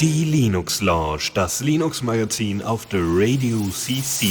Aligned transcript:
Die 0.00 0.24
Linux 0.24 0.80
Lounge, 0.80 1.30
das 1.34 1.60
Linux 1.60 2.02
Magazin 2.02 2.62
auf 2.62 2.86
der 2.86 3.00
Radio 3.02 3.58
CC. 3.68 4.28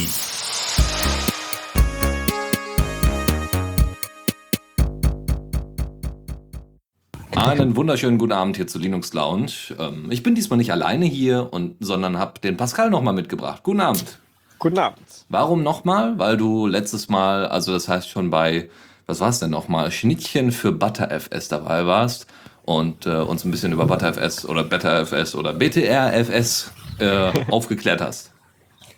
Einen 7.36 7.76
wunderschönen 7.76 8.18
guten 8.18 8.32
Abend 8.32 8.56
hier 8.56 8.66
zu 8.66 8.80
Linux 8.80 9.12
Lounge. 9.12 9.52
Ähm, 9.78 10.08
ich 10.10 10.24
bin 10.24 10.34
diesmal 10.34 10.56
nicht 10.56 10.72
alleine 10.72 11.04
hier, 11.04 11.52
und, 11.52 11.76
sondern 11.78 12.18
habe 12.18 12.40
den 12.40 12.56
Pascal 12.56 12.90
nochmal 12.90 13.14
mitgebracht. 13.14 13.62
Guten 13.62 13.80
Abend. 13.80 14.18
Guten 14.58 14.78
Abend. 14.78 15.06
Warum 15.28 15.62
nochmal? 15.62 16.18
Weil 16.18 16.36
du 16.36 16.66
letztes 16.66 17.08
Mal, 17.08 17.46
also 17.46 17.72
das 17.72 17.86
heißt 17.88 18.08
schon 18.08 18.30
bei, 18.30 18.70
was 19.06 19.20
war 19.20 19.28
es 19.28 19.38
denn 19.38 19.50
nochmal, 19.50 19.90
Schnittchen 19.90 20.52
für 20.52 20.72
ButterFS 20.72 21.48
dabei 21.48 21.86
warst 21.86 22.26
und 22.64 23.06
äh, 23.06 23.16
uns 23.16 23.44
ein 23.44 23.50
bisschen 23.50 23.72
über 23.72 23.86
ButterFS 23.86 24.46
oder 24.46 24.64
BetterFS 24.64 25.34
oder 25.34 25.52
BTRFS 25.52 26.72
äh, 26.98 27.32
aufgeklärt 27.50 28.00
hast. 28.00 28.32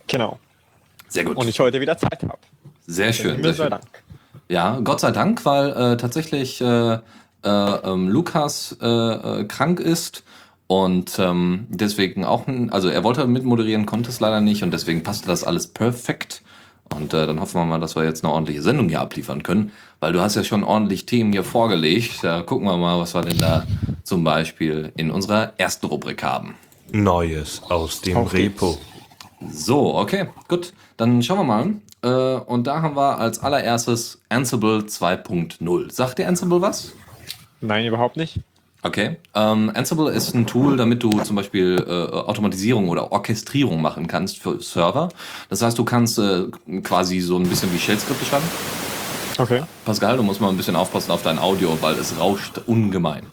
Genau. 0.06 0.38
Sehr 1.08 1.24
gut. 1.24 1.36
Und 1.36 1.48
ich 1.48 1.58
heute 1.58 1.80
wieder 1.80 1.96
Zeit 1.96 2.22
habe. 2.22 2.38
Sehr 2.86 3.12
schön. 3.12 3.42
Sehr 3.42 3.54
sei 3.54 3.64
schön. 3.64 3.70
Dank. 3.70 4.04
Ja, 4.48 4.78
Gott 4.80 5.00
sei 5.00 5.10
Dank, 5.10 5.44
weil 5.44 5.70
äh, 5.70 5.96
tatsächlich 5.96 6.60
äh, 6.60 6.94
äh, 6.94 6.98
ähm, 7.44 8.08
Lukas 8.08 8.76
äh, 8.80 8.86
äh, 8.86 9.44
krank 9.44 9.80
ist 9.80 10.24
und 10.66 11.18
ähm, 11.18 11.66
deswegen 11.68 12.24
auch, 12.24 12.46
also 12.70 12.88
er 12.88 13.04
wollte 13.04 13.26
mitmoderieren, 13.26 13.86
konnte 13.86 14.10
es 14.10 14.20
leider 14.20 14.40
nicht 14.40 14.62
und 14.62 14.72
deswegen 14.72 15.02
passte 15.02 15.28
das 15.28 15.44
alles 15.44 15.68
perfekt. 15.68 16.42
Und 16.94 17.12
dann 17.12 17.40
hoffen 17.40 17.60
wir 17.60 17.64
mal, 17.64 17.80
dass 17.80 17.96
wir 17.96 18.04
jetzt 18.04 18.24
eine 18.24 18.32
ordentliche 18.32 18.62
Sendung 18.62 18.88
hier 18.88 19.00
abliefern 19.00 19.42
können, 19.42 19.72
weil 20.00 20.12
du 20.12 20.20
hast 20.20 20.34
ja 20.34 20.44
schon 20.44 20.64
ordentlich 20.64 21.06
Themen 21.06 21.32
hier 21.32 21.44
vorgelegt. 21.44 22.22
Da 22.22 22.42
gucken 22.42 22.66
wir 22.66 22.76
mal, 22.76 22.98
was 22.98 23.14
wir 23.14 23.22
denn 23.22 23.38
da 23.38 23.66
zum 24.04 24.24
Beispiel 24.24 24.92
in 24.96 25.10
unserer 25.10 25.52
ersten 25.58 25.86
Rubrik 25.86 26.22
haben. 26.22 26.54
Neues 26.92 27.62
aus 27.68 28.00
dem 28.00 28.16
Auf 28.16 28.32
geht's. 28.32 28.62
Repo. 28.62 28.78
So, 29.50 29.94
okay, 29.96 30.28
gut. 30.48 30.72
Dann 30.96 31.22
schauen 31.22 31.38
wir 31.38 31.44
mal. 31.44 31.74
Äh, 32.02 32.40
und 32.40 32.66
da 32.66 32.82
haben 32.82 32.96
wir 32.96 33.18
als 33.18 33.38
allererstes 33.40 34.20
Ansible 34.28 34.80
2.0. 34.80 35.92
Sagt 35.92 36.18
dir 36.18 36.28
Ansible 36.28 36.60
was? 36.60 36.92
Nein, 37.60 37.86
überhaupt 37.86 38.16
nicht. 38.16 38.40
Okay. 38.82 39.16
Ähm, 39.34 39.72
Ansible 39.74 40.12
ist 40.12 40.34
ein 40.34 40.46
Tool, 40.46 40.76
damit 40.76 41.02
du 41.02 41.10
zum 41.20 41.34
Beispiel 41.34 41.84
äh, 41.86 42.14
Automatisierung 42.14 42.88
oder 42.88 43.10
Orchestrierung 43.10 43.82
machen 43.82 44.06
kannst 44.06 44.38
für 44.38 44.60
Server. 44.62 45.08
Das 45.48 45.62
heißt, 45.62 45.76
du 45.76 45.84
kannst 45.84 46.18
äh, 46.18 46.44
quasi 46.82 47.20
so 47.20 47.36
ein 47.36 47.48
bisschen 47.48 47.72
wie 47.72 47.78
Shell-Skripte 47.78 48.24
schreiben. 48.24 48.44
Okay. 49.38 49.62
Pascal, 49.84 50.16
du 50.16 50.22
musst 50.22 50.40
mal 50.40 50.48
ein 50.48 50.56
bisschen 50.56 50.76
aufpassen 50.76 51.10
auf 51.10 51.22
dein 51.22 51.38
Audio, 51.38 51.76
weil 51.80 51.94
es 51.94 52.18
rauscht 52.18 52.58
ungemein. 52.66 53.26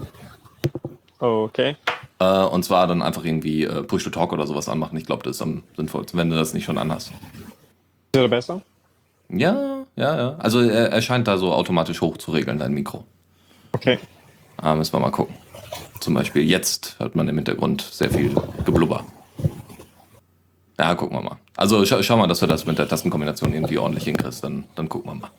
Okay. 1.20 1.78
Äh, 2.20 2.44
und 2.44 2.64
zwar 2.64 2.88
dann 2.88 3.02
einfach 3.02 3.24
irgendwie 3.24 3.64
äh, 3.64 3.84
Push-to-Talk 3.84 4.34
oder 4.34 4.46
sowas 4.46 4.68
anmachen. 4.68 4.98
Ich 4.98 5.06
glaube, 5.06 5.24
das 5.24 5.38
ist 5.38 5.42
am 5.42 5.64
sinnvollsten, 5.78 6.20
wenn 6.20 6.30
du 6.30 6.36
das 6.36 6.54
nicht 6.54 6.66
schon 6.66 6.78
anhast. 6.78 7.12
Ist 8.12 8.20
oder 8.20 8.28
besser? 8.28 8.62
Ja, 9.30 9.86
ja, 9.96 10.16
ja. 10.18 10.36
Also 10.40 10.60
er, 10.60 10.92
er 10.92 11.02
scheint 11.02 11.28
da 11.28 11.38
so 11.38 11.54
automatisch 11.54 12.02
hoch 12.02 12.18
zu 12.18 12.32
regeln, 12.32 12.60
dein 12.60 12.74
Mikro. 12.74 13.06
Okay. 13.72 14.00
Ah, 14.58 14.76
müssen 14.76 14.94
wir 14.94 15.00
mal 15.00 15.12
gucken. 15.12 15.36
Zum 16.00 16.14
Beispiel 16.14 16.44
jetzt 16.44 16.96
hört 17.00 17.16
man 17.16 17.28
im 17.30 17.36
Hintergrund 17.36 17.82
sehr 17.82 18.12
viel 18.12 18.36
Geblubber. 18.66 19.06
Ja, 20.78 20.96
gucken 20.96 21.18
wir 21.18 21.24
mal. 21.24 21.38
Also 21.56 21.86
scha 21.86 22.04
schau 22.04 22.18
mal, 22.18 22.28
dass 22.28 22.40
du 22.40 22.48
das 22.48 22.66
mit 22.66 22.78
der 22.78 22.88
Tastenkombination 22.88 23.54
irgendwie 23.54 23.78
ordentlich 23.78 24.04
hinkriegst, 24.04 24.44
dann, 24.44 24.66
dann 24.76 24.90
gucken 24.90 25.12
wir 25.12 25.16
mal. 25.16 25.32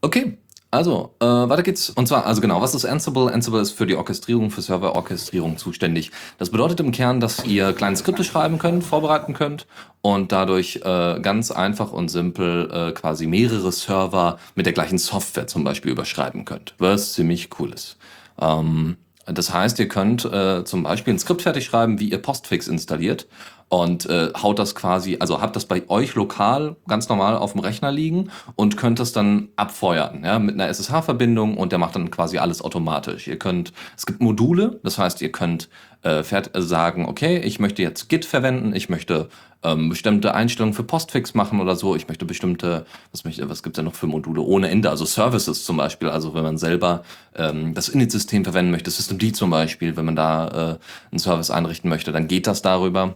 Okay, 0.00 0.38
also, 0.70 1.14
äh, 1.20 1.24
weiter 1.24 1.62
geht's. 1.62 1.88
Und 1.88 2.08
zwar, 2.08 2.26
also 2.26 2.42
genau, 2.42 2.60
was 2.60 2.74
ist 2.74 2.84
Ansible? 2.84 3.32
Ansible 3.32 3.60
ist 3.60 3.70
für 3.70 3.86
die 3.86 3.96
Orchestrierung, 3.96 4.50
für 4.50 4.60
Serverorchestrierung 4.60 5.56
zuständig. 5.56 6.10
Das 6.36 6.50
bedeutet 6.50 6.80
im 6.80 6.92
Kern, 6.92 7.20
dass 7.20 7.44
ihr 7.46 7.72
kleine 7.72 7.96
Skripte 7.96 8.22
schreiben 8.22 8.58
könnt, 8.58 8.84
vorbereiten 8.84 9.32
könnt 9.32 9.66
und 10.02 10.30
dadurch 10.30 10.80
äh, 10.84 11.20
ganz 11.20 11.50
einfach 11.50 11.90
und 11.92 12.10
simpel 12.10 12.70
äh, 12.70 12.92
quasi 12.92 13.26
mehrere 13.26 13.72
Server 13.72 14.38
mit 14.54 14.66
der 14.66 14.74
gleichen 14.74 14.98
Software 14.98 15.46
zum 15.46 15.64
Beispiel 15.64 15.90
überschreiben 15.90 16.44
könnt, 16.44 16.74
was 16.76 17.14
ziemlich 17.14 17.48
cool 17.58 17.72
ist. 17.72 17.96
Ähm, 18.38 18.98
das 19.24 19.52
heißt, 19.52 19.78
ihr 19.78 19.88
könnt 19.88 20.26
äh, 20.26 20.64
zum 20.64 20.82
Beispiel 20.82 21.14
ein 21.14 21.18
Skript 21.18 21.42
fertig 21.42 21.64
schreiben, 21.64 21.98
wie 21.98 22.10
ihr 22.10 22.18
Postfix 22.18 22.68
installiert 22.68 23.26
und 23.68 24.06
äh, 24.06 24.30
haut 24.42 24.58
das 24.58 24.74
quasi, 24.74 25.16
also 25.20 25.40
habt 25.40 25.54
das 25.54 25.66
bei 25.66 25.88
euch 25.88 26.14
lokal 26.14 26.76
ganz 26.86 27.08
normal 27.08 27.36
auf 27.36 27.52
dem 27.52 27.60
Rechner 27.60 27.92
liegen 27.92 28.30
und 28.56 28.76
könnt 28.76 28.98
das 28.98 29.12
dann 29.12 29.48
abfeuern, 29.56 30.22
ja, 30.24 30.38
mit 30.38 30.54
einer 30.54 30.68
SSH-Verbindung 30.68 31.56
und 31.56 31.72
der 31.72 31.78
macht 31.78 31.94
dann 31.94 32.10
quasi 32.10 32.38
alles 32.38 32.62
automatisch. 32.62 33.28
Ihr 33.28 33.38
könnt, 33.38 33.72
es 33.96 34.06
gibt 34.06 34.20
Module, 34.20 34.80
das 34.82 34.98
heißt, 34.98 35.20
ihr 35.20 35.32
könnt 35.32 35.68
äh, 36.02 36.22
fährt, 36.22 36.56
äh, 36.56 36.62
sagen, 36.62 37.06
okay, 37.06 37.38
ich 37.38 37.58
möchte 37.58 37.82
jetzt 37.82 38.08
Git 38.08 38.24
verwenden, 38.24 38.74
ich 38.74 38.88
möchte 38.88 39.28
ähm, 39.62 39.88
bestimmte 39.88 40.34
Einstellungen 40.34 40.74
für 40.74 40.84
Postfix 40.84 41.34
machen 41.34 41.60
oder 41.60 41.76
so, 41.76 41.96
ich 41.96 42.08
möchte 42.08 42.24
bestimmte, 42.24 42.86
was, 43.10 43.24
möchte, 43.24 43.48
was 43.50 43.62
gibt's 43.62 43.76
denn 43.76 43.84
noch 43.84 43.94
für 43.94 44.06
Module 44.06 44.40
ohne 44.40 44.70
Ende, 44.70 44.90
also 44.90 45.04
Services 45.04 45.64
zum 45.64 45.76
Beispiel, 45.76 46.08
also 46.08 46.34
wenn 46.34 46.44
man 46.44 46.56
selber 46.56 47.02
ähm, 47.34 47.74
das 47.74 47.88
Init-System 47.88 48.44
verwenden 48.44 48.70
möchte, 48.70 48.90
Systemd 48.90 49.36
zum 49.36 49.50
Beispiel, 49.50 49.96
wenn 49.96 50.04
man 50.04 50.16
da 50.16 50.48
äh, 50.48 51.10
einen 51.10 51.18
Service 51.18 51.50
einrichten 51.50 51.90
möchte, 51.90 52.12
dann 52.12 52.28
geht 52.28 52.46
das 52.46 52.62
darüber. 52.62 53.14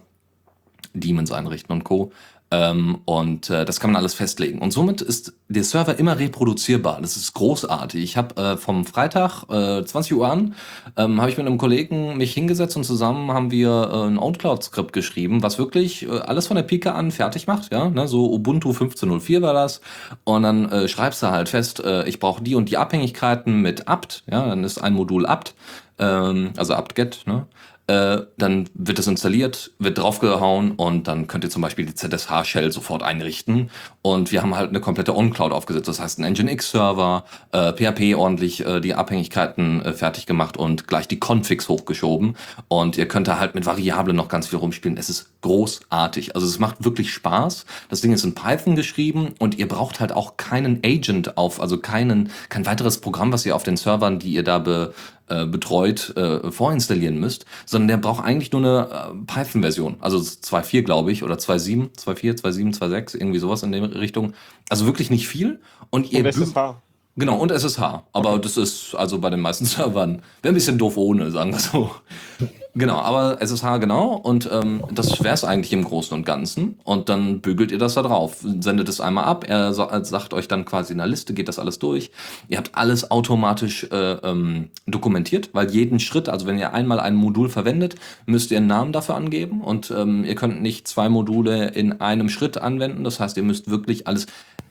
Daemons 0.94 1.32
einrichten 1.32 1.72
und 1.72 1.84
Co. 1.84 2.12
Ähm, 2.52 2.98
und 3.06 3.48
äh, 3.48 3.64
das 3.64 3.80
kann 3.80 3.90
man 3.92 3.98
alles 3.98 4.12
festlegen. 4.12 4.58
Und 4.58 4.74
somit 4.74 5.00
ist 5.00 5.32
der 5.48 5.64
Server 5.64 5.98
immer 5.98 6.18
reproduzierbar. 6.18 7.00
Das 7.00 7.16
ist 7.16 7.32
großartig. 7.32 8.02
Ich 8.04 8.18
habe 8.18 8.36
äh, 8.36 8.56
vom 8.58 8.84
Freitag 8.84 9.44
äh, 9.48 9.82
20 9.82 10.14
Uhr 10.14 10.30
an, 10.30 10.54
ähm, 10.98 11.18
habe 11.18 11.30
ich 11.30 11.38
mit 11.38 11.46
einem 11.46 11.56
Kollegen 11.56 12.18
mich 12.18 12.34
hingesetzt 12.34 12.76
und 12.76 12.84
zusammen 12.84 13.32
haben 13.32 13.50
wir 13.50 13.70
äh, 13.90 14.06
ein 14.06 14.18
OwnCloud-Skript 14.18 14.92
geschrieben, 14.92 15.42
was 15.42 15.58
wirklich 15.58 16.06
äh, 16.06 16.10
alles 16.10 16.46
von 16.46 16.56
der 16.56 16.64
Pike 16.64 16.92
an 16.92 17.10
fertig 17.10 17.46
macht. 17.46 17.72
Ja, 17.72 17.88
ne? 17.88 18.06
So 18.06 18.30
Ubuntu 18.30 18.72
15.04 18.72 19.40
war 19.40 19.54
das. 19.54 19.80
Und 20.24 20.42
dann 20.42 20.70
äh, 20.70 20.88
schreibst 20.88 21.22
du 21.22 21.28
halt 21.30 21.48
fest, 21.48 21.82
äh, 21.82 22.06
ich 22.06 22.20
brauche 22.20 22.42
die 22.42 22.54
und 22.54 22.68
die 22.68 22.76
Abhängigkeiten 22.76 23.62
mit 23.62 23.88
apt. 23.88 24.24
Ja, 24.30 24.44
dann 24.46 24.62
ist 24.62 24.76
ein 24.76 24.92
Modul 24.92 25.24
apt, 25.24 25.54
ähm, 25.98 26.50
also 26.58 26.74
apt-get. 26.74 27.22
Ne? 27.24 27.46
Äh, 27.92 28.26
dann 28.38 28.70
wird 28.72 28.98
das 28.98 29.06
installiert, 29.06 29.72
wird 29.78 29.98
draufgehauen 29.98 30.72
und 30.72 31.08
dann 31.08 31.26
könnt 31.26 31.44
ihr 31.44 31.50
zum 31.50 31.60
Beispiel 31.60 31.84
die 31.84 31.94
ZSH-Shell 31.94 32.72
sofort 32.72 33.02
einrichten. 33.02 33.68
Und 34.00 34.32
wir 34.32 34.40
haben 34.40 34.56
halt 34.56 34.70
eine 34.70 34.80
komplette 34.80 35.14
On-Cloud 35.14 35.52
aufgesetzt. 35.52 35.88
Das 35.88 36.00
heißt, 36.00 36.18
ein 36.18 36.32
Nginx-Server, 36.32 37.24
äh, 37.52 37.72
PHP 37.74 38.14
ordentlich 38.14 38.64
äh, 38.64 38.80
die 38.80 38.94
Abhängigkeiten 38.94 39.84
äh, 39.84 39.92
fertig 39.92 40.24
gemacht 40.24 40.56
und 40.56 40.88
gleich 40.88 41.06
die 41.06 41.18
Configs 41.18 41.68
hochgeschoben. 41.68 42.38
Und 42.68 42.96
ihr 42.96 43.08
könnt 43.08 43.28
da 43.28 43.38
halt 43.38 43.54
mit 43.54 43.66
Variablen 43.66 44.16
noch 44.16 44.28
ganz 44.28 44.46
viel 44.46 44.58
rumspielen. 44.58 44.96
Es 44.96 45.10
ist 45.10 45.31
großartig. 45.42 46.34
Also 46.34 46.46
es 46.46 46.58
macht 46.58 46.84
wirklich 46.84 47.12
Spaß. 47.12 47.66
Das 47.88 48.00
Ding 48.00 48.12
ist 48.12 48.24
in 48.24 48.34
Python 48.34 48.74
geschrieben 48.74 49.34
und 49.38 49.58
ihr 49.58 49.68
braucht 49.68 50.00
halt 50.00 50.12
auch 50.12 50.36
keinen 50.36 50.80
Agent 50.84 51.36
auf, 51.36 51.60
also 51.60 51.78
keinen, 51.78 52.30
kein 52.48 52.64
weiteres 52.64 53.00
Programm, 53.00 53.32
was 53.32 53.44
ihr 53.44 53.54
auf 53.54 53.62
den 53.62 53.76
Servern, 53.76 54.18
die 54.18 54.32
ihr 54.32 54.44
da 54.44 54.58
be, 54.58 54.94
äh, 55.28 55.46
betreut, 55.46 56.16
äh, 56.16 56.50
vorinstallieren 56.50 57.18
müsst, 57.18 57.44
sondern 57.66 57.88
der 57.88 57.96
braucht 57.98 58.24
eigentlich 58.24 58.52
nur 58.52 58.60
eine 58.60 58.88
äh, 58.90 59.24
Python-Version. 59.26 59.96
Also 60.00 60.18
2.4, 60.18 60.82
glaube 60.82 61.12
ich, 61.12 61.22
oder 61.22 61.34
2.7, 61.34 61.90
2.4, 61.96 62.40
2.7, 62.40 62.78
2.6, 62.78 63.16
irgendwie 63.16 63.38
sowas 63.38 63.62
in 63.62 63.72
der 63.72 63.94
Richtung. 63.94 64.32
Also 64.68 64.86
wirklich 64.86 65.10
nicht 65.10 65.28
viel. 65.28 65.60
Und 65.90 66.10
ihr 66.12 66.24
Und. 66.24 66.76
Genau, 67.14 67.38
und 67.38 67.50
SSH. 67.50 68.04
Aber 68.12 68.38
das 68.38 68.56
ist 68.56 68.94
also 68.94 69.18
bei 69.18 69.28
den 69.30 69.40
meisten 69.40 69.64
Servern, 69.66 70.22
wäre 70.40 70.52
ein 70.52 70.54
bisschen 70.54 70.78
doof 70.78 70.96
ohne, 70.96 71.30
sagen 71.30 71.52
wir 71.52 71.60
so. 71.60 71.90
Genau, 72.74 72.96
aber 72.96 73.36
SSH 73.42 73.76
genau. 73.80 74.14
Und 74.14 74.48
ähm, 74.50 74.82
das 74.90 75.22
wäre 75.22 75.34
es 75.34 75.44
eigentlich 75.44 75.74
im 75.74 75.84
Großen 75.84 76.16
und 76.16 76.24
Ganzen. 76.24 76.78
Und 76.84 77.10
dann 77.10 77.42
bügelt 77.42 77.70
ihr 77.70 77.76
das 77.78 77.94
da 77.94 78.02
drauf. 78.02 78.36
Sendet 78.60 78.88
es 78.88 78.98
einmal 78.98 79.24
ab. 79.24 79.44
Er 79.46 79.74
sa- 79.74 80.02
sagt 80.04 80.32
euch 80.32 80.48
dann 80.48 80.64
quasi 80.64 80.92
in 80.92 80.98
der 80.98 81.06
Liste, 81.06 81.34
geht 81.34 81.48
das 81.48 81.58
alles 81.58 81.78
durch. 81.78 82.10
Ihr 82.48 82.56
habt 82.56 82.70
alles 82.74 83.10
automatisch 83.10 83.84
äh, 83.92 84.12
ähm, 84.22 84.70
dokumentiert, 84.86 85.50
weil 85.52 85.70
jeden 85.70 86.00
Schritt, 86.00 86.30
also 86.30 86.46
wenn 86.46 86.58
ihr 86.58 86.72
einmal 86.72 86.98
ein 86.98 87.14
Modul 87.14 87.50
verwendet, 87.50 87.96
müsst 88.24 88.50
ihr 88.50 88.56
einen 88.56 88.68
Namen 88.68 88.92
dafür 88.92 89.16
angeben. 89.16 89.60
Und 89.60 89.90
ähm, 89.90 90.24
ihr 90.24 90.34
könnt 90.34 90.62
nicht 90.62 90.88
zwei 90.88 91.10
Module 91.10 91.68
in 91.68 92.00
einem 92.00 92.30
Schritt 92.30 92.56
anwenden. 92.56 93.04
Das 93.04 93.20
heißt, 93.20 93.36
ihr 93.36 93.42
müsst 93.42 93.68
wirklich 93.68 94.06
alles 94.06 94.26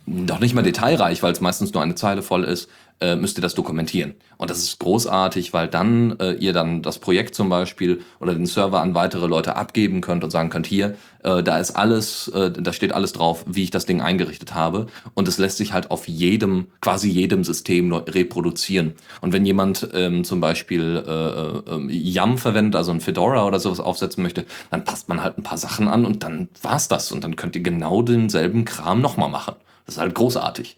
doch 0.08 0.40
nicht 0.40 0.56
mal 0.56 0.64
detailreich, 0.64 1.22
weil 1.22 1.34
es 1.34 1.42
meistens 1.42 1.72
nur 1.72 1.84
eine 1.84 1.94
Zeile 1.94 2.24
voll 2.24 2.44
ist, 2.46 2.68
äh, 3.00 3.16
müsst 3.16 3.38
ihr 3.38 3.42
das 3.42 3.56
dokumentieren. 3.56 4.14
Und 4.38 4.50
das 4.50 4.60
ist 4.60 4.80
großartig, 4.80 5.54
weil 5.54 5.68
dann 5.68 6.20
äh, 6.20 6.34
ihr 6.34 6.54
dann 6.54 6.82
das 6.82 7.00
Projekt 7.00 7.36
zum 7.36 7.50
Beispiel 7.50 8.02
oder 8.20 8.34
den 8.34 8.46
Server 8.46 8.82
an 8.82 8.96
weitere 8.96 9.28
Leute 9.28 9.56
abgeben 9.56 10.02
könnt 10.02 10.24
und 10.24 10.32
sagen 10.32 10.50
könnt, 10.50 10.68
hier, 10.68 10.96
äh, 11.24 11.44
da 11.44 11.60
ist 11.60 11.72
alles, 11.72 12.28
äh, 12.30 12.52
da 12.52 12.74
steht 12.74 12.92
alles 12.92 13.14
drauf, 13.14 13.46
wie 13.48 13.64
ich 13.64 13.72
das 13.72 13.86
Ding 13.86 14.02
eingerichtet 14.02 14.54
habe. 14.54 14.88
Und 15.14 15.28
es 15.28 15.38
lässt 15.38 15.58
sich 15.58 15.74
halt 15.74 15.92
auf 15.92 16.08
jedem, 16.08 16.68
quasi 16.82 17.10
jedem 17.10 17.44
System 17.44 17.94
reproduzieren. 17.94 18.94
Und 19.22 19.34
wenn 19.34 19.46
jemand 19.46 19.88
ähm, 19.94 20.24
zum 20.24 20.42
Beispiel 20.42 21.04
äh, 21.08 21.72
äh, 21.72 21.92
YAM 21.92 22.38
verwendet, 22.38 22.76
also 22.76 22.92
ein 22.92 23.02
Fedora 23.02 23.46
oder 23.46 23.60
sowas 23.60 23.80
aufsetzen 23.80 24.24
möchte, 24.24 24.46
dann 24.70 24.84
passt 24.84 25.10
man 25.10 25.24
halt 25.24 25.38
ein 25.38 25.44
paar 25.44 25.58
Sachen 25.58 25.88
an 25.88 26.06
und 26.06 26.24
dann 26.24 26.50
war's 26.62 26.88
das. 26.88 27.12
Und 27.12 27.24
dann 27.24 27.36
könnt 27.36 27.56
ihr 27.56 27.64
genau 27.64 28.02
denselben 28.02 28.66
Kram 28.66 29.02
nochmal 29.02 29.30
machen. 29.30 29.56
Das 29.86 29.96
ist 29.96 30.02
halt 30.02 30.16
großartig. 30.16 30.78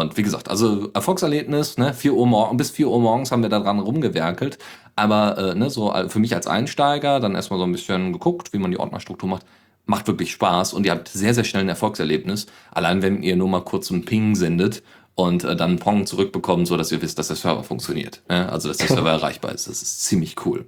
Und 0.00 0.16
wie 0.16 0.24
gesagt, 0.24 0.50
also 0.50 0.90
Erfolgserlebnis, 0.92 1.78
ne, 1.78 1.94
4 1.94 2.14
Uhr 2.14 2.26
morgen, 2.26 2.56
bis 2.56 2.70
4 2.70 2.88
Uhr 2.88 3.00
morgens 3.00 3.30
haben 3.30 3.42
wir 3.42 3.48
da 3.48 3.60
dran 3.60 3.78
rumgewerkelt. 3.78 4.58
Aber 4.96 5.38
äh, 5.38 5.54
ne, 5.54 5.70
so 5.70 5.94
für 6.08 6.18
mich 6.18 6.34
als 6.34 6.48
Einsteiger 6.48 7.20
dann 7.20 7.36
erstmal 7.36 7.60
so 7.60 7.64
ein 7.64 7.70
bisschen 7.70 8.12
geguckt, 8.12 8.52
wie 8.52 8.58
man 8.58 8.72
die 8.72 8.80
Ordnerstruktur 8.80 9.28
macht. 9.28 9.46
Macht 9.86 10.08
wirklich 10.08 10.32
Spaß 10.32 10.72
und 10.72 10.84
ihr 10.84 10.92
habt 10.92 11.08
sehr, 11.08 11.32
sehr 11.32 11.44
schnell 11.44 11.62
ein 11.62 11.68
Erfolgserlebnis. 11.68 12.46
Allein 12.72 13.02
wenn 13.02 13.22
ihr 13.22 13.36
nur 13.36 13.48
mal 13.48 13.60
kurz 13.60 13.92
einen 13.92 14.04
Ping 14.04 14.34
sendet 14.34 14.82
und 15.14 15.44
äh, 15.44 15.54
dann 15.54 15.70
einen 15.70 15.78
Pong 15.78 16.06
zurückbekommt, 16.06 16.66
so 16.66 16.76
dass 16.76 16.90
ihr 16.90 17.00
wisst, 17.00 17.20
dass 17.20 17.28
der 17.28 17.36
Server 17.36 17.62
funktioniert. 17.62 18.22
Ne? 18.28 18.50
Also 18.50 18.68
dass 18.68 18.78
der 18.78 18.88
Server 18.96 19.10
erreichbar 19.10 19.52
ist. 19.52 19.68
Das 19.68 19.80
ist 19.80 20.02
ziemlich 20.02 20.44
cool. 20.44 20.66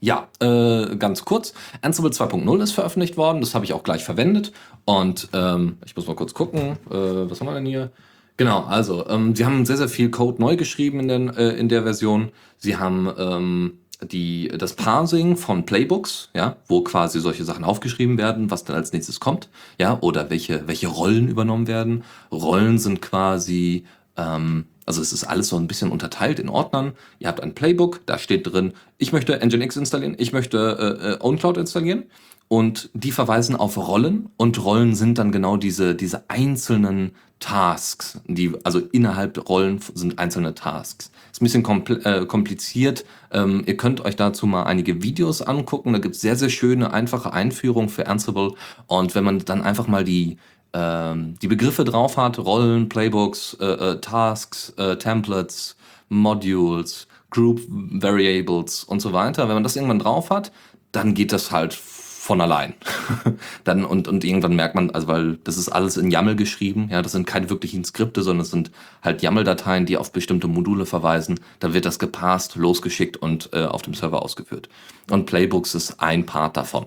Ja, 0.00 0.28
äh, 0.40 0.96
ganz 0.96 1.24
kurz. 1.24 1.54
Ansible 1.80 2.10
2.0 2.10 2.62
ist 2.62 2.72
veröffentlicht 2.72 3.16
worden. 3.16 3.40
Das 3.40 3.54
habe 3.54 3.64
ich 3.64 3.72
auch 3.72 3.84
gleich 3.84 4.04
verwendet. 4.04 4.52
Und 4.84 5.28
ähm, 5.32 5.78
ich 5.86 5.96
muss 5.96 6.06
mal 6.06 6.16
kurz 6.16 6.34
gucken. 6.34 6.72
Äh, 6.90 7.30
was 7.30 7.40
haben 7.40 7.46
wir 7.46 7.54
denn 7.54 7.64
hier? 7.64 7.90
Genau, 8.36 8.64
also 8.64 9.06
ähm, 9.08 9.36
sie 9.36 9.44
haben 9.44 9.64
sehr, 9.64 9.76
sehr 9.76 9.88
viel 9.88 10.10
Code 10.10 10.40
neu 10.40 10.56
geschrieben 10.56 11.00
in, 11.00 11.08
den, 11.08 11.28
äh, 11.36 11.50
in 11.50 11.68
der 11.68 11.84
Version. 11.84 12.32
Sie 12.58 12.76
haben 12.76 13.12
ähm, 13.16 13.78
die, 14.02 14.48
das 14.48 14.74
Parsing 14.74 15.36
von 15.36 15.64
Playbooks, 15.64 16.30
ja, 16.34 16.56
wo 16.66 16.82
quasi 16.82 17.20
solche 17.20 17.44
Sachen 17.44 17.64
aufgeschrieben 17.64 18.18
werden, 18.18 18.50
was 18.50 18.64
dann 18.64 18.74
als 18.74 18.92
nächstes 18.92 19.20
kommt, 19.20 19.48
ja, 19.78 19.98
oder 20.00 20.30
welche, 20.30 20.66
welche 20.66 20.88
Rollen 20.88 21.28
übernommen 21.28 21.68
werden. 21.68 22.02
Rollen 22.32 22.78
sind 22.78 23.00
quasi, 23.00 23.84
ähm, 24.16 24.66
also 24.84 25.00
es 25.00 25.12
ist 25.12 25.24
alles 25.24 25.48
so 25.48 25.56
ein 25.56 25.68
bisschen 25.68 25.92
unterteilt 25.92 26.40
in 26.40 26.48
Ordnern. 26.48 26.92
Ihr 27.20 27.28
habt 27.28 27.40
ein 27.40 27.54
Playbook, 27.54 28.00
da 28.04 28.18
steht 28.18 28.52
drin, 28.52 28.72
ich 28.98 29.12
möchte 29.12 29.38
Nginx 29.38 29.76
installieren, 29.76 30.16
ich 30.18 30.32
möchte 30.32 30.98
äh, 31.00 31.12
äh 31.12 31.20
OwnCloud 31.20 31.56
installieren. 31.56 32.04
Und 32.48 32.90
die 32.94 33.10
verweisen 33.10 33.56
auf 33.56 33.76
Rollen 33.76 34.28
und 34.36 34.62
Rollen 34.64 34.94
sind 34.94 35.18
dann 35.18 35.32
genau 35.32 35.56
diese, 35.56 35.94
diese 35.94 36.28
einzelnen 36.28 37.12
Tasks, 37.40 38.20
die, 38.26 38.52
also 38.64 38.78
innerhalb 38.78 39.48
Rollen 39.48 39.80
sind 39.94 40.18
einzelne 40.18 40.54
Tasks. 40.54 41.10
Ist 41.32 41.42
ein 41.42 41.44
bisschen 41.44 42.04
äh, 42.04 42.26
kompliziert. 42.26 43.04
Ähm, 43.32 43.64
ihr 43.66 43.76
könnt 43.76 44.04
euch 44.04 44.16
dazu 44.16 44.46
mal 44.46 44.62
einige 44.62 45.02
Videos 45.02 45.42
angucken. 45.42 45.92
Da 45.92 45.98
gibt 45.98 46.14
es 46.14 46.20
sehr, 46.20 46.36
sehr 46.36 46.48
schöne, 46.48 46.92
einfache 46.92 47.32
Einführungen 47.32 47.88
für 47.88 48.06
Ansible. 48.06 48.52
Und 48.86 49.14
wenn 49.14 49.24
man 49.24 49.40
dann 49.40 49.62
einfach 49.62 49.88
mal 49.88 50.04
die, 50.04 50.38
ähm, 50.72 51.34
die 51.42 51.48
Begriffe 51.48 51.84
drauf 51.84 52.16
hat, 52.16 52.38
Rollen, 52.38 52.88
Playbooks, 52.88 53.58
äh, 53.60 53.64
äh, 53.64 54.00
Tasks, 54.00 54.70
äh, 54.76 54.96
Templates, 54.96 55.76
Modules, 56.08 57.08
Group 57.30 57.62
Variables 57.68 58.84
und 58.84 59.00
so 59.00 59.12
weiter, 59.12 59.48
wenn 59.48 59.54
man 59.54 59.64
das 59.64 59.76
irgendwann 59.76 59.98
drauf 59.98 60.30
hat, 60.30 60.52
dann 60.92 61.14
geht 61.14 61.32
das 61.32 61.50
halt 61.50 61.74
von 62.24 62.40
allein. 62.40 62.72
dann 63.64 63.84
und, 63.84 64.08
und 64.08 64.24
irgendwann 64.24 64.56
merkt 64.56 64.74
man, 64.74 64.88
also 64.90 65.08
weil 65.08 65.36
das 65.44 65.58
ist 65.58 65.68
alles 65.68 65.98
in 65.98 66.10
YAML 66.10 66.36
geschrieben, 66.36 66.88
ja, 66.90 67.02
das 67.02 67.12
sind 67.12 67.26
keine 67.26 67.50
wirklichen 67.50 67.84
Skripte, 67.84 68.22
sondern 68.22 68.44
es 68.44 68.50
sind 68.50 68.70
halt 69.02 69.20
YAML-Dateien, 69.20 69.84
die 69.84 69.98
auf 69.98 70.10
bestimmte 70.10 70.48
Module 70.48 70.86
verweisen. 70.86 71.38
Dann 71.60 71.74
wird 71.74 71.84
das 71.84 71.98
gepasst, 71.98 72.56
losgeschickt 72.56 73.18
und 73.18 73.50
äh, 73.52 73.66
auf 73.66 73.82
dem 73.82 73.92
Server 73.92 74.22
ausgeführt. 74.22 74.70
Und 75.10 75.26
Playbooks 75.26 75.74
ist 75.74 76.00
ein 76.00 76.24
Part 76.24 76.56
davon. 76.56 76.86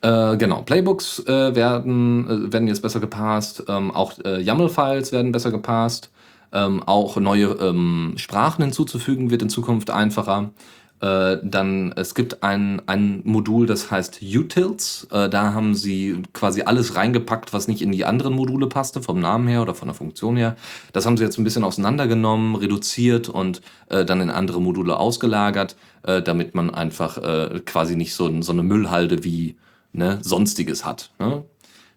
Äh, 0.00 0.38
genau, 0.38 0.62
Playbooks 0.62 1.18
äh, 1.26 1.54
werden, 1.54 2.48
äh, 2.48 2.52
werden 2.54 2.66
jetzt 2.66 2.80
besser 2.80 3.00
gepasst, 3.00 3.64
ähm, 3.68 3.90
auch 3.90 4.14
äh, 4.24 4.40
YAML-Files 4.40 5.12
werden 5.12 5.30
besser 5.30 5.50
gepasst, 5.50 6.10
ähm, 6.54 6.82
auch 6.82 7.18
neue 7.18 7.48
ähm, 7.60 8.14
Sprachen 8.16 8.62
hinzuzufügen 8.64 9.30
wird 9.30 9.42
in 9.42 9.50
Zukunft 9.50 9.90
einfacher. 9.90 10.52
Äh, 11.00 11.38
dann, 11.42 11.92
es 11.96 12.14
gibt 12.14 12.42
ein, 12.42 12.80
ein 12.86 13.20
Modul, 13.24 13.66
das 13.66 13.90
heißt 13.90 14.20
Utils. 14.22 15.06
Äh, 15.10 15.28
da 15.28 15.52
haben 15.52 15.74
sie 15.74 16.22
quasi 16.32 16.62
alles 16.62 16.96
reingepackt, 16.96 17.52
was 17.52 17.68
nicht 17.68 17.82
in 17.82 17.92
die 17.92 18.04
anderen 18.04 18.34
Module 18.34 18.68
passte, 18.68 19.02
vom 19.02 19.20
Namen 19.20 19.48
her 19.48 19.62
oder 19.62 19.74
von 19.74 19.88
der 19.88 19.94
Funktion 19.94 20.36
her. 20.36 20.56
Das 20.92 21.04
haben 21.04 21.16
sie 21.16 21.24
jetzt 21.24 21.36
ein 21.36 21.44
bisschen 21.44 21.64
auseinandergenommen, 21.64 22.54
reduziert 22.54 23.28
und 23.28 23.60
äh, 23.88 24.04
dann 24.04 24.20
in 24.20 24.30
andere 24.30 24.62
Module 24.62 24.96
ausgelagert, 24.96 25.76
äh, 26.04 26.22
damit 26.22 26.54
man 26.54 26.70
einfach 26.70 27.18
äh, 27.18 27.60
quasi 27.66 27.96
nicht 27.96 28.14
so, 28.14 28.40
so 28.40 28.52
eine 28.52 28.62
Müllhalde 28.62 29.24
wie 29.24 29.56
ne, 29.92 30.20
Sonstiges 30.22 30.86
hat. 30.86 31.10
Ne? 31.18 31.44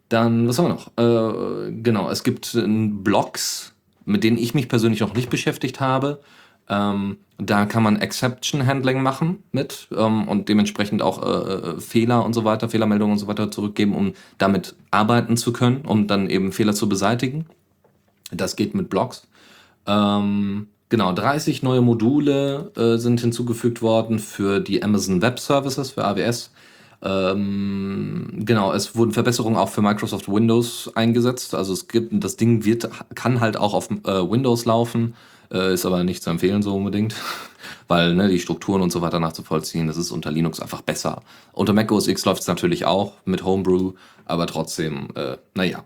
Dann, 0.09 0.47
was 0.47 0.57
haben 0.57 0.67
wir 0.67 0.69
noch? 0.69 1.73
Genau, 1.83 2.09
es 2.09 2.23
gibt 2.23 2.57
Blogs, 2.57 3.73
mit 4.05 4.23
denen 4.23 4.37
ich 4.37 4.53
mich 4.53 4.69
persönlich 4.69 5.01
noch 5.01 5.13
nicht 5.13 5.29
beschäftigt 5.29 5.81
habe. 5.81 6.21
Ähm, 6.69 7.17
da 7.37 7.65
kann 7.65 7.83
man 7.83 7.97
Exception 7.97 8.65
Handling 8.65 9.01
machen 9.01 9.43
mit 9.51 9.87
ähm, 9.95 10.27
und 10.27 10.49
dementsprechend 10.49 11.01
auch 11.01 11.23
äh, 11.23 11.53
äh, 11.53 11.79
Fehler 11.79 12.25
und 12.25 12.33
so 12.33 12.45
weiter, 12.45 12.67
Fehlermeldungen 12.67 13.13
und 13.13 13.19
so 13.19 13.27
weiter 13.27 13.51
zurückgeben, 13.51 13.95
um 13.95 14.13
damit 14.37 14.75
arbeiten 14.91 15.37
zu 15.37 15.53
können, 15.53 15.85
um 15.85 16.07
dann 16.07 16.29
eben 16.29 16.51
Fehler 16.51 16.73
zu 16.73 16.89
beseitigen. 16.89 17.45
Das 18.31 18.55
geht 18.55 18.73
mit 18.73 18.89
Blogs. 18.89 19.27
Ähm, 19.85 20.67
genau, 20.89 21.13
30 21.13 21.63
neue 21.63 21.81
Module 21.81 22.71
äh, 22.75 22.97
sind 22.97 23.21
hinzugefügt 23.21 23.81
worden 23.81 24.19
für 24.19 24.59
die 24.59 24.83
Amazon 24.83 25.21
Web 25.21 25.39
Services, 25.39 25.91
für 25.91 26.05
AWS. 26.05 26.51
Ähm, 27.03 28.39
genau, 28.39 28.73
es 28.73 28.95
wurden 28.95 29.11
Verbesserungen 29.11 29.57
auch 29.57 29.69
für 29.69 29.83
Microsoft 29.83 30.27
Windows 30.27 30.91
eingesetzt. 30.95 31.53
Also 31.53 31.73
es 31.73 31.87
gibt, 31.87 32.11
das 32.23 32.35
Ding 32.35 32.65
wird, 32.65 32.89
kann 33.13 33.39
halt 33.39 33.57
auch 33.57 33.75
auf 33.75 33.91
äh, 33.91 34.29
Windows 34.29 34.65
laufen. 34.65 35.13
Äh, 35.51 35.73
ist 35.73 35.85
aber 35.85 36.03
nicht 36.03 36.23
zu 36.23 36.29
empfehlen 36.29 36.61
so 36.61 36.75
unbedingt, 36.75 37.15
weil 37.87 38.15
ne, 38.15 38.27
die 38.27 38.39
Strukturen 38.39 38.81
und 38.81 38.91
so 38.91 39.01
weiter 39.01 39.19
nachzuvollziehen, 39.19 39.87
das 39.87 39.97
ist 39.97 40.11
unter 40.11 40.31
Linux 40.31 40.59
einfach 40.59 40.81
besser. 40.81 41.21
Unter 41.53 41.73
Mac 41.73 41.91
OS 41.91 42.07
X 42.07 42.25
läuft 42.25 42.41
es 42.41 42.47
natürlich 42.47 42.85
auch 42.85 43.13
mit 43.25 43.43
Homebrew, 43.43 43.93
aber 44.25 44.47
trotzdem, 44.47 45.09
äh, 45.15 45.37
naja. 45.53 45.83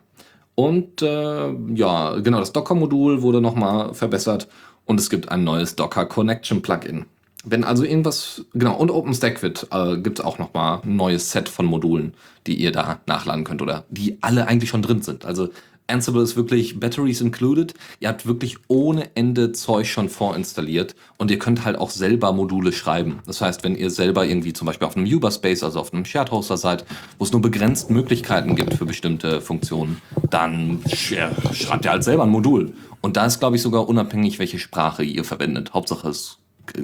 Und 0.55 1.01
äh, 1.01 1.53
ja, 1.73 2.19
genau, 2.19 2.39
das 2.39 2.53
Docker-Modul 2.53 3.21
wurde 3.21 3.41
nochmal 3.41 3.93
verbessert 3.93 4.47
und 4.85 4.99
es 4.99 5.09
gibt 5.09 5.29
ein 5.29 5.43
neues 5.43 5.75
Docker 5.75 6.05
Connection 6.05 6.61
Plugin. 6.61 7.05
Wenn 7.43 7.63
also 7.63 7.83
irgendwas, 7.83 8.45
genau, 8.53 8.75
und 8.75 8.91
OpenStack 8.91 9.41
äh, 9.43 9.97
gibt 9.97 10.19
es 10.19 10.25
auch 10.25 10.37
nochmal 10.37 10.81
ein 10.83 10.95
neues 10.95 11.31
Set 11.31 11.49
von 11.49 11.65
Modulen, 11.65 12.13
die 12.45 12.53
ihr 12.55 12.71
da 12.71 12.99
nachladen 13.07 13.43
könnt 13.43 13.63
oder 13.63 13.85
die 13.89 14.19
alle 14.21 14.47
eigentlich 14.47 14.69
schon 14.69 14.83
drin 14.83 15.01
sind. 15.01 15.25
Also 15.25 15.49
Ansible 15.91 16.23
ist 16.23 16.35
wirklich 16.35 16.79
Batteries 16.79 17.21
included. 17.21 17.73
Ihr 17.99 18.09
habt 18.09 18.25
wirklich 18.25 18.57
ohne 18.67 19.15
Ende 19.15 19.51
Zeug 19.51 19.87
schon 19.87 20.09
vorinstalliert 20.09 20.95
und 21.17 21.29
ihr 21.31 21.39
könnt 21.39 21.65
halt 21.65 21.77
auch 21.77 21.89
selber 21.89 22.33
Module 22.33 22.71
schreiben. 22.71 23.19
Das 23.25 23.41
heißt, 23.41 23.63
wenn 23.63 23.75
ihr 23.75 23.89
selber 23.89 24.25
irgendwie 24.25 24.53
zum 24.53 24.65
Beispiel 24.65 24.87
auf 24.87 24.97
einem 24.97 25.05
Uberspace, 25.05 25.63
also 25.63 25.79
auf 25.79 25.93
einem 25.93 26.05
Shared 26.05 26.31
Hoster 26.31 26.57
seid, 26.57 26.85
wo 27.19 27.25
es 27.25 27.31
nur 27.31 27.41
begrenzt 27.41 27.89
Möglichkeiten 27.89 28.55
gibt 28.55 28.73
für 28.73 28.85
bestimmte 28.85 29.41
Funktionen, 29.41 30.01
dann 30.29 30.81
schreibt 30.87 31.85
ihr 31.85 31.91
halt 31.91 32.03
selber 32.03 32.23
ein 32.23 32.29
Modul. 32.29 32.73
Und 33.01 33.17
da 33.17 33.25
ist, 33.25 33.39
glaube 33.39 33.55
ich, 33.55 33.61
sogar 33.61 33.87
unabhängig, 33.87 34.39
welche 34.39 34.59
Sprache 34.59 35.03
ihr 35.03 35.23
verwendet. 35.23 35.73
Hauptsache, 35.73 36.09
es 36.09 36.37
äh, 36.75 36.81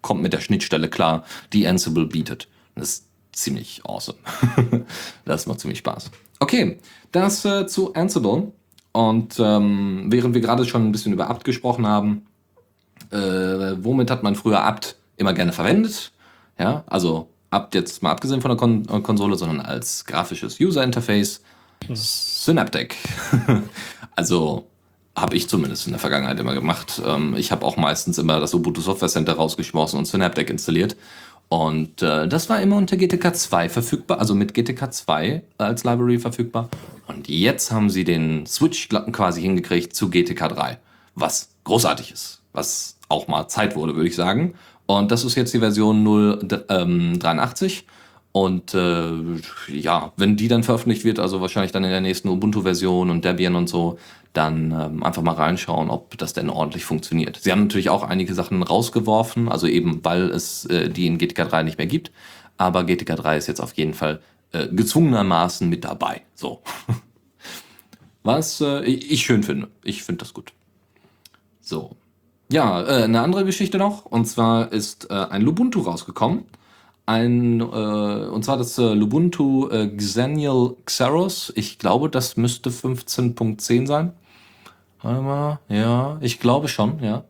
kommt 0.00 0.22
mit 0.22 0.32
der 0.32 0.40
Schnittstelle 0.40 0.88
klar, 0.88 1.24
die 1.52 1.66
Ansible 1.66 2.06
bietet. 2.06 2.48
Das 2.74 3.06
ziemlich 3.32 3.82
awesome. 3.84 4.18
das 5.24 5.46
macht 5.46 5.60
ziemlich 5.60 5.78
Spaß. 5.78 6.10
Okay, 6.38 6.78
das 7.12 7.44
äh, 7.44 7.66
zu 7.66 7.94
Ansible. 7.94 8.52
Und 8.92 9.38
ähm, 9.38 10.06
während 10.08 10.34
wir 10.34 10.42
gerade 10.42 10.66
schon 10.66 10.86
ein 10.86 10.92
bisschen 10.92 11.12
über 11.12 11.30
apt 11.30 11.44
gesprochen 11.44 11.86
haben, 11.86 12.26
äh, 13.10 13.16
womit 13.16 14.10
hat 14.10 14.22
man 14.22 14.34
früher 14.34 14.64
apt 14.64 14.96
immer 15.16 15.32
gerne 15.32 15.52
verwendet? 15.52 16.12
Ja, 16.58 16.84
also 16.86 17.28
apt 17.50 17.74
jetzt 17.74 18.02
mal 18.02 18.10
abgesehen 18.10 18.40
von 18.42 18.50
der 18.50 18.58
Kon 18.58 18.86
äh, 18.90 19.00
Konsole, 19.00 19.36
sondern 19.36 19.60
als 19.60 20.04
grafisches 20.04 20.60
User 20.60 20.84
Interface. 20.84 21.40
Synaptic. 21.94 22.96
also 24.16 24.66
habe 25.14 25.36
ich 25.36 25.48
zumindest 25.48 25.86
in 25.86 25.92
der 25.92 26.00
Vergangenheit 26.00 26.40
immer 26.40 26.54
gemacht. 26.54 27.02
Ähm, 27.04 27.34
ich 27.36 27.52
habe 27.52 27.66
auch 27.66 27.76
meistens 27.76 28.18
immer 28.18 28.40
das 28.40 28.54
Ubuntu 28.54 28.80
Software 28.80 29.08
Center 29.08 29.34
rausgeschmissen 29.34 29.98
und 29.98 30.06
Synaptic 30.06 30.48
installiert. 30.48 30.96
Und 31.52 32.00
äh, 32.00 32.26
das 32.28 32.48
war 32.48 32.62
immer 32.62 32.78
unter 32.78 32.96
GTK 32.96 33.36
2 33.36 33.68
verfügbar, 33.68 34.20
also 34.20 34.34
mit 34.34 34.54
GTK 34.54 34.90
2 34.90 35.42
als 35.58 35.84
Library 35.84 36.18
verfügbar. 36.18 36.70
Und 37.08 37.28
jetzt 37.28 37.70
haben 37.70 37.90
sie 37.90 38.04
den 38.04 38.46
Switch 38.46 38.88
quasi 38.88 39.42
hingekriegt 39.42 39.94
zu 39.94 40.08
GTK 40.08 40.48
3, 40.48 40.78
was 41.14 41.50
großartig 41.64 42.10
ist, 42.10 42.40
was 42.54 42.96
auch 43.10 43.28
mal 43.28 43.48
Zeit 43.48 43.76
wurde, 43.76 43.94
würde 43.94 44.08
ich 44.08 44.16
sagen. 44.16 44.54
Und 44.86 45.12
das 45.12 45.24
ist 45.24 45.34
jetzt 45.34 45.52
die 45.52 45.58
Version 45.58 46.02
083. 46.02 47.80
Ähm, 47.80 47.86
und 48.32 48.72
äh, 48.72 49.12
ja, 49.68 50.12
wenn 50.16 50.36
die 50.36 50.48
dann 50.48 50.62
veröffentlicht 50.62 51.04
wird, 51.04 51.18
also 51.18 51.42
wahrscheinlich 51.42 51.72
dann 51.72 51.84
in 51.84 51.90
der 51.90 52.00
nächsten 52.00 52.28
Ubuntu-Version 52.28 53.10
und 53.10 53.24
Debian 53.24 53.54
und 53.54 53.68
so, 53.68 53.98
dann 54.32 54.72
ähm, 54.72 55.02
einfach 55.02 55.22
mal 55.22 55.34
reinschauen, 55.34 55.90
ob 55.90 56.16
das 56.16 56.32
denn 56.32 56.48
ordentlich 56.48 56.86
funktioniert. 56.86 57.38
Sie 57.42 57.52
haben 57.52 57.62
natürlich 57.62 57.90
auch 57.90 58.02
einige 58.02 58.32
Sachen 58.32 58.62
rausgeworfen, 58.62 59.50
also 59.50 59.66
eben 59.66 60.02
weil 60.02 60.30
es 60.30 60.64
äh, 60.66 60.88
die 60.88 61.06
in 61.06 61.18
GTK 61.18 61.48
3 61.48 61.62
nicht 61.64 61.76
mehr 61.76 61.86
gibt. 61.86 62.10
Aber 62.56 62.84
GTK 62.84 63.16
3 63.16 63.36
ist 63.36 63.48
jetzt 63.48 63.60
auf 63.60 63.74
jeden 63.74 63.92
Fall 63.92 64.20
äh, 64.52 64.68
gezwungenermaßen 64.68 65.68
mit 65.68 65.84
dabei. 65.84 66.22
So. 66.34 66.62
Was 68.22 68.62
äh, 68.62 68.82
ich 68.84 69.24
schön 69.24 69.42
finde. 69.42 69.68
Ich 69.82 70.02
finde 70.04 70.20
das 70.20 70.32
gut. 70.32 70.52
So. 71.60 71.96
Ja, 72.50 72.82
äh, 72.82 73.04
eine 73.04 73.20
andere 73.20 73.44
Geschichte 73.44 73.76
noch. 73.76 74.06
Und 74.06 74.26
zwar 74.26 74.72
ist 74.72 75.10
äh, 75.10 75.14
ein 75.14 75.42
Lubuntu 75.42 75.80
rausgekommen. 75.80 76.44
Ein, 77.12 77.60
äh, 77.60 77.64
und 77.64 78.42
zwar 78.42 78.56
das 78.56 78.78
äh, 78.78 78.94
Lubuntu 78.94 79.68
äh, 79.68 79.86
Xenial 79.88 80.76
Xeros. 80.86 81.52
Ich 81.56 81.78
glaube, 81.78 82.08
das 82.08 82.38
müsste 82.38 82.70
15.10 82.70 83.86
sein. 83.86 84.12
Warte 85.02 85.20
mal, 85.20 85.60
ja, 85.68 86.16
ich 86.22 86.40
glaube 86.40 86.68
schon, 86.68 87.02
ja. 87.02 87.24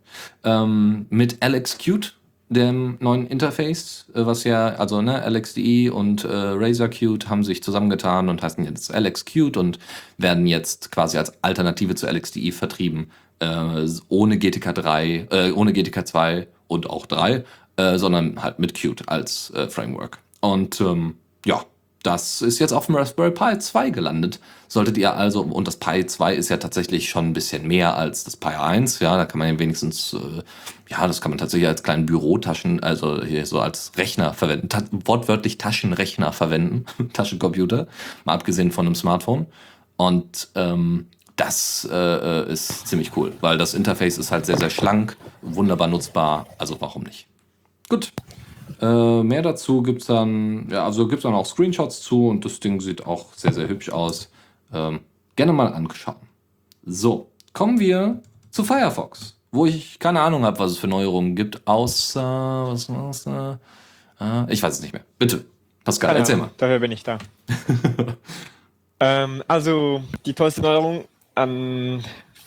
Ähm, 0.45 1.07
mit 1.11 1.43
Alex 1.43 1.79
Qt, 1.79 2.15
dem 2.49 2.97
neuen 3.01 3.27
Interface, 3.27 4.07
äh, 4.15 4.25
was 4.25 4.45
ja, 4.45 4.69
also 4.69 5.03
ne, 5.03 5.29
LXDE 5.29 5.91
und 5.93 6.23
äh, 6.23 6.29
Razer 6.31 6.89
haben 7.29 7.43
sich 7.43 7.61
zusammengetan 7.65 8.29
und 8.29 8.41
heißen 8.41 8.65
jetzt 8.65 8.95
Alex 8.95 9.25
Qt 9.25 9.57
und 9.57 9.81
werden 10.17 10.47
jetzt 10.47 10.93
quasi 10.93 11.19
als 11.19 11.43
Alternative 11.43 11.97
zu 11.97 12.07
LXDE 12.07 12.53
vertrieben, 12.53 13.11
äh, 13.41 13.85
ohne 14.09 14.39
GTK 14.39 14.75
3, 14.75 15.27
äh, 15.33 15.51
ohne 15.51 15.73
GTK 15.73 16.07
2 16.07 16.47
und 16.69 16.89
auch 16.89 17.07
3, 17.07 17.43
äh, 17.83 17.99
sondern 17.99 18.43
halt 18.43 18.59
mit 18.59 18.75
Qt 18.75 19.09
als 19.09 19.51
äh, 19.51 19.69
Framework. 19.69 20.19
Und 20.41 20.81
ähm, 20.81 21.17
ja, 21.45 21.65
das 22.03 22.43
ist 22.43 22.59
jetzt 22.59 22.73
auf 22.73 22.87
dem 22.87 22.97
Raspberry 22.97 23.31
Pi 23.31 23.59
2 23.59 23.91
gelandet. 23.91 24.41
Solltet 24.69 24.99
ihr 24.99 25.15
also, 25.15 25.43
und 25.43 25.69
das 25.69 25.77
Pi 25.77 26.05
2 26.05 26.35
ist 26.35 26.49
ja 26.49 26.57
tatsächlich 26.57 27.09
schon 27.09 27.29
ein 27.29 27.33
bisschen 27.33 27.67
mehr 27.67 27.97
als 27.97 28.25
das 28.25 28.37
Pi 28.37 28.49
1, 28.49 28.99
ja, 29.01 29.17
da 29.17 29.25
kann 29.25 29.39
man 29.39 29.49
ja 29.49 29.59
wenigstens, 29.59 30.15
äh, 30.15 30.43
ja, 30.89 31.07
das 31.07 31.21
kann 31.21 31.31
man 31.31 31.39
tatsächlich 31.39 31.69
als 31.69 31.83
kleinen 31.83 32.07
Bürotaschen, 32.07 32.83
also 32.83 33.23
hier 33.23 33.47
so 33.47 33.61
als 33.61 33.93
Rechner 33.97 34.35
verwenden, 34.35 34.69
ta 34.69 34.83
wortwörtlich 34.91 35.59
Taschenrechner 35.59 36.33
verwenden, 36.33 36.87
Taschencomputer, 37.13 37.87
mal 38.25 38.35
abgesehen 38.35 38.73
von 38.73 38.87
einem 38.87 38.95
Smartphone. 38.95 39.47
Und 39.97 40.49
ähm, 40.55 41.07
das 41.37 41.89
äh, 41.91 42.51
ist 42.51 42.89
ziemlich 42.89 43.17
cool, 43.17 43.33
weil 43.41 43.59
das 43.59 43.75
Interface 43.75 44.19
ist 44.19 44.33
halt 44.33 44.47
sehr, 44.47 44.59
sehr 44.59 44.71
schlank, 44.71 45.17
wunderbar 45.41 45.87
nutzbar, 45.87 46.47
also 46.59 46.81
warum 46.81 47.05
nicht? 47.05 47.27
Gut. 47.93 48.11
Äh, 48.81 49.23
mehr 49.23 49.43
dazu 49.43 49.83
gibt 49.83 50.01
es 50.01 50.07
dann, 50.07 50.67
ja, 50.71 50.83
also 50.83 51.07
gibt 51.07 51.19
es 51.19 51.25
dann 51.25 51.35
auch 51.35 51.45
Screenshots 51.45 52.01
zu 52.01 52.29
und 52.29 52.43
das 52.43 52.59
Ding 52.59 52.81
sieht 52.81 53.07
auch 53.07 53.35
sehr, 53.35 53.53
sehr 53.53 53.69
hübsch 53.69 53.91
aus. 53.91 54.31
Ähm, 54.73 55.01
gerne 55.37 55.53
mal 55.53 55.75
anschauen. 55.75 56.17
So, 56.87 57.31
kommen 57.53 57.79
wir 57.79 58.23
zu 58.51 58.65
Firefox, 58.65 59.37
wo 59.51 59.67
ich 59.67 59.99
keine 59.99 60.23
Ahnung 60.23 60.47
habe, 60.47 60.59
was 60.59 60.71
es 60.71 60.79
für 60.79 60.89
Neuerungen 60.89 61.37
gibt, 61.37 61.67
außer, 61.67 62.69
was 62.69 62.89
war's? 62.89 63.27
Äh, 63.27 64.51
ich 64.51 64.63
weiß 64.63 64.73
es 64.73 64.81
nicht 64.81 64.95
mehr. 64.95 65.05
Bitte, 65.19 65.45
Pascal, 65.85 66.09
Keine 66.09 66.21
erzähl 66.21 66.37
Ahnung, 66.37 66.47
mal. 66.47 66.55
Dafür 66.57 66.79
bin 66.79 66.93
ich 66.93 67.03
da. 67.03 67.19
ähm, 69.01 69.45
also, 69.47 70.03
die 70.25 70.33
tollste 70.33 70.63
Neuerung 70.63 71.05
an 71.35 72.03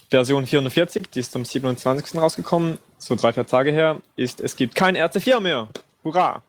Version 0.10 0.48
440, 0.48 1.12
die 1.12 1.20
ist 1.20 1.34
zum 1.34 1.46
27. 1.46 2.20
rausgekommen, 2.20 2.80
so 2.98 3.16
drei, 3.16 3.34
vier 3.34 3.46
Tage 3.46 3.72
her, 3.72 4.02
ist, 4.16 4.42
es 4.42 4.56
gibt 4.56 4.76
kein 4.76 4.96
RC4 4.96 5.40
mehr. 5.40 5.68
Hurra! 6.04 6.44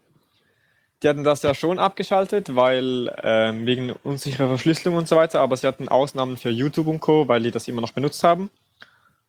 Die 1.03 1.09
hatten 1.09 1.25
das 1.25 1.43
ja 1.43 1.55
schon 1.55 1.79
abgeschaltet, 1.79 2.57
weil 2.57 3.15
ähm, 3.23 3.67
wegen 3.67 3.93
unsicherer 4.03 4.49
Verschlüsselung 4.49 4.97
und 4.97 5.09
so 5.09 5.17
weiter, 5.17 5.41
aber 5.41 5.57
sie 5.57 5.67
hatten 5.67 5.89
Ausnahmen 5.89 6.39
für 6.39 6.49
YouTube 6.49 6.87
und 6.87 7.01
Co., 7.01 7.29
weil 7.29 7.43
die 7.43 7.51
das 7.51 7.69
immer 7.69 7.83
noch 7.83 7.93
benutzt 7.93 8.25
haben. 8.25 8.51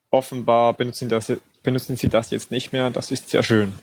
Offenbar 0.10 0.74
benutzen, 0.74 1.10
das, 1.10 1.34
benutzen 1.64 1.98
sie 1.98 2.08
das 2.08 2.30
jetzt 2.32 2.52
nicht 2.52 2.72
mehr, 2.72 2.90
das 2.90 3.12
ist 3.12 3.30
sehr 3.30 3.44
schön. 3.44 3.74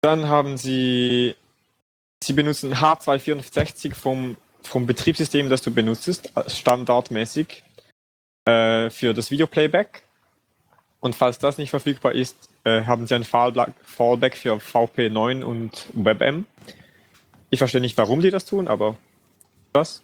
Dann 0.00 0.28
haben 0.28 0.56
sie, 0.56 1.34
sie 2.22 2.32
benutzen 2.32 2.74
H264 2.74 3.94
vom, 3.94 4.36
vom 4.62 4.86
Betriebssystem, 4.86 5.50
das 5.50 5.62
du 5.62 5.72
benutzt, 5.72 6.30
standardmäßig 6.46 7.64
äh, 8.44 8.90
für 8.90 9.12
das 9.12 9.32
Videoplayback. 9.32 10.05
Und 11.06 11.14
falls 11.14 11.38
das 11.38 11.56
nicht 11.56 11.70
verfügbar 11.70 12.16
ist, 12.16 12.36
äh, 12.64 12.82
haben 12.82 13.06
sie 13.06 13.14
ein 13.14 13.22
Fallback 13.22 13.72
Fallback 13.84 14.36
für 14.36 14.56
VP9 14.56 15.44
und 15.44 15.86
WebM. 15.92 16.46
Ich 17.48 17.60
verstehe 17.60 17.80
nicht, 17.80 17.96
warum 17.96 18.22
die 18.22 18.32
das 18.32 18.44
tun, 18.44 18.66
aber 18.66 18.96
das. 19.72 20.02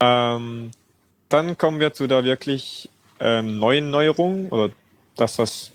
Ähm, 0.00 0.72
dann 1.28 1.56
kommen 1.56 1.78
wir 1.78 1.92
zu 1.92 2.08
der 2.08 2.24
wirklich 2.24 2.88
ähm, 3.20 3.60
neuen 3.60 3.90
Neuerung 3.90 4.48
oder 4.48 4.72
das, 5.14 5.38
was 5.38 5.70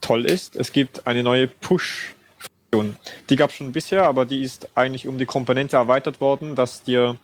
toll 0.00 0.24
ist. 0.24 0.54
Es 0.54 0.70
gibt 0.70 1.08
eine 1.08 1.24
neue 1.24 1.48
Push-Funktion. 1.48 2.94
Die 3.28 3.34
gab 3.34 3.50
es 3.50 3.56
schon 3.56 3.72
bisher, 3.72 4.04
aber 4.04 4.24
die 4.24 4.44
ist 4.44 4.68
eigentlich 4.76 5.08
um 5.08 5.18
die 5.18 5.26
Komponente 5.26 5.76
erweitert 5.76 6.20
worden, 6.20 6.54
dass 6.54 6.84
dir 6.84 7.16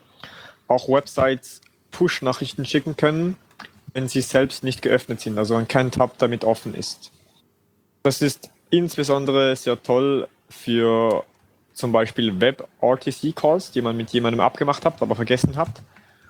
auch 0.67 0.89
Websites 0.89 1.61
Push-Nachrichten 1.93 2.65
schicken 2.65 2.97
können, 2.97 3.37
wenn 3.97 4.09
sie 4.09 4.21
selbst 4.21 4.63
nicht 4.63 4.83
geöffnet 4.83 5.23
sind, 5.23 5.39
also 5.39 5.57
wenn 5.57 5.69
kein 5.69 5.91
Tab 5.91 6.19
damit 6.19 6.45
offen 6.45 6.75
ist. 6.75 7.13
Das 8.03 8.21
ist 8.21 8.51
insbesondere 8.69 9.57
sehr 9.57 9.83
toll 9.83 10.29
für 10.51 11.25
zum 11.73 11.93
Beispiel 11.93 12.39
Web-RTC-Calls, 12.39 13.71
die 13.71 13.81
man 13.81 13.97
mit 13.97 14.11
jemandem 14.11 14.41
abgemacht 14.41 14.85
hat, 14.85 15.01
aber 15.01 15.17
vergessen 15.17 15.57
hat. 15.57 15.81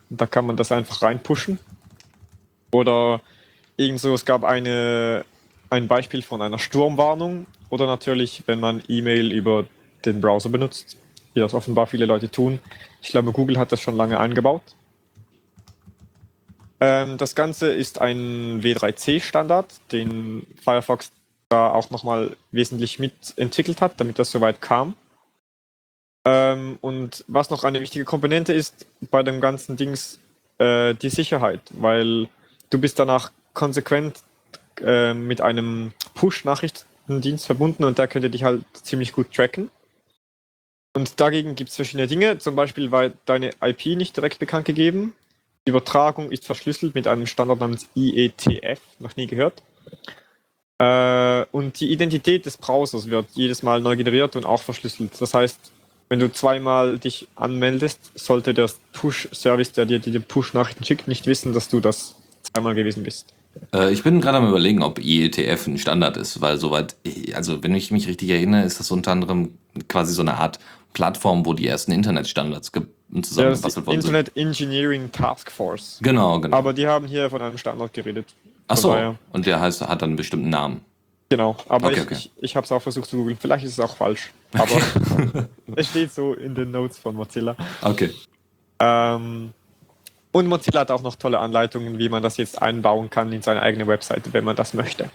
Und 0.08 0.20
da 0.20 0.26
kann 0.26 0.46
man 0.46 0.56
das 0.56 0.70
einfach 0.70 1.02
reinpushen. 1.02 1.58
Oder 2.70 3.20
irgendso, 3.76 4.14
es 4.14 4.24
gab 4.24 4.44
eine, 4.44 5.24
ein 5.68 5.88
Beispiel 5.88 6.22
von 6.22 6.42
einer 6.42 6.60
Sturmwarnung. 6.60 7.46
Oder 7.68 7.86
natürlich, 7.86 8.44
wenn 8.46 8.60
man 8.60 8.80
E-Mail 8.86 9.32
über 9.32 9.66
den 10.04 10.20
Browser 10.20 10.50
benutzt, 10.50 10.96
wie 11.34 11.40
das 11.40 11.52
offenbar 11.52 11.88
viele 11.88 12.06
Leute 12.06 12.30
tun. 12.30 12.60
Ich 13.02 13.08
glaube, 13.08 13.32
Google 13.32 13.58
hat 13.58 13.72
das 13.72 13.80
schon 13.80 13.96
lange 13.96 14.20
eingebaut. 14.20 14.62
Ähm, 16.80 17.16
das 17.16 17.34
Ganze 17.34 17.72
ist 17.72 18.00
ein 18.00 18.62
W3C-Standard, 18.62 19.66
den 19.92 20.46
Firefox 20.62 21.10
da 21.48 21.70
auch 21.70 21.90
nochmal 21.90 22.36
wesentlich 22.50 22.98
mitentwickelt 22.98 23.80
hat, 23.80 24.00
damit 24.00 24.18
das 24.18 24.30
soweit 24.30 24.60
kam. 24.60 24.94
Ähm, 26.26 26.78
und 26.80 27.24
was 27.28 27.50
noch 27.50 27.64
eine 27.64 27.80
wichtige 27.80 28.04
Komponente 28.04 28.52
ist 28.52 28.86
bei 29.10 29.22
dem 29.22 29.40
ganzen 29.40 29.76
Dings, 29.76 30.18
äh, 30.58 30.94
die 30.94 31.10
Sicherheit, 31.10 31.60
weil 31.70 32.28
du 32.70 32.80
bist 32.80 32.98
danach 32.98 33.30
konsequent 33.54 34.22
äh, 34.80 35.14
mit 35.14 35.40
einem 35.40 35.92
Push-Nachrichtendienst 36.14 37.46
verbunden 37.46 37.84
und 37.84 37.98
der 37.98 38.08
könnte 38.08 38.28
dich 38.28 38.42
halt 38.42 38.64
ziemlich 38.82 39.12
gut 39.12 39.32
tracken. 39.32 39.70
Und 40.94 41.20
dagegen 41.20 41.54
gibt 41.54 41.70
es 41.70 41.76
verschiedene 41.76 42.08
Dinge, 42.08 42.38
zum 42.38 42.56
Beispiel 42.56 42.90
war 42.90 43.10
deine 43.26 43.52
IP 43.62 43.86
nicht 43.96 44.16
direkt 44.16 44.38
bekannt 44.38 44.64
gegeben. 44.64 45.14
Übertragung 45.66 46.30
ist 46.30 46.46
verschlüsselt 46.46 46.94
mit 46.94 47.06
einem 47.06 47.26
Standard 47.26 47.60
namens 47.60 47.88
IETF, 47.94 48.80
noch 48.98 49.16
nie 49.16 49.26
gehört. 49.26 49.62
Äh, 50.78 51.44
und 51.52 51.80
die 51.80 51.90
Identität 51.90 52.46
des 52.46 52.56
Browsers 52.56 53.10
wird 53.10 53.26
jedes 53.34 53.62
Mal 53.62 53.80
neu 53.80 53.96
generiert 53.96 54.36
und 54.36 54.46
auch 54.46 54.62
verschlüsselt. 54.62 55.20
Das 55.20 55.34
heißt, 55.34 55.58
wenn 56.08 56.20
du 56.20 56.32
zweimal 56.32 56.98
dich 56.98 57.26
anmeldest, 57.34 58.12
sollte 58.14 58.54
der 58.54 58.70
Push-Service, 58.92 59.72
der 59.72 59.86
dir 59.86 59.98
die 59.98 60.18
Push-Nachrichten 60.18 60.84
schickt, 60.84 61.08
nicht 61.08 61.26
wissen, 61.26 61.52
dass 61.52 61.68
du 61.68 61.80
das 61.80 62.14
zweimal 62.42 62.74
gewesen 62.74 63.02
bist. 63.02 63.34
Äh, 63.74 63.92
ich 63.92 64.04
bin 64.04 64.20
gerade 64.20 64.38
am 64.38 64.48
überlegen, 64.48 64.82
ob 64.82 64.98
IETF 64.98 65.66
ein 65.66 65.78
Standard 65.78 66.16
ist, 66.16 66.40
weil 66.40 66.58
soweit, 66.58 66.94
also 67.34 67.62
wenn 67.64 67.74
ich 67.74 67.90
mich 67.90 68.06
richtig 68.06 68.30
erinnere, 68.30 68.62
ist 68.62 68.78
das 68.78 68.90
unter 68.92 69.10
anderem 69.10 69.58
quasi 69.88 70.12
so 70.12 70.22
eine 70.22 70.34
Art 70.34 70.60
Plattform, 70.92 71.44
wo 71.44 71.54
die 71.54 71.66
ersten 71.66 71.92
Internetstandards 71.92 72.68
ist 72.68 72.72
zusammengebastelt 73.22 73.84
die 73.84 73.86
worden 73.86 74.02
sind. 74.02 74.14
Internet 74.14 74.36
Engineering 74.36 75.12
Task 75.12 75.50
Force. 75.50 75.98
Genau, 76.02 76.40
genau. 76.40 76.56
Aber 76.56 76.72
die 76.72 76.86
haben 76.86 77.06
hier 77.06 77.30
von 77.30 77.40
einem 77.40 77.58
Standard 77.58 77.92
geredet. 77.92 78.26
Ach 78.68 78.76
Von 78.76 78.82
so, 78.82 78.92
daher- 78.92 79.14
und 79.32 79.46
der 79.46 79.60
heißt, 79.60 79.80
hat 79.82 80.02
dann 80.02 80.10
einen 80.10 80.16
bestimmten 80.16 80.48
Namen. 80.48 80.80
Genau, 81.28 81.56
aber 81.68 81.88
Okay, 81.88 81.96
ich, 81.96 82.02
okay. 82.02 82.14
ich, 82.14 82.30
ich 82.40 82.56
habe 82.56 82.64
es 82.64 82.72
auch 82.72 82.82
versucht 82.82 83.08
zu 83.10 83.16
googeln. 83.16 83.36
Vielleicht 83.40 83.64
ist 83.64 83.72
es 83.72 83.80
auch 83.80 83.96
falsch. 83.96 84.30
Aber 84.52 85.48
es 85.76 85.88
steht 85.88 86.12
so 86.12 86.34
in 86.34 86.54
den 86.54 86.70
Notes 86.70 86.98
von 86.98 87.16
Mozilla. 87.16 87.56
Okay. 87.82 88.12
Ähm, 88.78 89.52
und 90.32 90.46
Mozilla 90.46 90.80
hat 90.80 90.90
auch 90.90 91.02
noch 91.02 91.16
tolle 91.16 91.38
Anleitungen, 91.38 91.98
wie 91.98 92.08
man 92.08 92.22
das 92.22 92.36
jetzt 92.36 92.60
einbauen 92.60 93.10
kann 93.10 93.32
in 93.32 93.42
seine 93.42 93.62
eigene 93.62 93.86
Webseite, 93.86 94.32
wenn 94.32 94.44
man 94.44 94.54
das 94.54 94.74
möchte. 94.74 95.10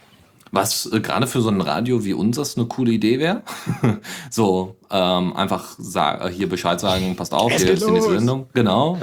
Was 0.52 0.92
äh, 0.92 1.00
gerade 1.00 1.28
für 1.28 1.42
so 1.42 1.50
ein 1.50 1.62
Radio 1.62 2.04
wie 2.04 2.14
unseres 2.14 2.58
eine 2.58 2.68
coole 2.68 2.92
Idee 2.92 3.20
wäre. 3.20 3.42
so, 4.30 4.76
ähm, 4.90 5.36
einfach 5.36 5.78
äh, 5.80 6.30
hier 6.30 6.50
Bescheid 6.50 6.80
sagen, 6.80 7.16
passt 7.16 7.34
auf, 7.34 7.54
Es 7.54 7.64
hier 7.64 7.74
ist 7.74 7.86
die 7.86 7.92
nächste. 7.92 8.14
Sendung. 8.14 8.48
Genau, 8.54 8.98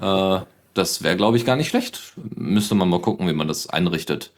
ja. 0.00 0.36
äh, 0.38 0.42
das 0.74 1.02
wäre, 1.02 1.16
glaube 1.16 1.36
ich, 1.36 1.44
gar 1.44 1.56
nicht 1.56 1.68
schlecht. 1.68 2.12
Müsste 2.16 2.74
man 2.74 2.88
mal 2.88 3.00
gucken, 3.00 3.28
wie 3.28 3.32
man 3.32 3.48
das 3.48 3.68
einrichtet. 3.68 4.30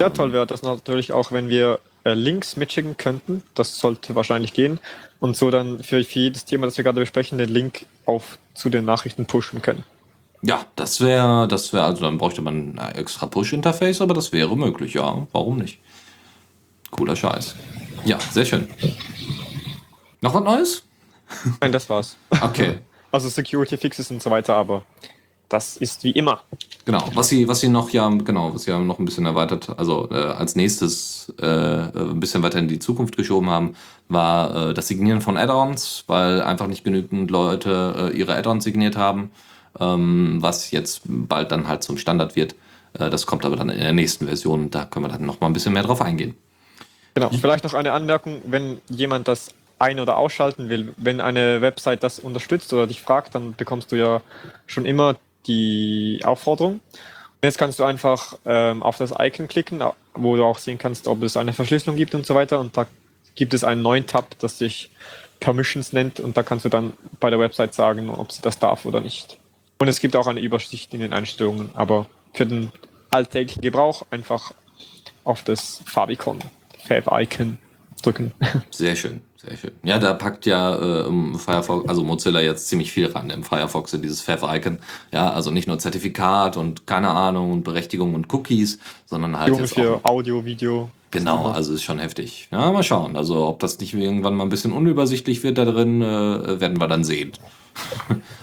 Ja, 0.00 0.10
toll 0.10 0.32
wäre 0.32 0.46
das 0.46 0.62
natürlich 0.62 1.12
auch, 1.12 1.32
wenn 1.32 1.48
wir 1.48 1.78
äh, 2.04 2.12
Links 2.12 2.56
mitschicken 2.56 2.96
könnten. 2.96 3.42
Das 3.54 3.78
sollte 3.78 4.14
wahrscheinlich 4.14 4.52
gehen. 4.52 4.78
Und 5.20 5.36
so 5.36 5.50
dann 5.50 5.82
für, 5.82 6.04
für 6.04 6.18
jedes 6.18 6.44
Thema, 6.44 6.66
das 6.66 6.76
wir 6.76 6.84
gerade 6.84 7.00
besprechen, 7.00 7.38
den 7.38 7.48
Link 7.48 7.86
auf 8.04 8.38
zu 8.52 8.68
den 8.68 8.84
Nachrichten 8.84 9.26
pushen 9.26 9.62
können. 9.62 9.84
Ja, 10.42 10.66
das 10.76 11.00
wäre, 11.00 11.48
das 11.48 11.72
wäre, 11.72 11.84
also 11.84 12.02
dann 12.02 12.18
bräuchte 12.18 12.42
man 12.42 12.78
ein 12.78 12.94
extra 12.94 13.26
Push-Interface, 13.26 14.00
aber 14.00 14.14
das 14.14 14.32
wäre 14.32 14.56
möglich, 14.56 14.94
ja. 14.94 15.26
Warum 15.32 15.58
nicht? 15.58 15.78
Cooler 16.90 17.16
Scheiß. 17.16 17.54
Ja, 18.04 18.18
sehr 18.20 18.44
schön. 18.44 18.68
Noch 20.20 20.34
was 20.34 20.44
Neues? 20.44 20.82
Nein, 21.60 21.72
das 21.72 21.88
war's. 21.88 22.16
Okay. 22.40 22.78
Also 23.12 23.30
Security 23.30 23.78
Fixes 23.78 24.10
und 24.10 24.20
so 24.20 24.30
weiter, 24.30 24.56
aber 24.56 24.82
das 25.48 25.76
ist 25.76 26.02
wie 26.04 26.10
immer. 26.10 26.42
Genau, 26.84 27.08
was 27.14 27.28
sie, 27.28 27.46
was 27.46 27.60
sie 27.60 27.68
noch 27.68 27.90
ja, 27.90 28.08
genau, 28.08 28.52
was 28.52 28.64
sie 28.64 28.72
ja 28.72 28.78
noch 28.78 28.98
ein 28.98 29.04
bisschen 29.04 29.26
erweitert, 29.26 29.78
also 29.78 30.08
äh, 30.10 30.14
als 30.14 30.56
nächstes 30.56 31.32
äh, 31.40 31.46
äh, 31.46 31.90
ein 31.94 32.20
bisschen 32.20 32.42
weiter 32.42 32.58
in 32.58 32.68
die 32.68 32.78
Zukunft 32.78 33.16
geschoben 33.16 33.48
haben, 33.48 33.76
war 34.08 34.70
äh, 34.70 34.74
das 34.74 34.88
Signieren 34.88 35.20
von 35.20 35.36
Add-ons, 35.36 36.04
weil 36.08 36.42
einfach 36.42 36.66
nicht 36.66 36.84
genügend 36.84 37.30
Leute 37.30 38.12
äh, 38.12 38.18
ihre 38.18 38.34
Add-ons 38.34 38.64
signiert 38.64 38.96
haben. 38.96 39.30
Ähm, 39.80 40.38
was 40.40 40.70
jetzt 40.70 41.02
bald 41.04 41.52
dann 41.52 41.68
halt 41.68 41.82
zum 41.82 41.98
Standard 41.98 42.36
wird. 42.36 42.54
Äh, 42.98 43.10
das 43.10 43.26
kommt 43.26 43.44
aber 43.44 43.56
dann 43.56 43.68
in 43.68 43.80
der 43.80 43.92
nächsten 43.92 44.26
Version. 44.26 44.70
Da 44.70 44.84
können 44.84 45.04
wir 45.04 45.10
dann 45.10 45.26
noch 45.26 45.40
mal 45.40 45.46
ein 45.48 45.52
bisschen 45.52 45.72
mehr 45.72 45.82
drauf 45.82 46.00
eingehen. 46.00 46.36
Genau, 47.14 47.30
vielleicht 47.30 47.64
noch 47.64 47.74
eine 47.74 47.92
Anmerkung, 47.92 48.42
wenn 48.44 48.80
jemand 48.88 49.26
das 49.26 49.48
ein- 49.78 50.00
oder 50.00 50.16
ausschalten 50.16 50.68
will. 50.68 50.94
Wenn 50.96 51.20
eine 51.20 51.60
Website 51.60 52.02
das 52.02 52.18
unterstützt 52.18 52.72
oder 52.72 52.86
dich 52.86 53.00
fragt, 53.00 53.34
dann 53.34 53.54
bekommst 53.54 53.92
du 53.92 53.96
ja 53.96 54.22
schon 54.66 54.86
immer 54.86 55.16
die 55.46 56.20
Aufforderung. 56.24 56.80
Jetzt 57.42 57.58
kannst 57.58 57.78
du 57.78 57.84
einfach 57.84 58.38
ähm, 58.44 58.82
auf 58.82 58.98
das 58.98 59.14
Icon 59.18 59.48
klicken, 59.48 59.82
wo 60.14 60.36
du 60.36 60.44
auch 60.44 60.58
sehen 60.58 60.78
kannst, 60.78 61.06
ob 61.06 61.22
es 61.22 61.36
eine 61.36 61.52
Verschlüsselung 61.52 61.96
gibt 61.96 62.14
und 62.14 62.26
so 62.26 62.34
weiter. 62.34 62.58
Und 62.58 62.76
da 62.76 62.86
gibt 63.34 63.54
es 63.54 63.62
einen 63.62 63.82
neuen 63.82 64.06
Tab, 64.06 64.38
das 64.38 64.58
sich 64.58 64.90
Permissions 65.38 65.92
nennt. 65.92 66.18
Und 66.18 66.36
da 66.36 66.42
kannst 66.42 66.64
du 66.64 66.68
dann 66.68 66.94
bei 67.20 67.30
der 67.30 67.38
Website 67.38 67.74
sagen, 67.74 68.10
ob 68.10 68.32
sie 68.32 68.42
das 68.42 68.58
darf 68.58 68.84
oder 68.86 69.00
nicht. 69.00 69.38
Und 69.78 69.88
es 69.88 70.00
gibt 70.00 70.16
auch 70.16 70.26
eine 70.26 70.40
Übersicht 70.40 70.94
in 70.94 71.00
den 71.00 71.12
Einstellungen. 71.12 71.70
Aber 71.74 72.06
für 72.32 72.46
den 72.46 72.72
alltäglichen 73.10 73.62
Gebrauch 73.62 74.04
einfach 74.10 74.52
auf 75.24 75.42
das 75.42 75.82
Favicon, 75.84 76.38
Fav-Icon 76.86 77.58
drücken. 78.02 78.32
Sehr 78.70 78.96
schön. 78.96 79.22
Sehr 79.36 79.56
schön. 79.56 79.72
Ja, 79.84 79.98
da 79.98 80.14
packt 80.14 80.44
ja 80.46 81.06
äh, 81.06 81.38
Firefox, 81.38 81.88
also 81.88 82.02
Mozilla 82.02 82.40
jetzt 82.40 82.68
ziemlich 82.68 82.90
viel 82.90 83.06
ran 83.06 83.30
im 83.30 83.44
Firefox 83.44 83.92
in 83.92 84.02
dieses 84.02 84.20
Fav-Icon. 84.20 84.78
Ja, 85.12 85.30
also 85.30 85.50
nicht 85.50 85.68
nur 85.68 85.78
Zertifikat 85.78 86.56
und 86.56 86.86
keine 86.86 87.10
Ahnung 87.10 87.52
und 87.52 87.62
Berechtigung 87.62 88.14
und 88.14 88.32
Cookies, 88.32 88.78
sondern 89.04 89.38
halt 89.38 89.50
Junge 89.50 89.62
jetzt 89.62 89.74
für 89.74 90.00
auch, 90.02 90.04
Audio, 90.04 90.44
Video. 90.44 90.90
Genau, 91.12 91.46
also 91.46 91.72
ist 91.74 91.84
schon 91.84 91.98
heftig. 91.98 92.48
Ja, 92.50 92.72
mal 92.72 92.82
schauen. 92.82 93.16
Also 93.16 93.46
ob 93.46 93.60
das 93.60 93.78
nicht 93.78 93.94
irgendwann 93.94 94.34
mal 94.34 94.44
ein 94.44 94.48
bisschen 94.48 94.72
unübersichtlich 94.72 95.44
wird 95.44 95.58
da 95.58 95.64
drin, 95.64 96.02
äh, 96.02 96.60
werden 96.60 96.80
wir 96.80 96.88
dann 96.88 97.04
sehen. 97.04 97.32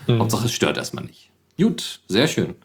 Mhm. 0.08 0.20
Hauptsache 0.20 0.46
es 0.46 0.52
stört 0.52 0.78
erstmal 0.78 1.06
nicht. 1.06 1.30
Gut, 1.58 2.02
sehr 2.08 2.28
schön. 2.28 2.56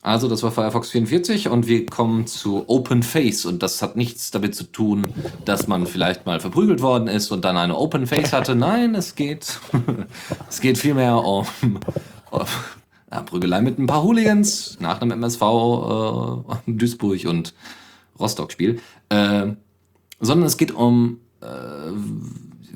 Also 0.00 0.28
das 0.28 0.42
war 0.42 0.52
Firefox 0.52 0.90
44 0.90 1.48
und 1.48 1.66
wir 1.66 1.84
kommen 1.84 2.26
zu 2.26 2.68
Open 2.68 3.02
Face 3.02 3.44
und 3.44 3.62
das 3.62 3.82
hat 3.82 3.96
nichts 3.96 4.30
damit 4.30 4.54
zu 4.54 4.64
tun, 4.64 5.12
dass 5.44 5.66
man 5.66 5.86
vielleicht 5.86 6.24
mal 6.24 6.38
verprügelt 6.40 6.80
worden 6.80 7.08
ist 7.08 7.32
und 7.32 7.44
dann 7.44 7.56
eine 7.56 7.76
Open 7.76 8.06
Face 8.06 8.32
hatte. 8.32 8.54
Nein, 8.54 8.94
es 8.94 9.16
geht, 9.16 9.60
es 10.48 10.60
geht 10.60 10.78
vielmehr 10.78 11.16
um, 11.16 11.46
um 12.30 12.44
ja, 13.10 13.22
Prügelei 13.22 13.60
mit 13.60 13.78
ein 13.78 13.86
paar 13.86 14.04
Hooligans 14.04 14.78
nach 14.80 15.00
einem 15.00 15.10
MSV 15.10 15.42
äh, 15.42 16.72
Duisburg 16.72 17.24
und 17.26 17.54
Rostock-Spiel, 18.20 18.80
äh, 19.08 19.46
sondern 20.20 20.46
es 20.46 20.56
geht 20.56 20.72
um 20.72 21.20
äh, 21.40 21.46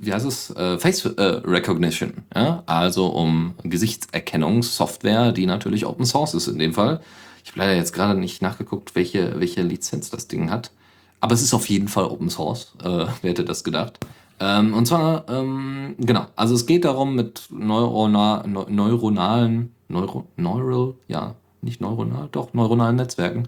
wie 0.03 0.13
heißt 0.13 0.27
es, 0.27 0.51
äh, 0.51 0.79
Face 0.79 1.05
äh, 1.05 1.23
Recognition, 1.23 2.25
ja? 2.35 2.65
also 2.67 3.07
um 3.07 3.55
Gesichtserkennungssoftware, 3.63 5.31
die 5.31 5.47
natürlich 5.47 5.87
Open 5.87 6.05
Source 6.05 6.35
ist 6.35 6.49
in 6.49 6.59
dem 6.59 6.75
Fall. 6.75 7.01
Ich 7.45 7.53
habe 7.53 7.61
leider 7.61 7.77
jetzt 7.77 7.93
gerade 7.93 8.19
nicht 8.19 8.43
nachgeguckt, 8.43 8.97
welche, 8.97 9.39
welche 9.39 9.63
Lizenz 9.63 10.11
das 10.11 10.27
Ding 10.27 10.51
hat, 10.51 10.73
aber 11.21 11.35
es 11.35 11.43
ist 11.43 11.55
auf 11.55 11.69
jeden 11.69 11.87
Fall 11.87 12.07
Open 12.07 12.31
Source, 12.31 12.75
äh, 12.83 13.07
wer 13.23 13.31
hätte 13.31 13.45
das 13.45 13.63
gedacht. 13.63 14.01
Ähm, 14.41 14.75
und 14.75 14.87
zwar, 14.87 15.25
ähm, 15.29 15.95
genau, 15.99 16.27
also 16.35 16.57
es 16.57 16.67
geht 16.67 16.85
darum 16.85 17.15
mit 17.15 17.45
Neurona, 17.51 18.45
neu, 18.45 18.65
neuronalen, 18.69 19.73
Neuro, 19.87 20.27
neural, 20.37 20.95
ja, 21.07 21.37
nicht 21.61 21.81
neuronal, 21.81 22.29
doch 22.33 22.55
neuronalen 22.55 22.97
Netzwerken, 22.97 23.47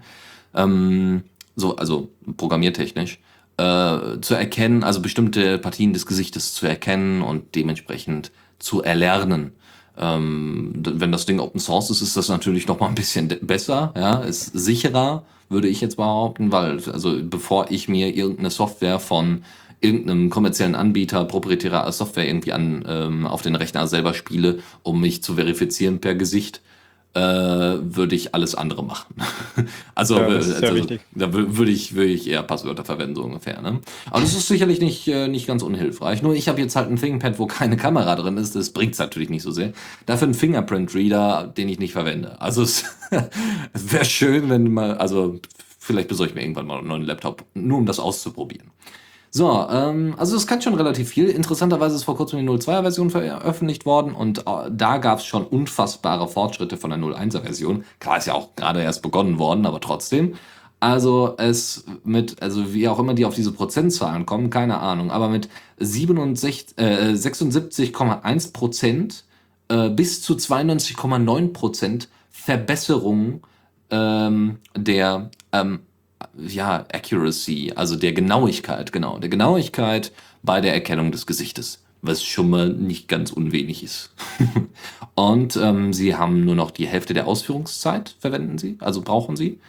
ähm, 0.53 1.23
so, 1.57 1.75
also 1.75 2.11
programmiertechnisch, 2.37 3.19
äh, 3.57 4.19
zu 4.21 4.35
erkennen, 4.35 4.83
also 4.83 5.01
bestimmte 5.01 5.57
Partien 5.57 5.93
des 5.93 6.05
Gesichtes 6.05 6.53
zu 6.53 6.65
erkennen 6.65 7.21
und 7.21 7.55
dementsprechend 7.55 8.31
zu 8.59 8.83
erlernen. 8.83 9.53
Ähm, 9.97 10.73
wenn 10.75 11.11
das 11.11 11.25
Ding 11.25 11.39
Open 11.39 11.59
Source 11.59 11.89
ist, 11.89 12.01
ist 12.01 12.17
das 12.17 12.27
natürlich 12.27 12.67
noch 12.67 12.79
mal 12.79 12.87
ein 12.87 12.95
bisschen 12.95 13.27
besser, 13.41 13.93
ja, 13.95 14.15
ist 14.19 14.47
sicherer, 14.47 15.25
würde 15.47 15.67
ich 15.67 15.79
jetzt 15.79 15.95
behaupten, 15.97 16.51
weil 16.51 16.81
also 16.91 17.17
bevor 17.21 17.71
ich 17.71 17.87
mir 17.87 18.13
irgendeine 18.13 18.49
Software 18.49 18.99
von 18.99 19.43
irgendeinem 19.79 20.29
kommerziellen 20.29 20.75
Anbieter 20.75 21.23
proprietärer 21.25 21.89
Software 21.91 22.27
irgendwie 22.27 22.53
an 22.53 22.83
ähm, 22.87 23.27
auf 23.27 23.41
den 23.41 23.55
Rechner 23.55 23.87
selber 23.87 24.13
spiele, 24.13 24.59
um 24.83 24.99
mich 24.99 25.23
zu 25.23 25.35
verifizieren 25.35 25.99
per 26.01 26.15
Gesicht, 26.15 26.61
äh, 27.15 27.19
würde 27.21 28.13
ich 28.13 28.35
alles 28.35 28.55
andere 28.55 28.83
machen. 28.83 29.15
also, 29.95 30.17
Ja, 30.19 30.41
sehr 30.41 30.69
also 30.69 30.85
da 31.15 31.25
wür- 31.27 31.57
würde 31.57 31.71
ich, 31.71 31.95
würde 31.95 32.11
ich 32.11 32.27
eher 32.27 32.43
Passwörter 32.43 32.83
verwenden, 32.83 33.15
so 33.15 33.23
ungefähr. 33.23 33.61
Ne? 33.61 33.79
Aber 34.11 34.19
das 34.21 34.33
ist 34.33 34.47
sicherlich 34.47 34.81
nicht, 34.81 35.07
äh, 35.07 35.27
nicht 35.29 35.47
ganz 35.47 35.63
unhilfreich. 35.63 36.21
Nur 36.21 36.35
ich 36.35 36.49
habe 36.49 36.59
jetzt 36.61 36.75
halt 36.75 36.89
ein 36.89 36.97
ThinkPad, 36.97 37.39
wo 37.39 37.47
keine 37.47 37.77
Kamera 37.77 38.15
drin 38.17 38.35
ist. 38.37 38.55
Das 38.55 38.71
bringt's 38.71 38.99
natürlich 38.99 39.29
nicht 39.29 39.43
so 39.43 39.51
sehr. 39.51 39.71
Dafür 40.05 40.27
ein 40.27 40.33
Fingerprint-Reader, 40.33 41.53
den 41.55 41.69
ich 41.69 41.79
nicht 41.79 41.93
verwende. 41.93 42.39
Also 42.41 42.61
es, 42.63 42.83
es 43.73 43.93
wäre 43.93 44.05
schön, 44.05 44.49
wenn 44.49 44.73
mal, 44.73 44.97
also 44.97 45.39
vielleicht 45.79 46.09
besorge 46.09 46.31
ich 46.31 46.35
mir 46.35 46.41
irgendwann 46.41 46.67
mal 46.67 46.79
einen 46.79 46.87
neuen 46.87 47.03
Laptop, 47.03 47.45
nur 47.53 47.77
um 47.77 47.85
das 47.85 47.99
auszuprobieren. 47.99 48.71
So, 49.37 49.67
ähm, 49.69 50.15
also 50.17 50.37
es 50.37 50.47
kann 50.47 50.61
schon 50.61 50.75
relativ 50.75 51.09
viel. 51.09 51.27
Interessanterweise 51.27 51.97
ist 51.97 52.05
vor 52.05 52.15
kurzem 52.15 52.39
die 52.39 52.47
02er-Version 52.47 53.09
veröffentlicht 53.09 53.85
worden 53.85 54.15
und 54.15 54.47
äh, 54.47 54.71
da 54.71 54.97
gab 54.97 55.19
es 55.19 55.25
schon 55.25 55.45
unfassbare 55.45 56.29
Fortschritte 56.29 56.77
von 56.77 56.89
der 56.89 56.99
01er-Version. 56.99 57.83
Klar, 57.99 58.17
ist 58.17 58.27
ja 58.27 58.33
auch 58.33 58.55
gerade 58.55 58.81
erst 58.81 59.01
begonnen 59.01 59.37
worden, 59.37 59.65
aber 59.65 59.81
trotzdem. 59.81 60.35
Also 60.79 61.33
es 61.37 61.83
mit, 62.05 62.41
also 62.41 62.73
wie 62.73 62.87
auch 62.87 62.97
immer 62.97 63.13
die 63.13 63.25
auf 63.25 63.35
diese 63.35 63.51
Prozentzahlen 63.51 64.25
kommen, 64.25 64.49
keine 64.49 64.79
Ahnung, 64.79 65.11
aber 65.11 65.27
mit 65.27 65.49
67, 65.79 66.77
äh, 66.77 67.11
76,1 67.11 68.53
Prozent 68.53 69.25
äh, 69.67 69.89
bis 69.89 70.21
zu 70.21 70.35
92,9 70.35 71.51
Prozent 71.51 72.07
Verbesserung 72.31 73.41
ähm, 73.89 74.59
der 74.77 75.29
ähm, 75.51 75.81
ja, 76.37 76.85
Accuracy, 76.91 77.73
also 77.75 77.95
der 77.95 78.13
Genauigkeit, 78.13 78.91
genau, 78.91 79.19
der 79.19 79.29
Genauigkeit 79.29 80.11
bei 80.43 80.61
der 80.61 80.73
Erkennung 80.73 81.11
des 81.11 81.25
Gesichtes, 81.25 81.83
was 82.01 82.23
schon 82.23 82.49
mal 82.49 82.69
nicht 82.69 83.07
ganz 83.07 83.31
unwenig 83.31 83.83
ist. 83.83 84.13
Und 85.15 85.57
ähm, 85.57 85.93
sie 85.93 86.15
haben 86.15 86.45
nur 86.45 86.55
noch 86.55 86.71
die 86.71 86.87
Hälfte 86.87 87.13
der 87.13 87.27
Ausführungszeit, 87.27 88.15
verwenden 88.19 88.57
sie, 88.57 88.77
also 88.79 89.01
brauchen 89.01 89.35
sie. 89.35 89.59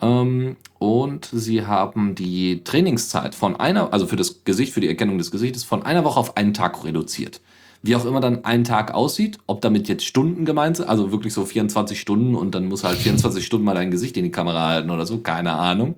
Ähm, 0.00 0.56
und 0.78 1.28
sie 1.32 1.66
haben 1.66 2.14
die 2.14 2.64
Trainingszeit 2.64 3.34
von 3.34 3.56
einer, 3.56 3.92
also 3.92 4.06
für 4.06 4.16
das 4.16 4.44
Gesicht, 4.44 4.72
für 4.72 4.80
die 4.80 4.88
Erkennung 4.88 5.18
des 5.18 5.30
Gesichtes, 5.30 5.64
von 5.64 5.82
einer 5.82 6.04
Woche 6.04 6.18
auf 6.18 6.36
einen 6.36 6.54
Tag 6.54 6.84
reduziert. 6.84 7.40
Wie 7.82 7.96
auch 7.96 8.04
immer 8.04 8.20
dann 8.20 8.44
ein 8.44 8.64
Tag 8.64 8.92
aussieht, 8.92 9.38
ob 9.46 9.62
damit 9.62 9.88
jetzt 9.88 10.04
Stunden 10.04 10.44
gemeint 10.44 10.76
sind, 10.76 10.88
also 10.88 11.12
wirklich 11.12 11.32
so 11.32 11.46
24 11.46 11.98
Stunden 11.98 12.34
und 12.34 12.54
dann 12.54 12.66
muss 12.66 12.84
halt 12.84 12.98
24 12.98 13.44
Stunden 13.44 13.64
mal 13.64 13.74
dein 13.74 13.90
Gesicht 13.90 14.16
in 14.16 14.24
die 14.24 14.30
Kamera 14.30 14.68
halten 14.68 14.90
oder 14.90 15.06
so, 15.06 15.18
keine 15.18 15.52
Ahnung. 15.52 15.94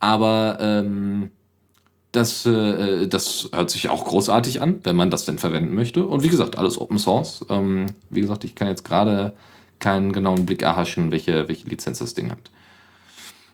Aber 0.00 0.58
ähm, 0.60 1.30
das, 2.12 2.46
äh, 2.46 3.08
das 3.08 3.48
hört 3.52 3.70
sich 3.70 3.88
auch 3.88 4.04
großartig 4.04 4.60
an, 4.60 4.80
wenn 4.84 4.96
man 4.96 5.10
das 5.10 5.24
denn 5.24 5.38
verwenden 5.38 5.74
möchte. 5.74 6.06
Und 6.06 6.22
wie 6.22 6.28
gesagt, 6.28 6.58
alles 6.58 6.80
Open 6.80 6.98
Source. 6.98 7.44
Ähm, 7.48 7.86
wie 8.10 8.20
gesagt, 8.20 8.44
ich 8.44 8.54
kann 8.54 8.68
jetzt 8.68 8.84
gerade 8.84 9.32
keinen 9.78 10.12
genauen 10.12 10.46
Blick 10.46 10.62
erhaschen, 10.62 11.10
welche, 11.10 11.48
welche 11.48 11.68
Lizenz 11.68 11.98
das 11.98 12.14
Ding 12.14 12.30
hat. 12.30 12.50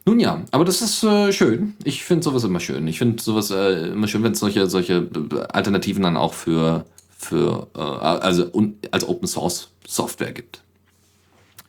Nun 0.04 0.20
ja, 0.20 0.42
aber 0.50 0.64
das 0.64 0.80
ist 0.80 1.04
äh, 1.04 1.32
schön. 1.32 1.74
Ich 1.84 2.02
finde 2.02 2.24
sowas 2.24 2.42
immer 2.44 2.60
schön. 2.60 2.88
Ich 2.88 2.98
finde 2.98 3.22
sowas 3.22 3.50
äh, 3.50 3.88
immer 3.88 4.08
schön, 4.08 4.22
wenn 4.22 4.32
es 4.32 4.38
solche, 4.38 4.66
solche 4.66 5.08
Alternativen 5.52 6.02
dann 6.02 6.16
auch 6.16 6.32
für, 6.32 6.86
für 7.18 7.66
äh, 7.76 7.80
also 7.80 8.50
als 8.90 9.06
Open 9.06 9.28
Source 9.28 9.70
Software 9.86 10.32
gibt. 10.32 10.62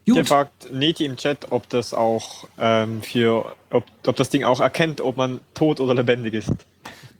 Der 0.08 0.26
fragt 0.26 0.72
Neti 0.74 1.06
im 1.06 1.18
Chat, 1.18 1.52
ob 1.52 1.70
das 1.70 1.94
auch 1.94 2.48
ähm, 2.58 3.04
für, 3.04 3.56
ob, 3.70 3.84
ob 4.08 4.16
das 4.16 4.30
Ding 4.30 4.44
auch 4.44 4.60
erkennt, 4.60 5.02
ob 5.02 5.18
man 5.18 5.40
tot 5.54 5.80
oder 5.80 5.94
lebendig 5.94 6.34
ist. 6.34 6.50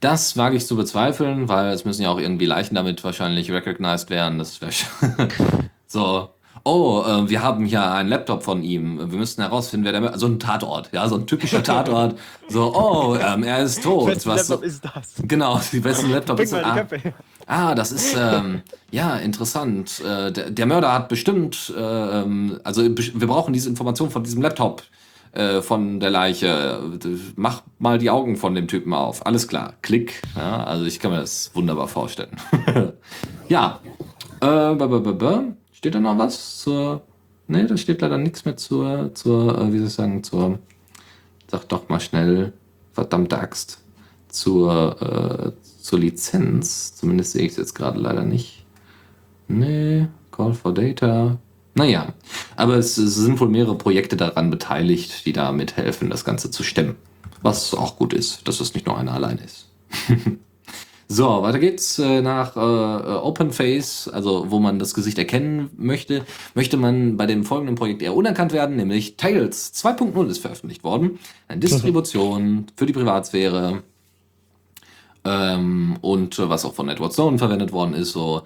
Das 0.00 0.36
wage 0.36 0.56
ich 0.56 0.66
zu 0.66 0.76
bezweifeln, 0.76 1.48
weil 1.48 1.68
es 1.72 1.84
müssen 1.84 2.02
ja 2.02 2.10
auch 2.10 2.18
irgendwie 2.18 2.46
Leichen 2.46 2.74
damit 2.74 3.04
wahrscheinlich 3.04 3.50
recognized 3.52 4.10
werden. 4.10 4.38
Das 4.38 4.60
wäre 4.60 4.72
so. 5.86 6.30
Oh, 6.62 7.02
äh, 7.06 7.28
wir 7.30 7.42
haben 7.42 7.64
hier 7.64 7.90
einen 7.90 8.08
Laptop 8.10 8.42
von 8.42 8.62
ihm. 8.62 9.10
Wir 9.10 9.18
müssten 9.18 9.40
herausfinden, 9.40 9.86
wer 9.86 9.98
der. 9.98 10.18
So 10.18 10.26
ein 10.26 10.38
Tatort, 10.38 10.90
ja, 10.92 11.08
so 11.08 11.16
ein 11.16 11.26
typischer 11.26 11.62
Tatort. 11.62 12.18
So, 12.48 12.74
oh, 12.74 13.16
ähm, 13.16 13.44
er 13.44 13.60
ist 13.60 13.82
tot. 13.82 14.08
Was 14.26 14.48
so, 14.48 14.54
Laptop 14.54 14.62
ist 14.64 14.84
das? 14.84 15.14
genau, 15.22 15.58
die 15.72 15.80
besten 15.80 16.10
Laptop 16.10 16.36
Bring 16.36 16.44
ist. 16.44 16.52
mal 16.52 16.64
die 16.64 16.70
Ah, 16.70 16.74
Köpfe. 16.74 17.14
Ah, 17.50 17.74
das 17.74 17.92
ist 17.92 18.16
ähm, 18.18 18.62
ja 18.90 19.16
interessant. 19.16 20.00
Äh, 20.00 20.32
der, 20.32 20.50
der 20.50 20.66
Mörder 20.66 20.92
hat 20.92 21.08
bestimmt. 21.08 21.72
Äh, 21.76 21.80
also 21.80 22.82
wir 22.82 23.26
brauchen 23.26 23.52
diese 23.52 23.68
Information 23.68 24.10
von 24.10 24.24
diesem 24.24 24.42
Laptop 24.42 24.82
äh, 25.32 25.60
von 25.62 26.00
der 26.00 26.10
Leiche. 26.10 26.80
Mach 27.36 27.62
mal 27.78 27.98
die 27.98 28.10
Augen 28.10 28.36
von 28.36 28.54
dem 28.54 28.68
Typen 28.68 28.92
auf. 28.92 29.24
Alles 29.26 29.48
klar. 29.48 29.74
Klick. 29.82 30.22
Ja, 30.36 30.64
also 30.64 30.84
ich 30.84 30.98
kann 30.98 31.10
mir 31.10 31.18
das 31.18 31.50
wunderbar 31.54 31.88
vorstellen. 31.88 32.36
ja. 33.48 33.80
Äh. 34.40 34.76
Steht 35.72 35.94
da 35.94 36.00
noch 36.00 36.18
was 36.18 36.58
zur. 36.58 37.02
Nee, 37.46 37.66
da 37.66 37.76
steht 37.76 38.00
leider 38.00 38.18
nichts 38.18 38.44
mehr 38.44 38.56
zur, 38.56 39.14
zur, 39.14 39.58
äh, 39.58 39.72
wie 39.72 39.78
soll 39.78 39.86
ich 39.86 39.92
sagen, 39.92 40.22
zur. 40.22 40.58
Sag 41.48 41.68
doch 41.68 41.88
mal 41.88 42.00
schnell, 42.00 42.52
verdammte 42.92 43.38
Axt. 43.38 43.82
Zur, 44.28 44.96
äh, 45.02 45.59
zur 45.82 45.98
Lizenz. 45.98 46.94
Zumindest 46.94 47.32
sehe 47.32 47.42
ich 47.42 47.52
es 47.52 47.58
jetzt 47.58 47.74
gerade 47.74 47.98
leider 47.98 48.24
nicht. 48.24 48.64
Nee, 49.48 50.06
Call 50.30 50.54
for 50.54 50.72
Data. 50.72 51.38
Naja, 51.74 52.14
aber 52.56 52.76
es, 52.76 52.98
es 52.98 53.14
sind 53.14 53.40
wohl 53.40 53.48
mehrere 53.48 53.76
Projekte 53.76 54.16
daran 54.16 54.50
beteiligt, 54.50 55.24
die 55.26 55.32
da 55.32 55.52
mithelfen, 55.52 56.10
das 56.10 56.24
Ganze 56.24 56.50
zu 56.50 56.62
stemmen. 56.62 56.96
Was 57.42 57.74
auch 57.74 57.96
gut 57.96 58.12
ist, 58.12 58.46
dass 58.48 58.60
es 58.60 58.74
nicht 58.74 58.86
nur 58.86 58.98
einer 58.98 59.12
allein 59.12 59.38
ist. 59.38 59.68
so, 61.08 61.42
weiter 61.42 61.58
geht's 61.58 61.98
äh, 61.98 62.20
nach 62.20 62.56
äh, 62.56 62.60
Open 62.60 63.50
Face, 63.50 64.08
also 64.08 64.50
wo 64.50 64.58
man 64.58 64.78
das 64.78 64.94
Gesicht 64.94 65.18
erkennen 65.18 65.70
möchte, 65.76 66.24
möchte 66.54 66.76
man 66.76 67.16
bei 67.16 67.26
dem 67.26 67.44
folgenden 67.44 67.76
Projekt 67.76 68.02
eher 68.02 68.14
unerkannt 68.14 68.52
werden, 68.52 68.76
nämlich 68.76 69.16
Tails 69.16 69.72
2.0 69.74 70.28
ist 70.28 70.38
veröffentlicht 70.38 70.84
worden. 70.84 71.18
Eine 71.48 71.60
Distribution 71.60 72.66
für 72.76 72.86
die 72.86 72.92
Privatsphäre 72.92 73.82
ähm, 75.24 75.96
und 76.00 76.38
äh, 76.38 76.48
was 76.48 76.64
auch 76.64 76.74
von 76.74 76.88
Edward 76.88 77.12
Snowden 77.12 77.38
verwendet 77.38 77.72
worden 77.72 77.94
ist, 77.94 78.12
so 78.12 78.42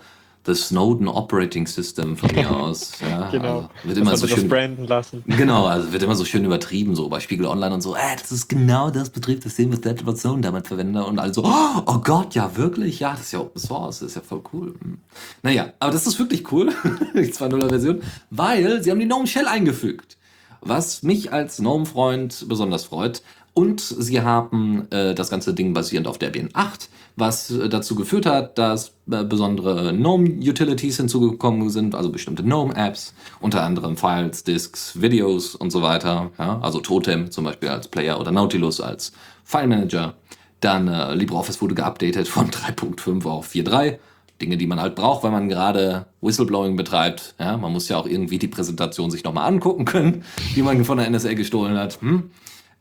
the 0.46 0.54
Snowden 0.54 1.08
Operating 1.08 1.66
System 1.66 2.16
von 2.16 2.30
mir 2.34 2.50
aus. 2.54 2.92
Ja, 3.00 3.30
Genau. 3.30 3.56
Also 3.58 3.68
wird 3.84 3.96
Das 3.96 3.98
immer 3.98 4.10
hat 4.10 4.18
so 4.18 4.26
das 4.26 4.38
schön. 4.38 4.48
branden 4.48 4.86
lassen. 4.86 5.24
Genau, 5.36 5.66
also 5.66 5.92
wird 5.92 6.02
immer 6.02 6.14
so 6.16 6.24
schön 6.24 6.44
übertrieben, 6.44 6.94
so 6.94 7.08
bei 7.08 7.20
Spiegel 7.20 7.46
Online 7.46 7.74
und 7.74 7.80
so, 7.80 7.94
äh, 7.94 7.98
das 8.20 8.30
ist 8.30 8.48
genau 8.48 8.90
das 8.90 9.10
Betriebssystem, 9.10 9.72
was 9.72 9.80
Edward 9.80 10.18
Snowden 10.18 10.42
damit 10.42 10.66
verwendet 10.66 11.06
und 11.06 11.18
alle 11.18 11.32
so, 11.32 11.44
oh, 11.44 11.82
oh 11.86 11.98
Gott, 11.98 12.34
ja 12.34 12.56
wirklich, 12.56 13.00
ja, 13.00 13.12
das 13.12 13.22
ist 13.22 13.32
ja 13.32 13.40
Open 13.40 13.60
Source, 13.60 14.00
das 14.00 14.08
ist 14.10 14.16
ja 14.16 14.22
voll 14.22 14.42
cool. 14.52 14.74
Hm. 14.82 14.98
Naja, 15.42 15.72
aber 15.80 15.92
das 15.92 16.06
ist 16.06 16.18
wirklich 16.18 16.50
cool, 16.52 16.72
die 17.14 17.32
2.0er 17.32 17.68
Version, 17.68 18.02
weil 18.30 18.82
sie 18.82 18.90
haben 18.90 18.98
die 19.00 19.06
GNOME 19.06 19.26
Shell 19.26 19.46
eingefügt, 19.46 20.18
was 20.60 21.02
mich 21.02 21.32
als 21.32 21.56
GNOME-Freund 21.58 22.46
besonders 22.48 22.84
freut. 22.84 23.22
Und 23.54 23.80
sie 23.80 24.20
haben 24.20 24.90
äh, 24.90 25.14
das 25.14 25.30
ganze 25.30 25.54
Ding 25.54 25.74
basierend 25.74 26.08
auf 26.08 26.18
Debian 26.18 26.50
8, 26.52 26.88
was 27.14 27.52
äh, 27.52 27.68
dazu 27.68 27.94
geführt 27.94 28.26
hat, 28.26 28.58
dass 28.58 28.94
äh, 29.08 29.22
besondere 29.22 29.92
GNOME-Utilities 29.92 30.96
hinzugekommen 30.96 31.70
sind, 31.70 31.94
also 31.94 32.10
bestimmte 32.10 32.42
GNOME-Apps, 32.42 33.14
unter 33.40 33.62
anderem 33.62 33.96
Files, 33.96 34.42
Disks, 34.42 35.00
Videos 35.00 35.54
und 35.54 35.70
so 35.70 35.82
weiter. 35.82 36.32
Ja? 36.36 36.58
Also 36.62 36.80
Totem 36.80 37.30
zum 37.30 37.44
Beispiel 37.44 37.68
als 37.68 37.86
Player 37.86 38.18
oder 38.20 38.32
Nautilus 38.32 38.80
als 38.80 39.12
File-Manager. 39.44 40.14
Dann 40.58 40.88
äh, 40.88 41.14
LibreOffice 41.14 41.62
wurde 41.62 41.76
geupdatet 41.76 42.26
von 42.26 42.50
3.5 42.50 43.24
auf 43.24 43.52
4.3. 43.52 43.98
Dinge, 44.42 44.56
die 44.56 44.66
man 44.66 44.80
halt 44.80 44.96
braucht, 44.96 45.22
wenn 45.22 45.30
man 45.30 45.48
gerade 45.48 46.06
Whistleblowing 46.20 46.74
betreibt. 46.74 47.36
Ja, 47.38 47.56
man 47.56 47.72
muss 47.72 47.88
ja 47.88 47.98
auch 47.98 48.06
irgendwie 48.06 48.38
die 48.38 48.48
Präsentation 48.48 49.12
sich 49.12 49.22
nochmal 49.22 49.46
angucken 49.46 49.84
können, 49.84 50.24
die 50.56 50.62
man 50.62 50.84
von 50.84 50.98
der 50.98 51.08
NSA 51.08 51.34
gestohlen 51.34 51.78
hat. 51.78 52.00
Hm? 52.00 52.30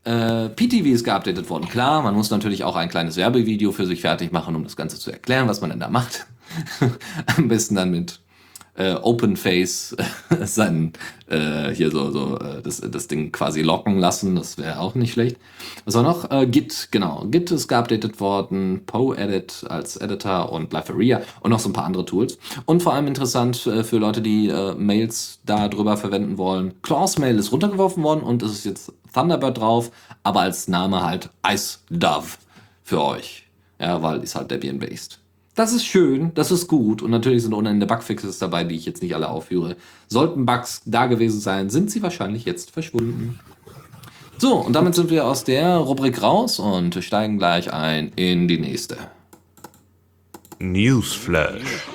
Äh, 0.04 0.50
PTV 0.50 0.86
ist 0.86 1.04
geupdatet 1.04 1.48
worden. 1.48 1.68
Klar, 1.68 2.02
man 2.02 2.14
muss 2.14 2.30
natürlich 2.30 2.62
auch 2.64 2.76
ein 2.76 2.90
kleines 2.90 3.16
Werbevideo 3.16 3.72
für 3.72 3.86
sich 3.86 4.02
fertig 4.02 4.32
machen, 4.32 4.54
um 4.54 4.64
das 4.64 4.76
Ganze 4.76 4.98
zu 4.98 5.10
erklären, 5.10 5.48
was 5.48 5.60
man 5.60 5.70
denn 5.70 5.80
da 5.80 5.88
macht. 5.88 6.26
Am 7.36 7.48
besten 7.48 7.74
dann 7.74 7.90
mit 7.90 8.20
äh, 8.76 8.94
Openface 8.94 9.96
sein 10.44 10.92
äh, 11.28 11.70
hier 11.70 11.90
so, 11.90 12.10
so 12.10 12.38
äh, 12.38 12.60
das, 12.62 12.80
das 12.80 13.08
Ding 13.08 13.32
quasi 13.32 13.62
locken 13.62 13.98
lassen. 13.98 14.36
Das 14.36 14.58
wäre 14.58 14.80
auch 14.80 14.94
nicht 14.94 15.12
schlecht. 15.12 15.36
Was 15.84 15.94
war 15.94 16.02
noch? 16.02 16.30
Äh, 16.30 16.46
Git, 16.46 16.88
genau. 16.90 17.24
Git 17.30 17.50
ist 17.50 17.68
geupdatet 17.68 18.20
worden. 18.20 18.82
PoEdit 18.86 19.64
als 19.68 19.96
Editor 19.96 20.52
und 20.52 20.72
Liferia 20.72 21.22
und 21.40 21.50
noch 21.50 21.60
so 21.60 21.68
ein 21.68 21.72
paar 21.72 21.84
andere 21.84 22.04
Tools. 22.04 22.38
Und 22.66 22.82
vor 22.82 22.94
allem 22.94 23.06
interessant 23.06 23.66
äh, 23.66 23.84
für 23.84 23.98
Leute, 23.98 24.22
die 24.22 24.48
äh, 24.48 24.74
Mails 24.74 25.40
da 25.46 25.68
drüber 25.68 25.96
verwenden 25.96 26.36
wollen. 26.36 26.74
Claws 26.82 27.18
Mail 27.18 27.38
ist 27.38 27.52
runtergeworfen 27.52 28.02
worden 28.02 28.22
und 28.22 28.42
es 28.42 28.52
ist 28.52 28.64
jetzt 28.64 28.92
Thunderbird 29.14 29.58
drauf, 29.58 29.90
aber 30.22 30.40
als 30.40 30.68
Name 30.68 31.02
halt 31.02 31.30
Ice 31.46 31.78
Dove 31.88 32.36
für 32.82 33.02
euch. 33.02 33.46
Ja, 33.80 34.02
weil 34.02 34.22
ist 34.22 34.34
halt 34.34 34.50
Debian-based. 34.50 35.20
Das 35.54 35.72
ist 35.72 35.86
schön, 35.86 36.32
das 36.34 36.50
ist 36.50 36.66
gut 36.66 37.00
und 37.00 37.12
natürlich 37.12 37.44
sind 37.44 37.54
ohne 37.54 37.70
Ende 37.70 37.86
Bugfixes 37.86 38.38
dabei, 38.38 38.64
die 38.64 38.74
ich 38.74 38.86
jetzt 38.86 39.02
nicht 39.02 39.14
alle 39.14 39.28
aufführe. 39.28 39.76
Sollten 40.08 40.46
Bugs 40.46 40.82
da 40.84 41.06
gewesen 41.06 41.40
sein, 41.40 41.70
sind 41.70 41.92
sie 41.92 42.02
wahrscheinlich 42.02 42.44
jetzt 42.44 42.72
verschwunden. 42.72 43.38
So, 44.38 44.56
und 44.56 44.72
damit 44.72 44.96
sind 44.96 45.10
wir 45.10 45.26
aus 45.26 45.44
der 45.44 45.76
Rubrik 45.76 46.20
raus 46.20 46.58
und 46.58 47.02
steigen 47.04 47.38
gleich 47.38 47.72
ein 47.72 48.10
in 48.16 48.48
die 48.48 48.58
nächste. 48.58 48.96
Newsflash. 50.58 51.86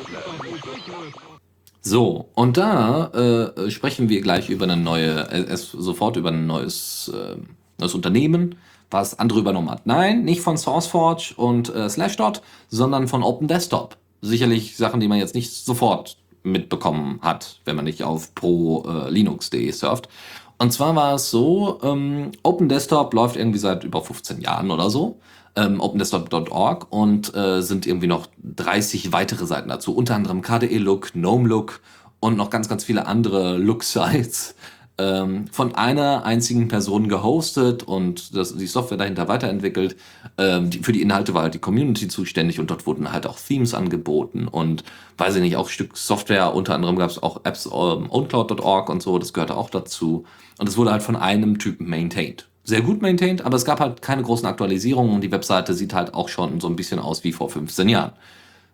So, 1.81 2.29
und 2.35 2.57
da 2.57 3.07
äh, 3.07 3.71
sprechen 3.71 4.09
wir 4.09 4.21
gleich 4.21 4.49
über 4.49 4.65
eine 4.65 4.75
neue, 4.75 5.29
äh, 5.31 5.55
sofort 5.55 6.17
über 6.17 6.29
ein 6.29 6.45
neues, 6.45 7.09
äh, 7.13 7.37
neues 7.77 7.93
Unternehmen, 7.93 8.55
was 8.91 9.17
andere 9.17 9.39
übernommen 9.39 9.69
hat. 9.69 9.85
Nein, 9.85 10.23
nicht 10.23 10.41
von 10.41 10.57
SourceForge 10.57 11.33
und 11.37 11.73
äh, 11.73 11.89
Slashdot, 11.89 12.41
sondern 12.67 13.07
von 13.07 13.23
Open 13.23 13.47
Desktop. 13.47 13.97
Sicherlich 14.21 14.75
Sachen, 14.75 14.99
die 14.99 15.07
man 15.07 15.19
jetzt 15.19 15.35
nicht 15.35 15.53
sofort 15.53 16.17
mitbekommen 16.43 17.19
hat, 17.21 17.59
wenn 17.65 17.75
man 17.75 17.85
nicht 17.85 18.03
auf 18.03 18.35
pro 18.35 18.83
äh, 18.85 19.71
surft. 19.71 20.09
Und 20.57 20.73
zwar 20.73 20.95
war 20.95 21.15
es 21.15 21.31
so, 21.31 21.79
ähm, 21.83 22.31
Open 22.43 22.67
Desktop 22.67 23.13
läuft 23.13 23.37
irgendwie 23.37 23.59
seit 23.59 23.85
über 23.85 24.01
15 24.01 24.41
Jahren 24.41 24.71
oder 24.71 24.89
so. 24.89 25.19
Ähm, 25.59 25.81
OpenDesktop.org 25.81 26.87
und 26.91 27.35
äh, 27.35 27.61
sind 27.61 27.85
irgendwie 27.85 28.07
noch 28.07 28.27
30 28.43 29.11
weitere 29.11 29.45
Seiten 29.45 29.69
dazu, 29.69 29.95
unter 29.95 30.15
anderem 30.15 30.41
KDE 30.41 30.77
Look, 30.77 31.13
GNOME 31.13 31.47
Look 31.47 31.81
und 32.19 32.37
noch 32.37 32.49
ganz, 32.49 32.69
ganz 32.69 32.83
viele 32.83 33.07
andere 33.07 33.57
Look-Sites 33.57 34.55
ähm, 34.99 35.47
von 35.47 35.75
einer 35.75 36.25
einzigen 36.25 36.67
Person 36.67 37.07
gehostet 37.07 37.83
und 37.83 38.35
das, 38.35 38.55
die 38.55 38.67
Software 38.67 38.97
dahinter 38.97 39.27
weiterentwickelt. 39.27 39.95
Ähm, 40.37 40.69
die, 40.69 40.79
für 40.79 40.91
die 40.91 41.01
Inhalte 41.01 41.33
war 41.33 41.43
halt 41.43 41.53
die 41.53 41.59
Community 41.59 42.09
zuständig 42.09 42.59
und 42.59 42.69
dort 42.69 42.85
wurden 42.85 43.11
halt 43.11 43.25
auch 43.25 43.39
Themes 43.39 43.73
angeboten 43.73 44.47
und 44.47 44.83
weiß 45.17 45.35
ich 45.35 45.41
nicht, 45.41 45.55
auch 45.55 45.69
Stück 45.69 45.95
Software, 45.97 46.53
unter 46.53 46.75
anderem 46.75 46.97
gab 46.97 47.09
es 47.09 47.23
auch 47.23 47.45
Apps 47.45 47.65
ähm, 47.65 47.71
OwnCloud.org 48.09 48.89
und 48.89 49.01
so, 49.01 49.17
das 49.17 49.33
gehörte 49.33 49.55
auch 49.55 49.69
dazu. 49.69 50.25
Und 50.57 50.67
es 50.67 50.75
wurde 50.75 50.91
halt 50.91 51.03
von 51.03 51.15
einem 51.15 51.57
Typen 51.59 51.89
maintained. 51.89 52.48
Sehr 52.69 52.81
gut 52.81 53.01
maintained, 53.01 53.41
aber 53.41 53.57
es 53.57 53.65
gab 53.65 53.79
halt 53.79 54.03
keine 54.03 54.21
großen 54.21 54.45
Aktualisierungen 54.45 55.15
und 55.15 55.21
die 55.21 55.31
Webseite 55.31 55.73
sieht 55.73 55.95
halt 55.95 56.13
auch 56.13 56.29
schon 56.29 56.59
so 56.59 56.67
ein 56.67 56.75
bisschen 56.75 56.99
aus 56.99 57.23
wie 57.23 57.31
vor 57.31 57.49
15 57.49 57.89
Jahren. 57.89 58.11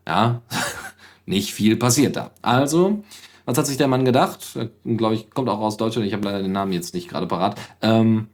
Ja, 0.05 0.41
nicht 1.25 1.53
viel 1.53 1.77
passiert 1.77 2.17
da. 2.17 2.31
Also, 2.41 3.05
was 3.45 3.57
hat 3.57 3.67
sich 3.67 3.77
der 3.77 3.87
Mann 3.87 4.03
gedacht? 4.03 4.59
Glaube 4.83 5.15
ich, 5.15 5.29
kommt 5.29 5.47
auch 5.47 5.59
aus 5.59 5.77
Deutschland. 5.77 6.05
Ich 6.05 6.11
habe 6.11 6.25
leider 6.25 6.41
den 6.41 6.51
Namen 6.51 6.73
jetzt 6.73 6.93
nicht 6.93 7.07
gerade 7.07 7.25
parat. 7.25 7.57
Ähm, 7.81 8.27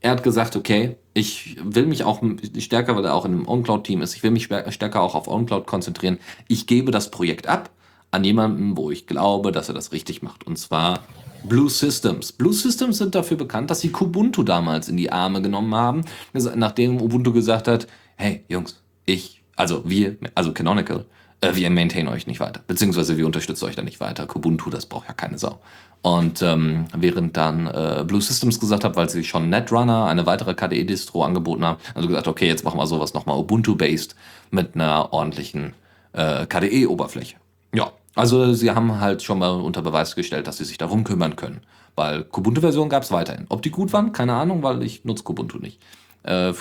er 0.00 0.10
hat 0.10 0.24
gesagt, 0.24 0.56
okay, 0.56 0.96
ich 1.12 1.58
will 1.62 1.86
mich 1.86 2.02
auch 2.02 2.20
stärker, 2.58 2.96
weil 2.96 3.04
er 3.04 3.14
auch 3.14 3.24
in 3.24 3.34
einem 3.34 3.46
OwnCloud-Team 3.46 4.02
ist, 4.02 4.16
ich 4.16 4.24
will 4.24 4.32
mich 4.32 4.48
stärker 4.70 5.00
auch 5.00 5.14
auf 5.14 5.28
OwnCloud 5.28 5.64
konzentrieren. 5.64 6.18
Ich 6.48 6.66
gebe 6.66 6.90
das 6.90 7.12
Projekt 7.12 7.46
ab 7.46 7.70
an 8.10 8.24
jemanden, 8.24 8.76
wo 8.76 8.90
ich 8.90 9.06
glaube, 9.06 9.52
dass 9.52 9.68
er 9.68 9.74
das 9.76 9.92
richtig 9.92 10.22
macht. 10.22 10.44
Und 10.44 10.58
zwar 10.58 11.04
Blue 11.44 11.68
Systems. 11.68 12.32
Blue 12.32 12.52
Systems 12.52 12.98
sind 12.98 13.14
dafür 13.14 13.36
bekannt, 13.36 13.70
dass 13.70 13.80
sie 13.80 13.90
Kubuntu 13.90 14.42
damals 14.42 14.88
in 14.88 14.96
die 14.96 15.12
Arme 15.12 15.42
genommen 15.42 15.74
haben, 15.74 16.04
nachdem 16.32 17.00
Ubuntu 17.00 17.32
gesagt 17.32 17.68
hat, 17.68 17.86
hey 18.16 18.44
Jungs, 18.48 18.82
ich, 19.04 19.42
also 19.54 19.82
wir, 19.84 20.16
also 20.34 20.52
Canonical, 20.52 21.04
äh, 21.42 21.54
wir 21.54 21.68
maintain 21.70 22.08
euch 22.08 22.26
nicht 22.26 22.40
weiter, 22.40 22.62
beziehungsweise 22.66 23.18
wir 23.18 23.26
unterstützen 23.26 23.66
euch 23.66 23.76
da 23.76 23.82
nicht 23.82 24.00
weiter. 24.00 24.26
Kubuntu, 24.26 24.70
das 24.70 24.86
braucht 24.86 25.08
ja 25.08 25.14
keine 25.14 25.38
Sau. 25.38 25.60
Und 26.00 26.42
ähm, 26.42 26.86
während 26.96 27.36
dann 27.36 27.66
äh, 27.66 28.04
Blue 28.06 28.20
Systems 28.20 28.60
gesagt 28.60 28.84
hat, 28.84 28.96
weil 28.96 29.08
sie 29.08 29.24
schon 29.24 29.48
Netrunner, 29.48 30.06
eine 30.06 30.26
weitere 30.26 30.54
KDE-Distro 30.54 31.24
angeboten 31.24 31.64
haben, 31.64 31.78
also 31.94 32.08
gesagt, 32.08 32.28
okay, 32.28 32.46
jetzt 32.46 32.64
machen 32.64 32.78
wir 32.78 32.86
sowas 32.86 33.14
nochmal 33.14 33.38
Ubuntu-based 33.38 34.14
mit 34.50 34.74
einer 34.74 35.12
ordentlichen 35.12 35.74
äh, 36.12 36.46
KDE-Oberfläche. 36.46 37.36
Ja, 37.74 37.92
also 38.14 38.52
sie 38.52 38.70
haben 38.70 39.00
halt 39.00 39.22
schon 39.22 39.38
mal 39.38 39.60
unter 39.60 39.82
Beweis 39.82 40.14
gestellt, 40.14 40.46
dass 40.46 40.58
sie 40.58 40.64
sich 40.64 40.78
darum 40.78 41.04
kümmern 41.04 41.36
können. 41.36 41.60
Weil 41.96 42.24
Kubuntu-Versionen 42.24 42.90
gab 42.90 43.02
es 43.02 43.12
weiterhin. 43.12 43.46
Ob 43.48 43.62
die 43.62 43.70
gut 43.70 43.92
waren, 43.92 44.12
keine 44.12 44.34
Ahnung, 44.34 44.62
weil 44.62 44.82
ich 44.82 45.04
nutze 45.04 45.24
Kubuntu 45.24 45.58
nicht. 45.58 45.80
Äh, 46.24 46.52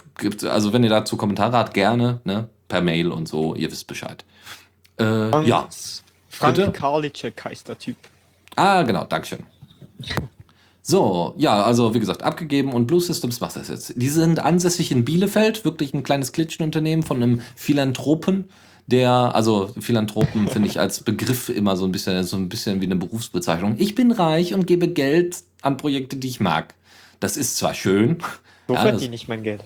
also 0.44 0.74
wenn 0.74 0.84
ihr 0.84 0.90
dazu 0.90 1.18
Kommentare 1.18 1.58
habt, 1.58 1.74
gerne, 1.74 2.22
ne, 2.24 2.50
per 2.68 2.82
Mail 2.82 3.12
und 3.12 3.28
so, 3.28 3.56
ihr 3.56 3.72
wisst 3.72 3.88
Bescheid. 3.88 4.26
Äh, 5.00 5.48
ja. 5.48 5.68
Frank 6.30 6.56
Bitte? 6.56 6.72
Karliczek 6.72 7.46
heißt 7.46 7.68
der 7.68 7.78
Typ. 7.78 7.98
Ah, 8.56 8.84
genau, 8.84 9.06
Dankeschön. 9.06 9.44
So, 10.86 11.34
ja, 11.38 11.64
also 11.64 11.94
wie 11.94 12.00
gesagt, 12.00 12.24
abgegeben 12.24 12.74
und 12.74 12.88
Blue 12.88 13.00
Systems 13.00 13.40
macht 13.40 13.56
das 13.56 13.70
jetzt. 13.70 13.94
Die 13.96 14.10
sind 14.10 14.40
ansässig 14.40 14.92
in 14.92 15.06
Bielefeld, 15.06 15.64
wirklich 15.64 15.94
ein 15.94 16.04
kleines 16.04 16.34
Klitschenunternehmen 16.34 17.04
von 17.04 17.24
einem 17.24 17.42
Philanthropen, 17.56 18.50
der, 18.88 19.12
also 19.12 19.72
Philanthropen 19.80 20.48
finde 20.48 20.68
ich 20.68 20.80
als 20.80 21.02
Begriff 21.02 21.50
immer 21.50 21.76
so 21.78 21.86
ein 21.86 21.92
bisschen, 21.92 22.24
so 22.24 22.36
ein 22.36 22.50
bisschen 22.50 22.82
wie 22.82 22.86
eine 22.86 22.96
Berufsbezeichnung. 22.96 23.76
Ich 23.78 23.96
bin 23.96 24.12
reich 24.12 24.54
und 24.54 24.68
gebe 24.68 24.88
Geld 24.88 25.38
an 25.62 25.78
Projekte, 25.78 26.18
die 26.18 26.28
ich 26.28 26.40
mag. 26.40 26.74
Das 27.20 27.38
ist 27.38 27.58
zwar 27.58 27.74
schön. 27.74 28.18
So 28.68 28.74
ja, 28.74 28.82
verdiene 28.82 29.16
ich 29.16 29.28
mein 29.28 29.44
Geld. 29.44 29.64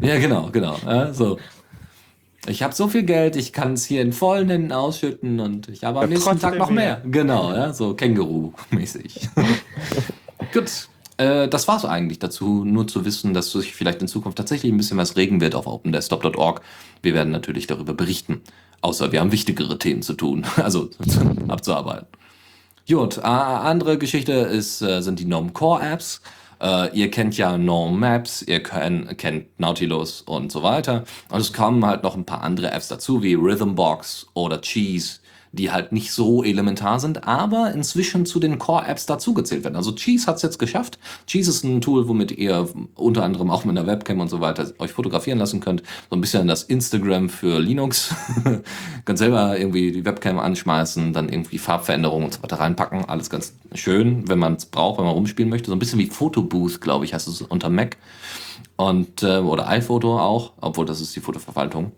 ja, 0.00 0.18
genau, 0.18 0.50
genau. 0.50 0.76
Ja, 0.84 1.12
so. 1.12 1.38
Ich 2.46 2.62
habe 2.62 2.74
so 2.74 2.88
viel 2.88 3.02
Geld, 3.02 3.36
ich 3.36 3.52
kann 3.52 3.74
es 3.74 3.84
hier 3.84 4.00
in 4.00 4.12
vollen 4.12 4.48
Händen 4.48 4.72
ausschütten 4.72 5.40
und 5.40 5.68
ich 5.68 5.84
habe 5.84 5.98
am 5.98 6.04
Ja, 6.04 6.08
nächsten 6.16 6.38
Tag 6.38 6.56
noch 6.56 6.70
mehr. 6.70 7.02
Genau, 7.04 7.52
ja, 7.52 7.72
so 7.72 7.94
Känguru-mäßig. 7.94 9.28
Gut. 10.52 10.88
Äh, 11.20 11.48
das 11.48 11.68
war's 11.68 11.84
eigentlich 11.84 12.18
dazu, 12.18 12.64
nur 12.64 12.88
zu 12.88 13.04
wissen, 13.04 13.34
dass 13.34 13.52
sich 13.52 13.74
vielleicht 13.74 14.00
in 14.00 14.08
Zukunft 14.08 14.38
tatsächlich 14.38 14.72
ein 14.72 14.78
bisschen 14.78 14.96
was 14.96 15.16
regen 15.16 15.42
wird 15.42 15.54
auf 15.54 15.66
opendesktop.org. 15.66 16.62
Wir 17.02 17.12
werden 17.12 17.30
natürlich 17.30 17.66
darüber 17.66 17.92
berichten. 17.92 18.40
Außer 18.80 19.12
wir 19.12 19.20
haben 19.20 19.30
wichtigere 19.30 19.78
Themen 19.78 20.00
zu 20.00 20.14
tun, 20.14 20.46
also 20.56 20.88
abzuarbeiten. 21.48 22.06
Gut, 22.88 23.18
äh, 23.18 23.20
andere 23.20 23.98
Geschichte 23.98 24.32
ist, 24.32 24.80
äh, 24.80 25.02
sind 25.02 25.20
die 25.20 25.26
GNOME 25.26 25.52
Core 25.52 25.82
Apps. 25.82 26.22
Äh, 26.58 26.96
ihr 26.96 27.10
kennt 27.10 27.36
ja 27.36 27.54
GNOME 27.56 27.98
Maps, 27.98 28.40
ihr 28.40 28.62
kennt, 28.62 29.18
kennt 29.18 29.60
Nautilus 29.60 30.22
und 30.22 30.50
so 30.50 30.62
weiter. 30.62 31.04
Und 31.28 31.40
es 31.40 31.52
kommen 31.52 31.84
halt 31.84 32.02
noch 32.02 32.16
ein 32.16 32.24
paar 32.24 32.42
andere 32.42 32.70
Apps 32.72 32.88
dazu, 32.88 33.22
wie 33.22 33.34
Rhythmbox 33.34 34.28
oder 34.32 34.62
Cheese, 34.62 35.19
die 35.52 35.72
halt 35.72 35.90
nicht 35.90 36.12
so 36.12 36.44
elementar 36.44 37.00
sind, 37.00 37.26
aber 37.26 37.72
inzwischen 37.72 38.24
zu 38.24 38.38
den 38.38 38.58
Core-Apps 38.58 39.06
dazugezählt 39.06 39.64
werden. 39.64 39.76
Also 39.76 39.92
Cheese 39.92 40.26
hat 40.26 40.36
es 40.36 40.42
jetzt 40.42 40.58
geschafft. 40.58 40.98
Cheese 41.26 41.50
ist 41.50 41.64
ein 41.64 41.80
Tool, 41.80 42.08
womit 42.08 42.30
ihr 42.32 42.68
unter 42.94 43.24
anderem 43.24 43.50
auch 43.50 43.64
mit 43.64 43.76
einer 43.76 43.86
Webcam 43.86 44.20
und 44.20 44.28
so 44.28 44.40
weiter 44.40 44.72
euch 44.78 44.92
fotografieren 44.92 45.38
lassen 45.38 45.60
könnt. 45.60 45.82
So 46.08 46.16
ein 46.16 46.20
bisschen 46.20 46.46
das 46.46 46.62
Instagram 46.62 47.28
für 47.28 47.58
Linux. 47.58 48.14
könnt 49.04 49.18
selber 49.18 49.58
irgendwie 49.58 49.90
die 49.90 50.04
Webcam 50.04 50.38
anschmeißen, 50.38 51.12
dann 51.12 51.28
irgendwie 51.28 51.58
Farbveränderungen 51.58 52.26
und 52.26 52.34
so 52.34 52.42
weiter 52.42 52.60
reinpacken. 52.60 53.06
Alles 53.06 53.28
ganz 53.28 53.54
schön, 53.74 54.28
wenn 54.28 54.38
man 54.38 54.54
es 54.54 54.66
braucht, 54.66 54.98
wenn 54.98 55.04
man 55.04 55.14
rumspielen 55.14 55.50
möchte. 55.50 55.70
So 55.70 55.76
ein 55.76 55.80
bisschen 55.80 55.98
wie 55.98 56.06
Photobooth, 56.06 56.80
glaube 56.80 57.04
ich, 57.04 57.14
heißt 57.14 57.26
es 57.26 57.42
unter 57.42 57.70
Mac. 57.70 57.96
Und, 58.76 59.22
äh, 59.24 59.38
oder 59.38 59.68
iPhoto 59.68 60.18
auch, 60.18 60.52
obwohl 60.60 60.86
das 60.86 61.00
ist 61.00 61.14
die 61.14 61.20
Fotoverwaltung. 61.20 61.92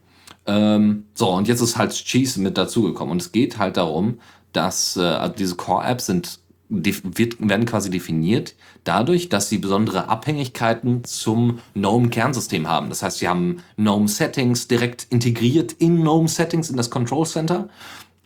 Ähm, 0.47 1.05
so, 1.15 1.31
und 1.31 1.49
jetzt 1.49 1.61
ist 1.61 1.77
halt 1.77 1.93
Cheese 1.93 2.41
mit 2.41 2.59
dazugekommen. 2.59 3.13
Und 3.13 3.23
es 3.23 3.33
geht 3.33 3.59
halt 3.59 3.77
darum, 3.77 4.19
dass 4.53 4.97
äh, 4.97 5.03
also 5.03 5.35
diese 5.35 5.57
Core-Apps 5.57 6.07
sind 6.07 6.41
wird, 6.73 7.37
werden 7.39 7.67
quasi 7.67 7.91
definiert 7.91 8.55
dadurch, 8.85 9.29
dass 9.29 9.51
sie 9.51 9.59
besondere 9.59 10.09
Abhängigkeiten 10.09 11.05
zum 11.05 11.59
GNOME-Kernsystem 11.75 12.67
haben. 12.67 12.89
Das 12.89 13.03
heißt, 13.03 13.19
sie 13.19 13.29
haben 13.29 13.59
GNOME-Settings 13.77 14.69
direkt 14.69 15.07
integriert 15.11 15.73
in 15.73 16.01
GNOME-Settings 16.01 16.71
in 16.71 16.77
das 16.77 16.91
Control 16.91 17.27
Center. 17.27 17.69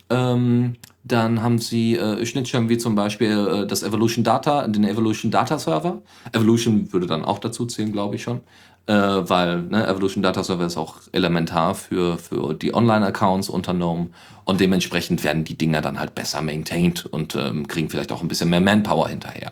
Ähm, 0.09 0.75
dann 1.03 1.41
haben 1.41 1.59
sie 1.59 1.95
äh, 1.95 2.25
Schnittstellen 2.25 2.69
wie 2.69 2.77
zum 2.77 2.95
Beispiel 2.95 3.63
äh, 3.63 3.67
das 3.67 3.83
Evolution 3.83 4.23
Data, 4.23 4.67
den 4.67 4.85
Evolution 4.85 5.29
Data 5.29 5.59
Server. 5.59 6.01
Evolution 6.31 6.91
würde 6.93 7.07
dann 7.07 7.25
auch 7.25 7.39
dazu 7.39 7.65
zählen, 7.65 7.91
glaube 7.91 8.15
ich 8.15 8.23
schon 8.23 8.41
äh, 8.87 8.93
weil 8.93 9.63
ne, 9.63 9.85
Evolution 9.85 10.23
Data 10.23 10.43
Server 10.43 10.65
ist 10.65 10.77
auch 10.77 10.95
elementar 11.11 11.75
für, 11.75 12.17
für 12.17 12.53
die 12.53 12.73
Online-Accounts 12.73 13.49
unter 13.49 13.73
GNOME 13.73 14.09
und 14.45 14.59
dementsprechend 14.61 15.23
werden 15.23 15.43
die 15.43 15.57
Dinger 15.57 15.81
dann 15.81 15.99
halt 15.99 16.15
besser 16.15 16.41
maintained 16.41 17.05
und 17.05 17.35
ähm, 17.35 17.67
kriegen 17.67 17.89
vielleicht 17.89 18.11
auch 18.11 18.21
ein 18.21 18.29
bisschen 18.29 18.49
mehr 18.49 18.61
Manpower 18.61 19.09
hinterher. 19.09 19.51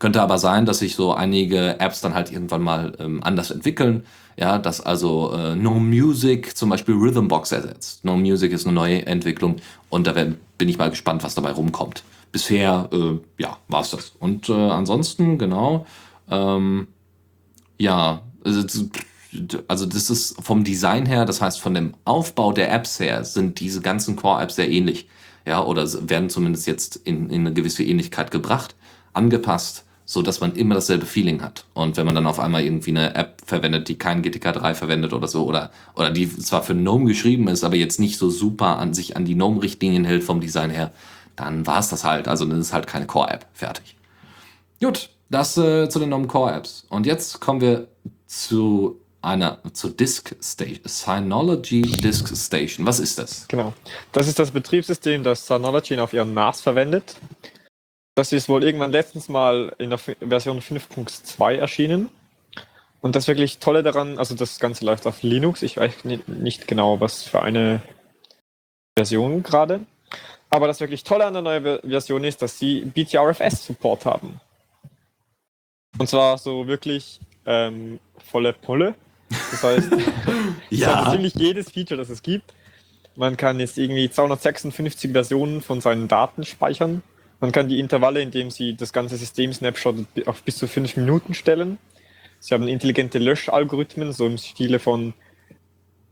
Könnte 0.00 0.20
aber 0.20 0.38
sein, 0.38 0.66
dass 0.66 0.80
sich 0.80 0.96
so 0.96 1.14
einige 1.14 1.78
Apps 1.78 2.00
dann 2.00 2.14
halt 2.14 2.32
irgendwann 2.32 2.62
mal 2.62 2.92
ähm, 2.98 3.22
anders 3.22 3.52
entwickeln. 3.52 4.04
Ja, 4.36 4.58
dass 4.58 4.80
also 4.80 5.32
äh, 5.32 5.54
No 5.54 5.74
Music 5.74 6.56
zum 6.56 6.70
Beispiel 6.70 6.94
Rhythmbox 6.94 7.52
ersetzt. 7.52 8.04
No 8.04 8.16
Music 8.16 8.50
ist 8.50 8.66
eine 8.66 8.74
neue 8.74 9.06
Entwicklung 9.06 9.56
und 9.90 10.08
da 10.08 10.12
bin 10.12 10.68
ich 10.68 10.76
mal 10.78 10.90
gespannt, 10.90 11.22
was 11.22 11.36
dabei 11.36 11.52
rumkommt. 11.52 12.02
Bisher, 12.32 12.88
äh, 12.92 13.20
ja, 13.38 13.58
war's 13.68 13.90
das. 13.90 14.14
Und 14.18 14.48
äh, 14.48 14.52
ansonsten, 14.54 15.38
genau, 15.38 15.86
ähm, 16.28 16.88
ja, 17.78 18.22
also, 18.44 18.88
also 19.68 19.86
das 19.86 20.10
ist 20.10 20.36
vom 20.42 20.64
Design 20.64 21.06
her, 21.06 21.24
das 21.24 21.40
heißt 21.40 21.60
von 21.60 21.74
dem 21.74 21.94
Aufbau 22.04 22.52
der 22.52 22.72
Apps 22.72 23.00
her, 23.00 23.24
sind 23.24 23.60
diese 23.60 23.80
ganzen 23.80 24.16
Core-Apps 24.16 24.56
sehr 24.56 24.70
ähnlich. 24.70 25.08
Ja, 25.46 25.64
oder 25.64 25.88
werden 26.08 26.30
zumindest 26.30 26.66
jetzt 26.66 26.96
in, 26.96 27.28
in 27.28 27.40
eine 27.40 27.52
gewisse 27.52 27.82
Ähnlichkeit 27.82 28.30
gebracht, 28.30 28.76
angepasst, 29.12 29.84
so 30.04 30.22
dass 30.22 30.40
man 30.40 30.54
immer 30.54 30.74
dasselbe 30.74 31.06
Feeling 31.06 31.42
hat. 31.42 31.64
Und 31.74 31.96
wenn 31.96 32.06
man 32.06 32.14
dann 32.14 32.26
auf 32.26 32.38
einmal 32.38 32.62
irgendwie 32.62 32.90
eine 32.90 33.14
App 33.14 33.42
verwendet, 33.44 33.88
die 33.88 33.96
kein 33.96 34.22
GTK3 34.22 34.74
verwendet 34.74 35.12
oder 35.12 35.26
so, 35.26 35.44
oder, 35.44 35.70
oder 35.94 36.10
die 36.10 36.28
zwar 36.28 36.62
für 36.62 36.74
GNOME 36.74 37.06
geschrieben 37.06 37.48
ist, 37.48 37.64
aber 37.64 37.76
jetzt 37.76 37.98
nicht 37.98 38.18
so 38.18 38.30
super 38.30 38.78
an 38.78 38.94
sich 38.94 39.16
an 39.16 39.24
die 39.24 39.34
GNOME-Richtlinien 39.34 40.04
hält 40.04 40.22
vom 40.22 40.40
Design 40.40 40.70
her, 40.70 40.92
dann 41.34 41.66
war 41.66 41.78
es 41.78 41.88
das 41.88 42.04
halt. 42.04 42.28
Also 42.28 42.44
dann 42.44 42.60
ist 42.60 42.72
halt 42.72 42.86
keine 42.86 43.06
Core-App. 43.06 43.46
Fertig. 43.52 43.96
Gut, 44.80 45.10
das 45.30 45.56
äh, 45.56 45.88
zu 45.88 45.98
den 45.98 46.08
GNOME 46.08 46.26
Core-Apps. 46.26 46.84
Und 46.88 47.06
jetzt 47.06 47.40
kommen 47.40 47.60
wir 47.60 47.88
zu 48.32 48.98
einer 49.20 49.58
zur 49.74 49.90
Disk 49.90 50.34
Station, 50.42 50.80
Synology 50.84 51.82
Disk 51.82 52.34
Station. 52.34 52.86
Was 52.86 52.98
ist 52.98 53.18
das? 53.18 53.46
Genau. 53.46 53.74
Das 54.10 54.26
ist 54.26 54.38
das 54.38 54.50
Betriebssystem, 54.50 55.22
das 55.22 55.46
Synology 55.46 55.98
auf 55.98 56.14
ihrem 56.14 56.32
NAS 56.32 56.62
verwendet. 56.62 57.16
Das 58.14 58.32
ist 58.32 58.48
wohl 58.48 58.64
irgendwann 58.64 58.90
letztens 58.90 59.28
mal 59.28 59.74
in 59.78 59.90
der 59.90 59.98
Version 59.98 60.60
5.2 60.60 61.56
erschienen. 61.56 62.08
Und 63.02 63.14
das 63.14 63.28
wirklich 63.28 63.58
Tolle 63.58 63.82
daran, 63.82 64.18
also 64.18 64.34
das 64.34 64.58
Ganze 64.58 64.86
läuft 64.86 65.06
auf 65.06 65.22
Linux. 65.22 65.62
Ich 65.62 65.76
weiß 65.76 66.04
nicht 66.26 66.66
genau, 66.66 67.00
was 67.00 67.22
für 67.22 67.42
eine 67.42 67.82
Version 68.96 69.42
gerade. 69.42 69.80
Aber 70.50 70.66
das 70.66 70.80
wirklich 70.80 71.04
Tolle 71.04 71.26
an 71.26 71.34
der 71.34 71.42
neuen 71.42 71.80
Version 71.82 72.24
ist, 72.24 72.42
dass 72.42 72.58
sie 72.58 72.80
BTRFS-Support 72.82 74.06
haben. 74.06 74.40
Und 75.98 76.08
zwar 76.08 76.38
so 76.38 76.66
wirklich 76.66 77.20
ähm, 77.46 77.98
volle 78.18 78.52
Pulle. 78.52 78.94
Das 79.28 79.62
heißt, 79.62 79.90
ja. 80.70 81.10
ziemlich 81.10 81.34
jedes 81.34 81.70
Feature, 81.70 81.98
das 81.98 82.10
es 82.10 82.22
gibt. 82.22 82.54
Man 83.16 83.36
kann 83.36 83.60
jetzt 83.60 83.78
irgendwie 83.78 84.10
256 84.10 85.12
Versionen 85.12 85.60
von 85.60 85.80
seinen 85.80 86.08
Daten 86.08 86.44
speichern. 86.44 87.02
Man 87.40 87.52
kann 87.52 87.68
die 87.68 87.80
Intervalle, 87.80 88.22
indem 88.22 88.50
sie 88.50 88.74
das 88.74 88.92
ganze 88.92 89.16
System 89.16 89.52
Snapshot 89.52 89.96
auf 90.26 90.42
bis 90.42 90.56
zu 90.56 90.66
5 90.66 90.96
Minuten 90.96 91.34
stellen. 91.34 91.78
Sie 92.38 92.54
haben 92.54 92.68
intelligente 92.68 93.18
Löschalgorithmen, 93.18 94.12
so 94.12 94.26
im 94.26 94.38
Stile 94.38 94.78
von 94.78 95.14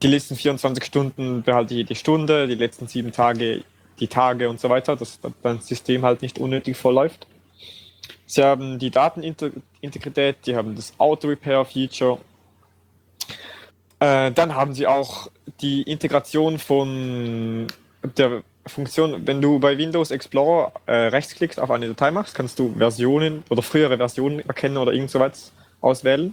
die 0.02 0.06
letzten 0.06 0.36
24 0.36 0.84
Stunden 0.84 1.42
behalte 1.42 1.74
ich 1.74 1.78
jede 1.78 1.94
Stunde, 1.94 2.48
die 2.48 2.54
letzten 2.54 2.86
sieben 2.86 3.12
Tage 3.12 3.62
die 3.98 4.08
Tage 4.08 4.48
und 4.48 4.58
so 4.58 4.70
weiter, 4.70 4.96
dass 4.96 5.20
das 5.20 5.66
System 5.66 6.04
halt 6.04 6.22
nicht 6.22 6.38
unnötig 6.38 6.76
vorläuft. 6.76 7.26
Sie 8.30 8.44
haben 8.44 8.78
die 8.78 8.92
Datenintegrität, 8.92 10.36
die 10.46 10.54
haben 10.54 10.76
das 10.76 10.92
Auto-Repair-Feature. 10.98 12.20
Äh, 13.98 14.30
dann 14.30 14.54
haben 14.54 14.72
sie 14.72 14.86
auch 14.86 15.28
die 15.60 15.82
Integration 15.82 16.60
von 16.60 17.66
der 18.16 18.44
Funktion, 18.68 19.26
wenn 19.26 19.42
du 19.42 19.58
bei 19.58 19.76
Windows 19.76 20.12
Explorer 20.12 20.72
äh, 20.86 21.08
rechtsklickst 21.08 21.58
auf 21.58 21.72
eine 21.72 21.88
Datei 21.88 22.12
machst, 22.12 22.36
kannst 22.36 22.60
du 22.60 22.72
Versionen 22.78 23.42
oder 23.50 23.62
frühere 23.62 23.96
Versionen 23.96 24.38
erkennen 24.46 24.76
oder 24.76 24.92
irgend 24.92 25.10
so 25.10 25.18
was 25.18 25.50
auswählen. 25.80 26.32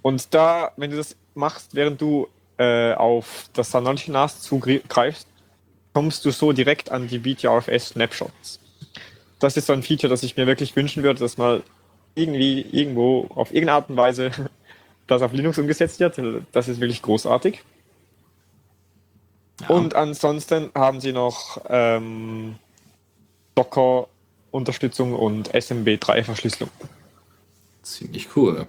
Und 0.00 0.32
da, 0.32 0.72
wenn 0.78 0.90
du 0.90 0.96
das 0.96 1.14
machst, 1.34 1.74
während 1.74 2.00
du 2.00 2.28
äh, 2.56 2.94
auf 2.94 3.50
das 3.52 3.70
Synology 3.70 4.10
NAS 4.10 4.40
zugreifst, 4.40 5.28
kommst 5.92 6.24
du 6.24 6.30
so 6.30 6.52
direkt 6.52 6.90
an 6.90 7.06
die 7.06 7.18
BTRFS 7.18 7.90
Snapshots 7.90 8.60
das 9.38 9.56
ist 9.56 9.66
so 9.66 9.72
ein 9.72 9.82
Feature, 9.82 10.10
das 10.10 10.22
ich 10.22 10.36
mir 10.36 10.46
wirklich 10.46 10.74
wünschen 10.76 11.02
würde, 11.02 11.20
dass 11.20 11.38
mal 11.38 11.62
irgendwie 12.14 12.62
irgendwo 12.72 13.26
auf 13.34 13.50
irgendeine 13.50 13.72
Art 13.72 13.90
und 13.90 13.96
Weise 13.96 14.30
das 15.06 15.22
auf 15.22 15.32
Linux 15.32 15.58
umgesetzt 15.58 16.00
wird. 16.00 16.18
Das 16.52 16.68
ist 16.68 16.80
wirklich 16.80 17.02
großartig. 17.02 17.62
Ja. 19.62 19.68
Und 19.68 19.94
ansonsten 19.94 20.70
haben 20.74 21.00
sie 21.00 21.12
noch 21.12 21.60
ähm, 21.68 22.56
Docker-Unterstützung 23.54 25.14
und 25.14 25.52
SMB3-Verschlüsselung. 25.52 26.70
Ziemlich 27.82 28.28
cool. 28.36 28.66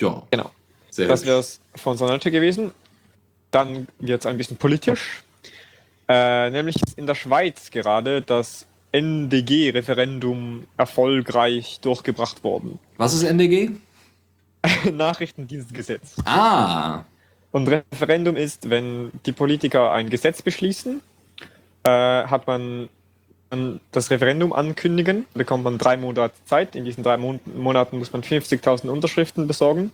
Ja. 0.00 0.22
Genau. 0.30 0.50
Sehr 0.90 1.08
das 1.08 1.24
wäre 1.24 1.38
es 1.38 1.60
von 1.74 1.96
Sonate 1.96 2.30
gewesen. 2.30 2.72
Dann 3.50 3.86
wird 3.98 4.22
es 4.22 4.26
ein 4.26 4.36
bisschen 4.36 4.56
politisch. 4.56 5.22
Äh, 6.08 6.50
nämlich 6.50 6.76
ist 6.82 6.98
in 6.98 7.06
der 7.06 7.14
Schweiz 7.14 7.70
gerade 7.70 8.22
das 8.22 8.66
NDG-Referendum 8.92 10.66
erfolgreich 10.76 11.80
durchgebracht 11.80 12.44
worden. 12.44 12.78
Was 12.96 13.14
ist 13.14 13.24
NDG? 13.24 13.70
Nachrichtendienstgesetz. 14.92 16.16
Ah. 16.24 17.04
Und 17.50 17.68
Referendum 17.68 18.36
ist, 18.36 18.70
wenn 18.70 19.10
die 19.24 19.32
Politiker 19.32 19.92
ein 19.92 20.10
Gesetz 20.10 20.42
beschließen, 20.42 21.00
äh, 21.84 21.88
hat 21.88 22.46
man 22.46 22.88
das 23.92 24.10
Referendum 24.10 24.52
ankündigen, 24.52 25.24
bekommt 25.34 25.64
man 25.64 25.78
drei 25.78 25.96
Monate 25.96 26.34
Zeit. 26.44 26.74
In 26.74 26.84
diesen 26.84 27.04
drei 27.04 27.16
Mon 27.16 27.38
Monaten 27.44 27.98
muss 27.98 28.12
man 28.12 28.22
50.000 28.22 28.88
Unterschriften 28.88 29.46
besorgen. 29.46 29.92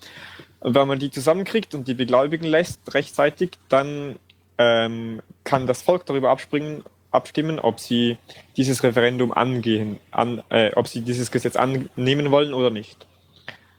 Und 0.60 0.74
wenn 0.74 0.88
man 0.88 0.98
die 0.98 1.10
zusammenkriegt 1.10 1.74
und 1.74 1.86
die 1.86 1.94
beglaubigen 1.94 2.46
lässt 2.46 2.80
rechtzeitig, 2.94 3.50
dann 3.68 4.16
ähm, 4.62 5.22
kann 5.44 5.66
das 5.66 5.82
Volk 5.82 6.06
darüber 6.06 6.30
abspringen, 6.30 6.84
abstimmen, 7.10 7.58
ob 7.58 7.80
sie 7.80 8.16
dieses 8.56 8.82
Referendum 8.82 9.32
angehen, 9.32 9.98
an, 10.10 10.42
äh, 10.50 10.70
ob 10.74 10.88
sie 10.88 11.02
dieses 11.02 11.30
Gesetz 11.30 11.56
annehmen 11.56 12.30
wollen 12.30 12.54
oder 12.54 12.70
nicht. 12.70 13.06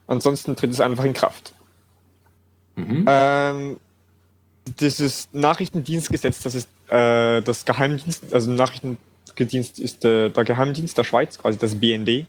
Ansonsten 0.08 0.56
tritt 0.56 0.72
es 0.72 0.82
einfach 0.82 1.06
in 1.06 1.14
Kraft. 1.14 1.54
Mhm. 2.76 3.06
Ähm, 3.08 3.78
dieses 4.80 5.30
Nachrichtendienstgesetz, 5.32 6.42
das 6.44 6.56
ist 6.56 6.70
äh, 6.90 7.42
das 7.42 7.66
Geheimdienst, 7.66 8.34
also 8.34 8.52
Nachrichtendienst 8.52 9.80
ist 9.80 10.06
äh, 10.06 10.30
der 10.30 10.44
Geheimdienst 10.44 10.98
der 10.98 11.04
Schweiz, 11.04 11.38
quasi 11.38 11.58
das 11.58 11.76
BND. 11.76 12.26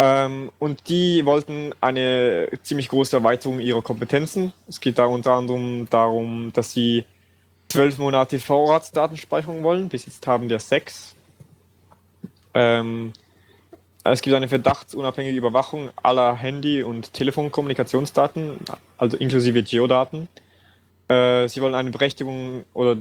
Ähm, 0.00 0.50
und 0.58 0.88
die 0.88 1.24
wollten 1.24 1.72
eine 1.80 2.48
ziemlich 2.62 2.88
große 2.88 3.16
Erweiterung 3.16 3.58
ihrer 3.58 3.82
Kompetenzen. 3.82 4.52
Es 4.68 4.80
geht 4.80 4.98
da 4.98 5.06
unter 5.06 5.32
anderem 5.32 5.88
darum, 5.90 6.52
dass 6.52 6.72
sie 6.72 7.04
zwölf 7.68 7.98
Monate 7.98 8.38
Vorratsdatenspeicherung 8.38 9.62
wollen. 9.62 9.88
Bis 9.88 10.06
jetzt 10.06 10.26
haben 10.26 10.48
wir 10.48 10.58
sechs. 10.58 11.14
Ähm, 12.54 13.12
es 14.04 14.22
gibt 14.22 14.34
eine 14.34 14.48
verdachtsunabhängige 14.48 15.36
Überwachung 15.36 15.90
aller 16.02 16.34
Handy- 16.34 16.82
und 16.82 17.12
Telefonkommunikationsdaten, 17.12 18.58
also 18.96 19.16
inklusive 19.16 19.62
Geodaten. 19.62 20.28
Äh, 21.08 21.48
sie 21.48 21.60
wollen 21.60 21.74
eine 21.74 21.90
Berechtigung 21.90 22.64
oder 22.72 22.96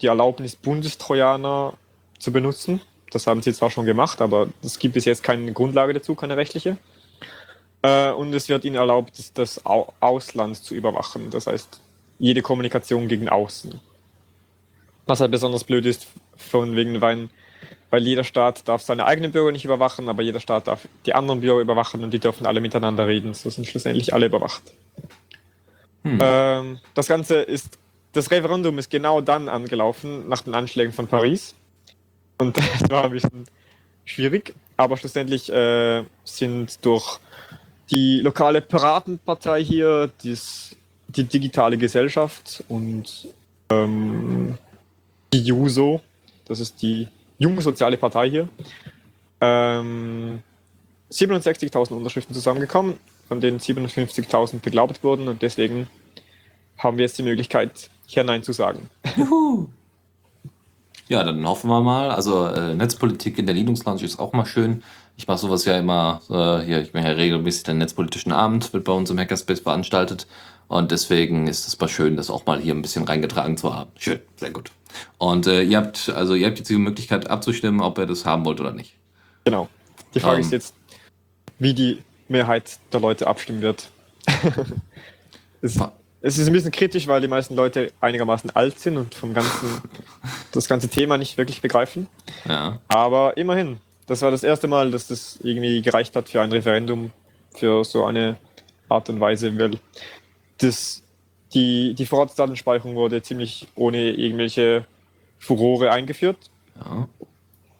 die 0.00 0.06
Erlaubnis, 0.06 0.56
Bundestrojaner 0.56 1.74
zu 2.18 2.32
benutzen. 2.32 2.80
Das 3.10 3.26
haben 3.26 3.42
sie 3.42 3.52
zwar 3.52 3.70
schon 3.70 3.86
gemacht, 3.86 4.20
aber 4.20 4.48
es 4.62 4.78
gibt 4.78 4.94
bis 4.94 5.04
jetzt 5.04 5.22
keine 5.22 5.52
Grundlage 5.52 5.94
dazu, 5.94 6.16
keine 6.16 6.36
rechtliche. 6.36 6.78
Äh, 7.82 8.10
und 8.10 8.34
es 8.34 8.48
wird 8.48 8.64
ihnen 8.64 8.76
erlaubt, 8.76 9.38
das 9.38 9.64
Ausland 9.64 10.56
zu 10.56 10.74
überwachen. 10.74 11.30
Das 11.30 11.46
heißt, 11.46 11.80
jede 12.18 12.42
Kommunikation 12.42 13.08
gegen 13.08 13.28
außen. 13.28 13.80
Was 15.06 15.20
halt 15.20 15.30
besonders 15.30 15.64
blöd 15.64 15.86
ist, 15.86 16.06
von 16.36 16.76
wegen, 16.76 17.00
weil, 17.00 17.28
weil 17.90 18.02
jeder 18.02 18.24
Staat 18.24 18.68
darf 18.68 18.82
seine 18.82 19.06
eigenen 19.06 19.32
Bürger 19.32 19.52
nicht 19.52 19.64
überwachen, 19.64 20.08
aber 20.08 20.22
jeder 20.22 20.40
Staat 20.40 20.66
darf 20.68 20.88
die 21.06 21.14
anderen 21.14 21.40
Bürger 21.40 21.60
überwachen 21.60 22.02
und 22.02 22.12
die 22.12 22.18
dürfen 22.18 22.46
alle 22.46 22.60
miteinander 22.60 23.06
reden. 23.06 23.34
So 23.34 23.50
sind 23.50 23.66
schlussendlich 23.66 24.14
alle 24.14 24.26
überwacht. 24.26 24.62
Hm. 26.04 26.18
Ähm, 26.22 26.78
das 26.94 27.08
Ganze 27.08 27.36
ist, 27.36 27.78
das 28.12 28.30
Referendum 28.30 28.78
ist 28.78 28.90
genau 28.90 29.20
dann 29.20 29.48
angelaufen, 29.48 30.28
nach 30.28 30.42
den 30.42 30.54
Anschlägen 30.54 30.92
von 30.92 31.06
Paris. 31.06 31.54
Und 32.38 32.56
das 32.80 32.90
war 32.90 33.04
ein 33.04 33.10
bisschen 33.10 33.46
schwierig, 34.04 34.54
aber 34.76 34.96
schlussendlich 34.96 35.50
äh, 35.50 36.04
sind 36.24 36.84
durch 36.84 37.18
die 37.90 38.20
lokale 38.20 38.60
Piratenpartei 38.60 39.62
hier, 39.62 40.10
dies, 40.22 40.76
die 41.16 41.24
digitale 41.24 41.78
Gesellschaft 41.78 42.64
und 42.68 43.28
ähm, 43.70 44.58
die 45.32 45.42
JUSO, 45.42 46.00
das 46.46 46.60
ist 46.60 46.82
die 46.82 47.08
junge 47.38 47.62
soziale 47.62 47.96
Partei 47.96 48.30
hier, 48.30 48.48
ähm, 49.40 50.42
67.000 51.10 51.92
Unterschriften 51.92 52.34
zusammengekommen, 52.34 52.94
von 53.28 53.40
denen 53.40 53.58
57.000 53.58 54.60
beglaubt 54.60 55.02
wurden 55.02 55.28
und 55.28 55.42
deswegen 55.42 55.88
haben 56.78 56.98
wir 56.98 57.04
jetzt 57.04 57.18
die 57.18 57.22
Möglichkeit, 57.22 57.90
hier 58.06 58.24
Nein 58.24 58.42
zu 58.42 58.52
sagen. 58.52 58.90
Juhu. 59.16 59.68
Ja, 61.08 61.22
dann 61.22 61.46
hoffen 61.46 61.68
wir 61.68 61.80
mal. 61.80 62.10
Also 62.10 62.46
äh, 62.46 62.74
Netzpolitik 62.74 63.38
in 63.38 63.46
der 63.46 63.54
Linux 63.54 63.84
Lounge 63.84 64.04
ist 64.04 64.18
auch 64.18 64.32
mal 64.32 64.46
schön. 64.46 64.82
Ich 65.16 65.28
mache 65.28 65.38
sowas 65.38 65.64
ja 65.64 65.78
immer, 65.78 66.22
äh, 66.28 66.64
hier, 66.64 66.82
ich 66.82 66.92
mache 66.94 67.04
ja 67.04 67.12
regelmäßig 67.12 67.64
den 67.64 67.78
netzpolitischen 67.78 68.32
Abend, 68.32 68.72
wird 68.72 68.84
bei 68.84 68.92
uns 68.92 69.10
im 69.10 69.18
Hackerspace 69.18 69.60
veranstaltet. 69.60 70.26
Und 70.66 70.90
deswegen 70.90 71.46
ist 71.46 71.68
es 71.68 71.78
mal 71.78 71.88
schön, 71.88 72.16
das 72.16 72.30
auch 72.30 72.46
mal 72.46 72.58
hier 72.58 72.74
ein 72.74 72.82
bisschen 72.82 73.04
reingetragen 73.04 73.56
zu 73.56 73.74
haben. 73.74 73.90
Schön, 73.98 74.20
sehr 74.36 74.50
gut. 74.50 74.70
Und 75.18 75.46
äh, 75.46 75.62
ihr 75.62 75.76
habt, 75.76 76.08
also 76.08 76.34
ihr 76.34 76.46
habt 76.46 76.58
jetzt 76.58 76.70
die 76.70 76.76
Möglichkeit 76.76 77.28
abzustimmen, 77.28 77.80
ob 77.80 77.98
ihr 77.98 78.06
das 78.06 78.24
haben 78.24 78.44
wollt 78.44 78.60
oder 78.60 78.72
nicht. 78.72 78.94
Genau. 79.44 79.68
Die 80.14 80.20
Frage 80.20 80.36
um, 80.36 80.40
ist 80.40 80.46
ähm. 80.46 80.52
jetzt, 80.52 80.74
wie 81.58 81.74
die 81.74 82.02
Mehrheit 82.28 82.78
der 82.92 83.00
Leute 83.00 83.26
abstimmen 83.26 83.60
wird. 83.60 83.88
es, 85.60 85.78
es, 86.26 86.38
ist 86.38 86.46
ein 86.46 86.54
bisschen 86.54 86.72
kritisch, 86.72 87.06
weil 87.06 87.20
die 87.20 87.28
meisten 87.28 87.54
Leute 87.54 87.92
einigermaßen 88.00 88.48
alt 88.56 88.78
sind 88.78 88.96
und 88.96 89.14
vom 89.14 89.34
ganzen, 89.34 89.82
das 90.52 90.68
ganze 90.68 90.88
Thema 90.88 91.18
nicht 91.18 91.36
wirklich 91.36 91.60
begreifen. 91.60 92.06
Ja. 92.48 92.80
Aber 92.88 93.36
immerhin, 93.36 93.78
das 94.06 94.22
war 94.22 94.30
das 94.30 94.42
erste 94.42 94.66
Mal, 94.66 94.90
dass 94.90 95.06
das 95.06 95.38
irgendwie 95.42 95.82
gereicht 95.82 96.16
hat 96.16 96.30
für 96.30 96.40
ein 96.40 96.50
Referendum, 96.50 97.10
für 97.54 97.84
so 97.84 98.06
eine 98.06 98.36
Art 98.88 99.10
und 99.10 99.20
Weise, 99.20 99.56
weil 99.58 99.78
das, 100.58 101.02
die, 101.52 101.92
die 101.92 102.06
Vorratsdatenspeicherung 102.06 102.94
wurde 102.94 103.20
ziemlich 103.20 103.68
ohne 103.74 104.10
irgendwelche 104.12 104.86
Furore 105.38 105.90
eingeführt. 105.90 106.38
Ja. 106.82 107.06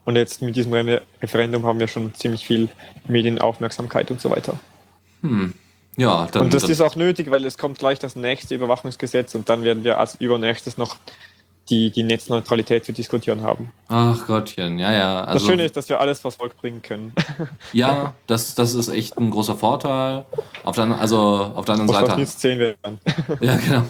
Und 0.05 0.17
jetzt 0.17 0.43
mit 0.43 0.55
diesem 0.55 0.75
Referendum 1.23 1.65
haben 1.65 1.81
wir 1.81 1.89
schon 1.89 2.13
ziemlich 2.13 2.47
viel 2.47 2.69
Medienaufmerksamkeit 3.09 4.11
und 4.11 4.21
so 4.21 4.29
weiter. 4.29 4.61
Hm. 5.23 5.55
Ja, 5.97 6.29
dann, 6.33 6.43
und 6.43 6.55
das 6.55 6.63
dann, 6.63 6.73
ist 6.73 6.81
auch 6.81 6.97
nötig, 6.97 7.31
weil 7.31 7.45
es 7.45 7.57
kommt 7.59 7.79
gleich 7.79 7.99
das 7.99 8.17
nächste 8.17 8.55
Überwachungsgesetz 8.55 9.35
und 9.35 9.49
dann 9.49 9.63
werden 9.63 9.85
wir 9.85 9.99
als 9.99 10.17
übernächstes 10.17 10.77
noch 10.77 10.97
die, 11.71 11.91
die 11.91 12.03
Netzneutralität 12.03 12.85
zu 12.85 12.93
diskutieren 12.93 13.43
haben. 13.43 13.73
Ach 13.89 14.27
Gottchen, 14.27 14.79
ja, 14.79 14.93
ja. 14.93 15.25
Also, 15.25 15.39
das 15.39 15.47
Schöne 15.47 15.65
ist, 15.65 15.77
dass 15.77 15.89
wir 15.89 16.01
alles 16.01 16.21
vors 16.21 16.37
Volk 16.37 16.57
bringen 16.59 16.83
können. 16.83 17.13
ja, 17.73 18.15
das, 18.27 18.55
das 18.55 18.75
ist 18.75 18.89
echt 18.89 19.17
ein 19.17 19.31
großer 19.31 19.57
Vorteil. 19.57 20.27
Auf 20.63 20.77
der, 20.77 20.85
also 20.99 21.19
auf 21.55 21.65
der 21.65 21.77
anderen 21.77 22.07
Seite. 22.07 22.21
Jetzt 22.21 22.41
sehen 22.41 22.59
wir 22.59 22.75
dann. 22.83 22.99
ja, 23.41 23.57
genau. 23.57 23.85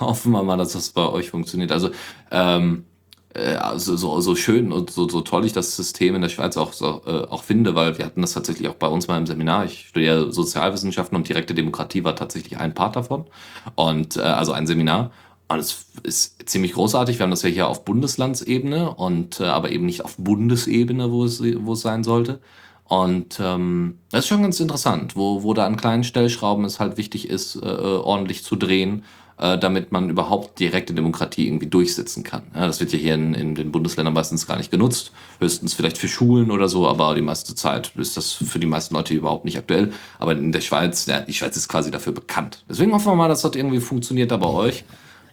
Hoffen 0.00 0.32
wir 0.32 0.42
mal, 0.42 0.56
dass 0.56 0.72
das 0.72 0.90
bei 0.90 1.06
euch 1.06 1.30
funktioniert. 1.30 1.70
Also, 1.70 1.90
ähm, 2.30 2.86
äh, 2.90 2.95
also 3.36 3.96
so, 3.96 4.20
so 4.20 4.34
schön 4.34 4.72
und 4.72 4.90
so, 4.90 5.08
so 5.08 5.20
toll 5.20 5.44
ich 5.44 5.52
das 5.52 5.76
System 5.76 6.14
in 6.14 6.22
der 6.22 6.28
Schweiz 6.28 6.56
auch, 6.56 6.72
so, 6.72 7.02
äh, 7.06 7.26
auch 7.28 7.42
finde, 7.42 7.74
weil 7.74 7.98
wir 7.98 8.04
hatten 8.04 8.20
das 8.20 8.32
tatsächlich 8.32 8.68
auch 8.68 8.74
bei 8.74 8.88
uns 8.88 9.08
mal 9.08 9.18
im 9.18 9.26
Seminar. 9.26 9.64
Ich 9.64 9.88
studiere 9.88 10.32
Sozialwissenschaften 10.32 11.16
und 11.16 11.28
direkte 11.28 11.54
Demokratie 11.54 12.04
war 12.04 12.16
tatsächlich 12.16 12.58
ein 12.58 12.74
Part 12.74 12.96
davon. 12.96 13.26
Und 13.74 14.16
äh, 14.16 14.20
also 14.20 14.52
ein 14.52 14.66
Seminar. 14.66 15.10
Und 15.48 15.58
es 15.58 15.86
ist 16.02 16.48
ziemlich 16.48 16.72
großartig. 16.72 17.18
Wir 17.18 17.24
haben 17.24 17.30
das 17.30 17.42
ja 17.42 17.48
hier 17.48 17.68
auf 17.68 17.84
Bundeslandsebene 17.84 18.94
und 18.94 19.40
äh, 19.40 19.44
aber 19.44 19.70
eben 19.70 19.86
nicht 19.86 20.04
auf 20.04 20.16
Bundesebene, 20.16 21.12
wo 21.12 21.24
es, 21.24 21.40
wo 21.40 21.74
es 21.74 21.80
sein 21.80 22.02
sollte. 22.02 22.40
Und 22.84 23.40
ähm, 23.40 23.98
das 24.10 24.20
ist 24.20 24.28
schon 24.28 24.42
ganz 24.42 24.60
interessant, 24.60 25.16
wo, 25.16 25.42
wo 25.42 25.54
da 25.54 25.66
an 25.66 25.76
kleinen 25.76 26.04
Stellschrauben 26.04 26.64
es 26.64 26.78
halt 26.78 26.96
wichtig 26.96 27.28
ist, 27.28 27.56
äh, 27.56 27.68
äh 27.68 27.96
ordentlich 27.96 28.44
zu 28.44 28.56
drehen, 28.56 29.04
äh, 29.38 29.58
damit 29.58 29.92
man 29.92 30.08
überhaupt 30.08 30.58
direkte 30.58 30.94
Demokratie 30.94 31.46
irgendwie 31.46 31.66
durchsetzen 31.66 32.22
kann. 32.24 32.42
Ja, 32.54 32.66
das 32.66 32.80
wird 32.80 32.92
ja 32.92 32.98
hier 32.98 33.14
in, 33.14 33.34
in 33.34 33.54
den 33.54 33.70
Bundesländern 33.70 34.14
meistens 34.14 34.46
gar 34.46 34.56
nicht 34.56 34.70
genutzt, 34.70 35.12
höchstens 35.40 35.74
vielleicht 35.74 35.98
für 35.98 36.08
Schulen 36.08 36.50
oder 36.50 36.68
so, 36.68 36.88
aber 36.88 37.14
die 37.14 37.22
meiste 37.22 37.54
Zeit 37.54 37.92
ist 37.96 38.16
das 38.16 38.32
für 38.32 38.58
die 38.58 38.66
meisten 38.66 38.94
Leute 38.94 39.14
überhaupt 39.14 39.44
nicht 39.44 39.58
aktuell. 39.58 39.92
Aber 40.18 40.32
in 40.32 40.52
der 40.52 40.60
Schweiz, 40.62 41.06
ja, 41.06 41.20
die 41.20 41.34
Schweiz 41.34 41.56
ist 41.56 41.68
quasi 41.68 41.90
dafür 41.90 42.12
bekannt. 42.12 42.64
Deswegen 42.68 42.92
hoffen 42.92 43.06
wir 43.06 43.14
mal, 43.14 43.28
dass 43.28 43.42
das 43.42 43.54
irgendwie 43.54 43.80
funktioniert 43.80 44.30
da 44.30 44.38
bei 44.38 44.48
euch. 44.48 44.84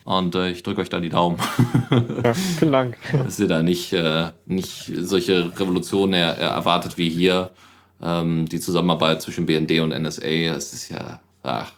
Und 0.03 0.35
äh, 0.35 0.51
ich 0.51 0.63
drücke 0.63 0.81
euch 0.81 0.89
da 0.89 0.99
die 0.99 1.09
Daumen. 1.09 1.37
ja, 2.23 2.33
vielen 2.33 2.73
Dank. 2.73 2.97
Dass 3.13 3.39
ihr 3.39 3.47
da 3.47 3.63
nicht, 3.63 3.93
äh, 3.93 4.31
nicht 4.45 4.91
solche 4.99 5.57
Revolutionen 5.57 6.13
er, 6.13 6.37
er 6.37 6.49
erwartet 6.49 6.97
wie 6.97 7.07
hier. 7.09 7.51
Ähm, 8.01 8.49
die 8.49 8.59
Zusammenarbeit 8.59 9.21
zwischen 9.21 9.45
BND 9.45 9.79
und 9.79 9.97
NSA, 9.97 10.53
das 10.53 10.73
ist 10.73 10.89
ja, 10.89 11.21
ach, 11.41 11.71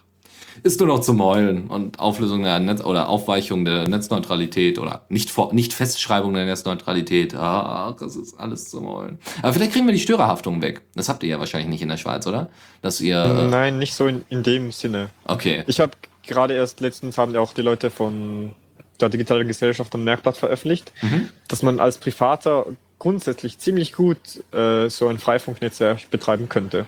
ist 0.63 0.80
nur 0.80 0.88
noch 0.89 1.02
zu 1.02 1.13
meulen. 1.13 1.68
Und 1.68 2.00
Auflösung 2.00 2.44
der 2.44 2.60
Netz 2.60 2.82
oder 2.84 3.10
Aufweichung 3.10 3.65
der 3.65 3.88
Netzneutralität 3.88 4.80
oder 4.80 5.06
nicht, 5.10 5.30
vor 5.30 5.54
nicht 5.54 5.74
Festschreibung 5.74 6.34
der 6.34 6.46
Netzneutralität, 6.46 7.36
ach, 7.36 7.96
das 7.98 8.15
ist 8.15 8.39
alles 8.39 8.70
zu 8.70 8.82
meulen. 8.82 9.20
Aber 9.41 9.54
vielleicht 9.54 9.74
kriegen 9.74 9.86
wir 9.86 9.94
die 9.94 10.00
Störerhaftung 10.00 10.62
weg. 10.62 10.82
Das 10.96 11.10
habt 11.10 11.24
ihr 11.24 11.30
ja 11.30 11.39
wahrscheinlich 11.39 11.70
nicht 11.70 11.82
in 11.82 11.89
der 11.89 11.98
Schweiz, 11.98 12.28
oder? 12.28 12.50
Dass 12.82 13.02
ihr. 13.02 13.24
Äh, 13.24 13.48
Nein, 13.48 13.80
nicht 13.80 13.94
so 13.94 14.08
in, 14.08 14.24
in 14.30 14.44
dem 14.44 14.72
Sinne. 14.72 15.10
Okay. 15.26 15.63
Ich 15.68 15.80
habe 15.80 15.91
gerade 16.26 16.54
erst 16.54 16.80
letztens 16.80 17.18
haben 17.18 17.34
ja 17.34 17.39
auch 17.39 17.54
die 17.54 17.62
Leute 17.62 17.91
von 17.91 18.54
der 19.00 19.10
digitalen 19.10 19.48
Gesellschaft 19.48 19.94
am 19.94 20.04
Merkblatt 20.04 20.38
veröffentlicht, 20.38 20.91
mhm. 21.02 21.30
dass 21.48 21.63
man 21.63 21.80
als 21.80 21.98
Privater 21.98 22.65
grundsätzlich 23.00 23.60
ziemlich 23.60 23.94
gut 23.94 24.18
äh, 24.54 24.89
so 24.89 25.08
ein 25.08 25.20
Freifunknetzwerk 25.20 26.10
betreiben 26.10 26.50
könnte. 26.50 26.86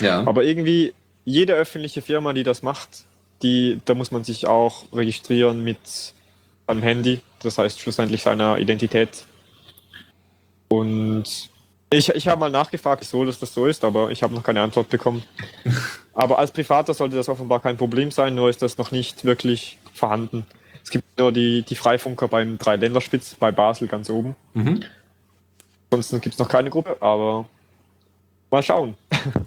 Ja. 0.00 0.20
Aber 0.26 0.44
irgendwie 0.44 0.92
jede 1.26 1.52
öffentliche 1.52 2.00
Firma, 2.00 2.32
die 2.32 2.44
das 2.44 2.62
macht, 2.62 3.04
die, 3.42 3.80
da 3.84 3.94
muss 3.94 4.10
man 4.10 4.24
sich 4.24 4.46
auch 4.46 4.84
registrieren 4.92 5.62
mit 5.62 6.14
einem 6.66 6.82
Handy, 6.82 7.20
das 7.42 7.58
heißt 7.58 7.80
schlussendlich 7.80 8.22
seiner 8.22 8.58
Identität. 8.58 9.26
Und 10.68 11.24
ich, 11.90 12.08
ich 12.08 12.28
habe 12.28 12.40
mal 12.40 12.50
nachgefragt, 12.50 13.02
wieso 13.02 13.24
dass 13.24 13.38
das 13.38 13.52
so 13.52 13.66
ist, 13.66 13.84
aber 13.84 14.10
ich 14.10 14.22
habe 14.22 14.34
noch 14.34 14.42
keine 14.42 14.62
Antwort 14.62 14.88
bekommen. 14.88 15.22
aber 16.14 16.38
als 16.38 16.52
Privater 16.52 16.94
sollte 16.94 17.16
das 17.16 17.28
offenbar 17.28 17.60
kein 17.60 17.76
Problem 17.76 18.10
sein, 18.10 18.34
nur 18.34 18.48
ist 18.48 18.62
das 18.62 18.78
noch 18.78 18.92
nicht 18.92 19.24
wirklich 19.24 19.78
vorhanden. 19.92 20.46
Es 20.82 20.90
gibt 20.90 21.18
nur 21.18 21.32
die, 21.32 21.62
die 21.62 21.74
Freifunker 21.74 22.28
beim 22.28 22.56
Dreiländerspitz 22.58 23.34
bei 23.34 23.50
Basel 23.50 23.88
ganz 23.88 24.08
oben. 24.08 24.36
Mhm. 24.54 24.84
Ansonsten 25.90 26.20
gibt 26.20 26.34
es 26.34 26.38
noch 26.38 26.48
keine 26.48 26.70
Gruppe, 26.70 26.96
aber 27.00 27.46
mal 28.50 28.62
schauen. 28.62 28.94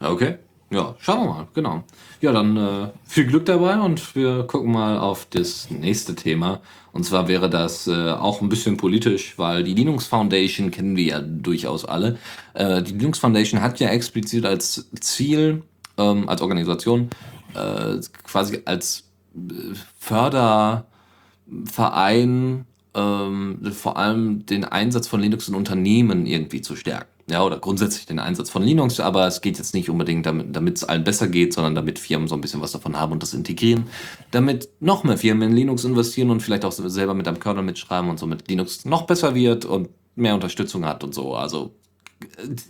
Okay. 0.02 0.38
Ja, 0.72 0.96
schauen 1.00 1.22
wir 1.22 1.34
mal, 1.34 1.48
genau. 1.56 1.84
Ja, 2.22 2.32
dann 2.32 2.56
äh, 2.56 2.90
viel 3.04 3.26
Glück 3.26 3.46
dabei 3.46 3.80
und 3.80 4.16
wir 4.16 4.44
gucken 4.44 4.72
mal 4.72 5.00
auf 5.00 5.26
das 5.30 5.72
nächste 5.72 6.14
Thema. 6.14 6.62
Und 6.92 7.06
zwar 7.06 7.28
wäre 7.28 7.50
das 7.50 7.88
äh, 7.88 8.12
auch 8.12 8.42
ein 8.42 8.50
bisschen 8.50 8.78
politisch, 8.78 9.34
weil 9.38 9.64
die 9.64 9.74
Linux 9.74 10.06
Foundation 10.06 10.70
kennen 10.70 10.96
wir 10.96 11.06
ja 11.06 11.22
durchaus 11.22 11.86
alle. 11.86 12.20
Äh, 12.54 12.84
die 12.84 12.94
Linux 12.94 13.18
Foundation 13.18 13.62
hat 13.62 13.80
ja 13.80 13.90
explizit 13.90 14.46
als 14.46 14.88
Ziel, 15.00 15.64
ähm, 15.98 16.30
als 16.30 16.42
Organisation, 16.42 17.10
äh, 17.56 17.96
quasi 18.24 18.62
als 18.66 19.06
äh, 19.36 19.74
Förderverein 19.98 22.66
ähm, 22.94 23.72
vor 23.74 23.98
allem 23.98 24.46
den 24.46 24.66
Einsatz 24.66 25.08
von 25.08 25.20
Linux 25.20 25.48
in 25.48 25.56
Unternehmen 25.56 26.28
irgendwie 26.28 26.62
zu 26.62 26.76
stärken. 26.76 27.10
Ja, 27.30 27.44
oder 27.44 27.60
grundsätzlich 27.60 28.06
den 28.06 28.20
Einsatz 28.20 28.50
von 28.50 28.64
Linux, 28.64 29.00
aber 29.00 29.28
es 29.28 29.42
geht 29.42 29.58
jetzt 29.58 29.74
nicht 29.74 29.90
unbedingt 29.90 30.26
damit 30.26 30.78
es 30.78 30.84
allen 30.84 31.04
besser 31.04 31.28
geht, 31.28 31.54
sondern 31.54 31.76
damit 31.76 32.00
Firmen 32.00 32.28
so 32.28 32.36
ein 32.36 32.42
bisschen 32.42 32.62
was 32.62 32.72
davon 32.72 33.00
haben 33.00 33.12
und 33.12 33.24
das 33.24 33.34
integrieren, 33.34 33.86
damit 34.32 34.70
noch 34.80 35.04
mehr 35.04 35.18
Firmen 35.18 35.50
in 35.50 35.56
Linux 35.56 35.84
investieren 35.84 36.30
und 36.30 36.42
vielleicht 36.42 36.66
auch 36.66 36.72
selber 36.72 37.14
mit 37.14 37.28
einem 37.28 37.40
Kernel 37.40 37.64
mitschreiben 37.64 38.10
und 38.10 38.20
somit 38.20 38.48
Linux 38.48 38.86
noch 38.86 39.04
besser 39.04 39.36
wird 39.36 39.66
und 39.66 39.90
mehr 40.16 40.36
Unterstützung 40.36 40.86
hat 40.86 41.04
und 41.04 41.14
so. 41.14 41.36
Also 41.36 41.72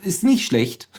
ist 0.03 0.23
nicht 0.23 0.45
schlecht. 0.45 0.89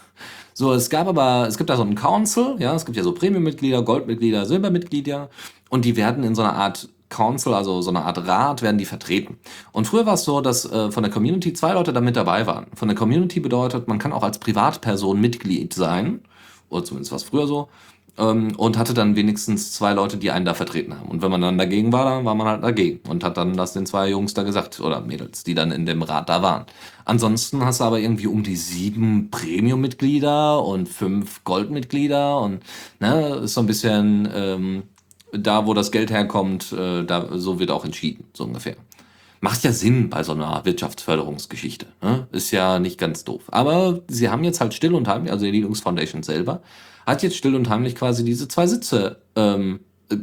So, 0.52 0.72
es 0.72 0.90
gab 0.90 1.06
aber, 1.06 1.46
es 1.48 1.56
gibt 1.56 1.70
da 1.70 1.76
so 1.76 1.82
einen 1.82 1.94
Council, 1.94 2.56
ja, 2.58 2.74
es 2.74 2.84
gibt 2.84 2.96
ja 2.96 3.02
so 3.02 3.12
Premium-Mitglieder, 3.12 3.82
Goldmitglieder, 3.82 4.44
Silbermitglieder 4.44 5.30
und 5.70 5.84
die 5.84 5.96
werden 5.96 6.24
in 6.24 6.34
so 6.34 6.42
einer 6.42 6.54
Art 6.54 6.88
Council, 7.10 7.52
also 7.52 7.82
so 7.82 7.90
eine 7.90 8.04
Art 8.04 8.26
Rat, 8.26 8.62
werden 8.62 8.78
die 8.78 8.86
vertreten. 8.86 9.38
Und 9.72 9.86
früher 9.86 10.06
war 10.06 10.14
es 10.14 10.24
so, 10.24 10.40
dass 10.40 10.64
äh, 10.70 10.90
von 10.90 11.02
der 11.02 11.12
Community 11.12 11.52
zwei 11.52 11.74
Leute 11.74 11.92
da 11.92 12.00
mit 12.00 12.16
dabei 12.16 12.46
waren. 12.46 12.66
Von 12.74 12.88
der 12.88 12.96
Community 12.96 13.40
bedeutet, 13.40 13.88
man 13.88 13.98
kann 13.98 14.12
auch 14.12 14.22
als 14.22 14.38
Privatperson 14.38 15.20
Mitglied 15.20 15.74
sein, 15.74 16.22
oder 16.70 16.84
zumindest 16.84 17.12
war 17.12 17.16
es 17.16 17.24
früher 17.24 17.46
so, 17.46 17.68
ähm, 18.18 18.54
und 18.56 18.78
hatte 18.78 18.94
dann 18.94 19.16
wenigstens 19.16 19.72
zwei 19.72 19.92
Leute, 19.92 20.16
die 20.16 20.30
einen 20.30 20.44
da 20.44 20.54
vertreten 20.54 20.98
haben. 20.98 21.08
Und 21.08 21.22
wenn 21.22 21.30
man 21.30 21.40
dann 21.40 21.58
dagegen 21.58 21.92
war, 21.92 22.04
dann 22.04 22.24
war 22.24 22.34
man 22.34 22.46
halt 22.46 22.62
dagegen 22.62 23.00
und 23.08 23.24
hat 23.24 23.36
dann 23.36 23.56
das 23.56 23.72
den 23.72 23.86
zwei 23.86 24.08
Jungs 24.10 24.34
da 24.34 24.42
gesagt 24.42 24.80
oder 24.80 25.00
Mädels, 25.00 25.44
die 25.44 25.54
dann 25.54 25.72
in 25.72 25.86
dem 25.86 26.02
Rat 26.02 26.28
da 26.28 26.42
waren. 26.42 26.66
Ansonsten 27.04 27.64
hast 27.64 27.80
du 27.80 27.84
aber 27.84 27.98
irgendwie 27.98 28.26
um 28.26 28.42
die 28.42 28.56
sieben 28.56 29.30
Premium-Mitglieder 29.30 30.64
und 30.64 30.88
fünf 30.88 31.44
Goldmitglieder 31.44 32.40
und 32.40 32.60
ne, 33.00 33.40
ist 33.44 33.54
so 33.54 33.60
ein 33.60 33.66
bisschen 33.66 34.28
ähm, 34.32 34.82
da, 35.32 35.66
wo 35.66 35.74
das 35.74 35.90
Geld 35.90 36.10
herkommt, 36.10 36.72
äh, 36.72 37.04
da 37.04 37.38
so 37.38 37.58
wird 37.58 37.70
auch 37.70 37.84
entschieden, 37.84 38.24
so 38.32 38.44
ungefähr. 38.44 38.76
Macht 39.40 39.64
ja 39.64 39.72
Sinn 39.72 40.10
bei 40.10 40.22
so 40.22 40.32
einer 40.32 40.64
Wirtschaftsförderungsgeschichte. 40.64 41.86
Ne? 42.02 42.26
Ist 42.30 42.50
ja 42.50 42.78
nicht 42.78 42.98
ganz 42.98 43.24
doof. 43.24 43.44
Aber 43.48 44.00
sie 44.08 44.28
haben 44.28 44.44
jetzt 44.44 44.60
halt 44.60 44.74
still 44.74 44.94
und 44.94 45.08
heimlich, 45.08 45.32
also 45.32 45.46
die 45.46 45.52
Linux 45.52 45.80
Foundation 45.80 46.22
selber, 46.22 46.62
hat 47.06 47.22
jetzt 47.22 47.36
still 47.36 47.54
und 47.54 47.68
heimlich 47.68 47.94
quasi 47.94 48.24
diese 48.24 48.48
zwei 48.48 48.66
Sitze 48.66 49.22
ähm, 49.36 49.80
äh, 50.10 50.16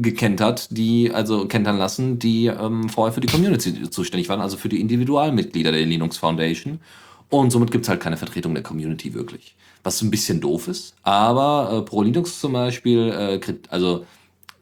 gekentert, 0.00 0.68
die, 0.70 1.10
also 1.12 1.46
kentern 1.46 1.76
lassen, 1.76 2.18
die 2.18 2.46
ähm, 2.46 2.88
vorher 2.88 3.12
für 3.12 3.20
die 3.20 3.28
Community 3.28 3.90
zuständig 3.90 4.28
waren, 4.30 4.40
also 4.40 4.56
für 4.56 4.70
die 4.70 4.80
Individualmitglieder 4.80 5.72
der 5.72 5.84
Linux 5.84 6.16
Foundation. 6.16 6.80
Und 7.28 7.50
somit 7.50 7.70
gibt's 7.70 7.88
halt 7.88 8.00
keine 8.00 8.16
Vertretung 8.16 8.54
der 8.54 8.62
Community 8.62 9.14
wirklich. 9.14 9.54
Was 9.82 10.00
ein 10.02 10.10
bisschen 10.10 10.40
doof 10.40 10.68
ist. 10.68 10.94
Aber 11.02 11.78
äh, 11.78 11.82
Pro 11.82 12.02
Linux 12.02 12.40
zum 12.40 12.52
Beispiel, 12.52 13.08
äh, 13.08 13.40
also 13.68 14.06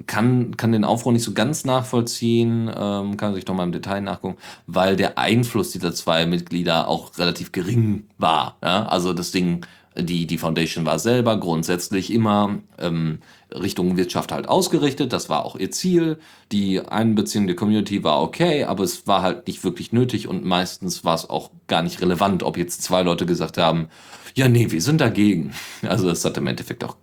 kann, 0.06 0.56
kann 0.56 0.72
den 0.72 0.84
Aufruhr 0.84 1.12
nicht 1.12 1.24
so 1.24 1.32
ganz 1.32 1.64
nachvollziehen, 1.64 2.70
ähm, 2.74 3.16
kann 3.16 3.34
sich 3.34 3.44
doch 3.44 3.54
mal 3.54 3.64
im 3.64 3.72
Detail 3.72 4.00
nachgucken, 4.00 4.38
weil 4.66 4.96
der 4.96 5.18
Einfluss 5.18 5.70
dieser 5.70 5.94
zwei 5.94 6.26
Mitglieder 6.26 6.88
auch 6.88 7.16
relativ 7.18 7.52
gering 7.52 8.04
war. 8.18 8.56
Ja? 8.62 8.86
Also 8.86 9.12
das 9.12 9.30
Ding 9.30 9.64
die, 9.96 10.26
die 10.26 10.38
Foundation 10.38 10.86
war 10.86 10.98
selber 10.98 11.38
grundsätzlich 11.38 12.12
immer 12.12 12.58
ähm, 12.78 13.18
Richtung 13.52 13.96
Wirtschaft 13.96 14.30
halt 14.30 14.48
ausgerichtet. 14.48 15.12
Das 15.12 15.28
war 15.28 15.44
auch 15.44 15.56
ihr 15.56 15.70
Ziel. 15.70 16.18
Die 16.52 16.80
Einbeziehung 16.80 17.46
der 17.46 17.56
Community 17.56 18.04
war 18.04 18.22
okay, 18.22 18.64
aber 18.64 18.84
es 18.84 19.06
war 19.06 19.22
halt 19.22 19.46
nicht 19.46 19.64
wirklich 19.64 19.92
nötig 19.92 20.28
und 20.28 20.44
meistens 20.44 21.04
war 21.04 21.14
es 21.14 21.28
auch 21.28 21.50
gar 21.66 21.82
nicht 21.82 22.00
relevant, 22.00 22.42
ob 22.42 22.56
jetzt 22.56 22.82
zwei 22.82 23.02
Leute 23.02 23.26
gesagt 23.26 23.58
haben, 23.58 23.88
ja, 24.34 24.48
nee, 24.48 24.70
wir 24.70 24.82
sind 24.82 25.00
dagegen. 25.00 25.52
Also 25.82 26.08
das 26.08 26.24
hat 26.24 26.36
im 26.36 26.46
Endeffekt 26.46 26.84
auch 26.84 26.96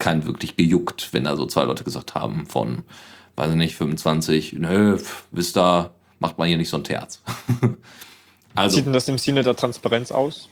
keinen 0.00 0.24
wirklich 0.24 0.56
gejuckt, 0.56 1.10
wenn 1.12 1.24
da 1.24 1.36
so 1.36 1.46
zwei 1.46 1.64
Leute 1.64 1.84
gesagt 1.84 2.14
haben 2.14 2.46
von, 2.46 2.82
weiß 3.36 3.50
ich 3.50 3.56
nicht, 3.56 3.76
25, 3.76 4.54
nö, 4.54 4.98
wisst 5.30 5.56
ihr, 5.56 5.90
macht 6.18 6.38
mal 6.38 6.48
hier 6.48 6.56
nicht 6.56 6.68
so 6.68 6.76
ein 6.76 6.84
Terz. 6.84 7.22
also, 8.54 8.76
Sieht 8.76 8.86
denn 8.86 8.92
das 8.92 9.08
im 9.08 9.18
Sinne 9.18 9.42
der 9.42 9.54
Transparenz 9.54 10.10
aus? 10.10 10.48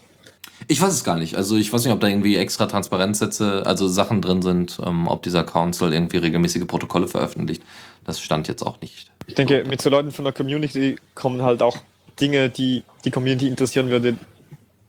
Ich 0.66 0.80
weiß 0.80 0.92
es 0.92 1.04
gar 1.04 1.16
nicht. 1.16 1.36
Also 1.36 1.56
ich 1.56 1.72
weiß 1.72 1.84
nicht, 1.84 1.92
ob 1.92 2.00
da 2.00 2.08
irgendwie 2.08 2.36
extra 2.36 2.66
Transparenzsätze, 2.66 3.62
also 3.64 3.86
Sachen 3.86 4.20
drin 4.20 4.42
sind, 4.42 4.80
ähm, 4.84 5.06
ob 5.06 5.22
dieser 5.22 5.44
Council 5.44 5.92
irgendwie 5.92 6.16
regelmäßige 6.16 6.66
Protokolle 6.66 7.06
veröffentlicht. 7.06 7.62
Das 8.04 8.20
stand 8.20 8.48
jetzt 8.48 8.62
auch 8.62 8.80
nicht. 8.80 9.10
Ich 9.26 9.34
denke, 9.34 9.64
mit 9.64 9.80
so 9.80 9.88
Leuten 9.90 10.10
von 10.10 10.24
der 10.24 10.32
Community 10.32 10.96
kommen 11.14 11.42
halt 11.42 11.62
auch 11.62 11.76
Dinge, 12.20 12.50
die 12.50 12.82
die 13.04 13.10
Community 13.10 13.46
interessieren 13.46 13.88
würde, 13.88 14.16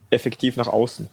effektiv 0.10 0.56
nach 0.56 0.68
außen. 0.68 1.08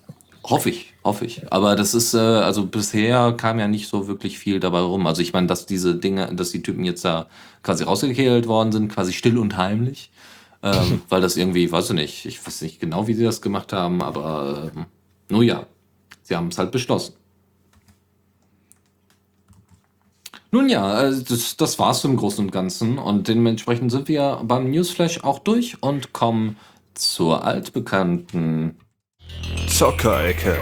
Hoffe 0.49 0.71
ich, 0.71 0.95
hoffe 1.03 1.25
ich. 1.25 1.53
Aber 1.53 1.75
das 1.77 1.95
ist, 1.95 2.15
äh, 2.15 2.19
also 2.19 2.67
bisher 2.67 3.33
kam 3.37 3.59
ja 3.59 3.69
nicht 3.69 3.89
so 3.89 4.07
wirklich 4.07 4.39
viel 4.39 4.61
dabei 4.61 4.81
rum. 4.81 5.07
Also 5.07 5.23
ich 5.23 5.33
meine, 5.33 5.47
dass 5.47 5.67
diese 5.67 5.97
Dinge, 5.97 6.35
dass 6.35 6.51
die 6.51 6.63
Typen 6.63 6.85
jetzt 6.85 7.05
da 7.05 7.27
quasi 7.63 7.85
rausgekehlt 7.85 8.47
worden 8.47 8.73
sind, 8.73 8.93
quasi 8.93 9.13
still 9.13 9.39
und 9.39 9.57
heimlich 9.57 10.11
ähm, 10.67 11.03
weil 11.09 11.21
das 11.21 11.37
irgendwie, 11.37 11.71
weiß 11.71 11.91
ich 11.91 11.97
nicht, 11.97 12.27
ich 12.27 12.47
weiß 12.47 12.63
nicht 12.63 12.81
genau, 12.81 13.07
wie 13.07 13.15
sie 13.15 13.25
das 13.25 13.41
gemacht 13.41 13.73
haben, 13.73 14.03
aber 14.03 14.71
ähm, 14.75 14.87
nur 15.29 15.43
ja, 15.43 15.67
sie 16.23 16.37
haben 16.37 16.49
es 16.49 16.59
halt 16.59 16.73
beschlossen. 16.73 17.15
Nun 20.51 20.69
ja, 20.69 21.09
äh, 21.09 21.23
das, 21.23 21.57
das 21.57 21.79
war's 21.79 22.05
im 22.05 22.17
Großen 22.17 22.45
und 22.45 22.51
Ganzen 22.51 22.99
und 22.99 23.29
dementsprechend 23.29 23.91
sind 23.91 24.09
wir 24.09 24.41
beim 24.45 24.71
Newsflash 24.71 25.23
auch 25.25 25.39
durch 25.39 25.83
und 25.83 26.13
kommen 26.13 26.57
zur 26.95 27.45
altbekannten 27.45 28.77
Zockerecke. 29.69 30.57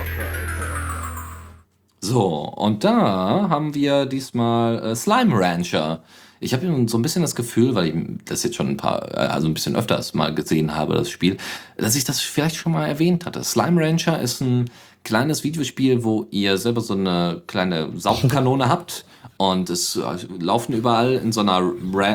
So, 2.00 2.26
und 2.26 2.84
da 2.84 3.48
haben 3.48 3.74
wir 3.74 4.06
diesmal 4.06 4.78
äh, 4.82 4.96
Slime 4.96 5.34
Rancher. 5.34 6.02
Ich 6.40 6.52
habe 6.52 6.86
so 6.86 6.98
ein 6.98 7.02
bisschen 7.02 7.22
das 7.22 7.34
Gefühl, 7.34 7.74
weil 7.74 7.86
ich 7.86 7.94
das 8.26 8.42
jetzt 8.42 8.56
schon 8.56 8.68
ein 8.68 8.76
paar, 8.76 9.10
äh, 9.14 9.26
also 9.26 9.48
ein 9.48 9.54
bisschen 9.54 9.74
öfters 9.76 10.12
mal 10.12 10.34
gesehen 10.34 10.74
habe, 10.74 10.94
das 10.94 11.08
Spiel, 11.08 11.38
dass 11.78 11.96
ich 11.96 12.04
das 12.04 12.20
vielleicht 12.20 12.56
schon 12.56 12.72
mal 12.72 12.86
erwähnt 12.86 13.24
hatte. 13.24 13.42
Slime 13.42 13.80
Rancher 13.80 14.20
ist 14.20 14.42
ein 14.42 14.70
kleines 15.04 15.44
Videospiel, 15.44 16.04
wo 16.04 16.26
ihr 16.30 16.58
selber 16.58 16.80
so 16.80 16.94
eine 16.94 17.42
kleine 17.46 17.90
Saugkanone 17.94 18.68
habt 18.68 19.06
und 19.36 19.70
es 19.70 19.96
äh, 19.96 20.02
laufen 20.38 20.72
überall 20.72 21.14
in 21.14 21.32
so 21.32 21.40
einer 21.40 21.72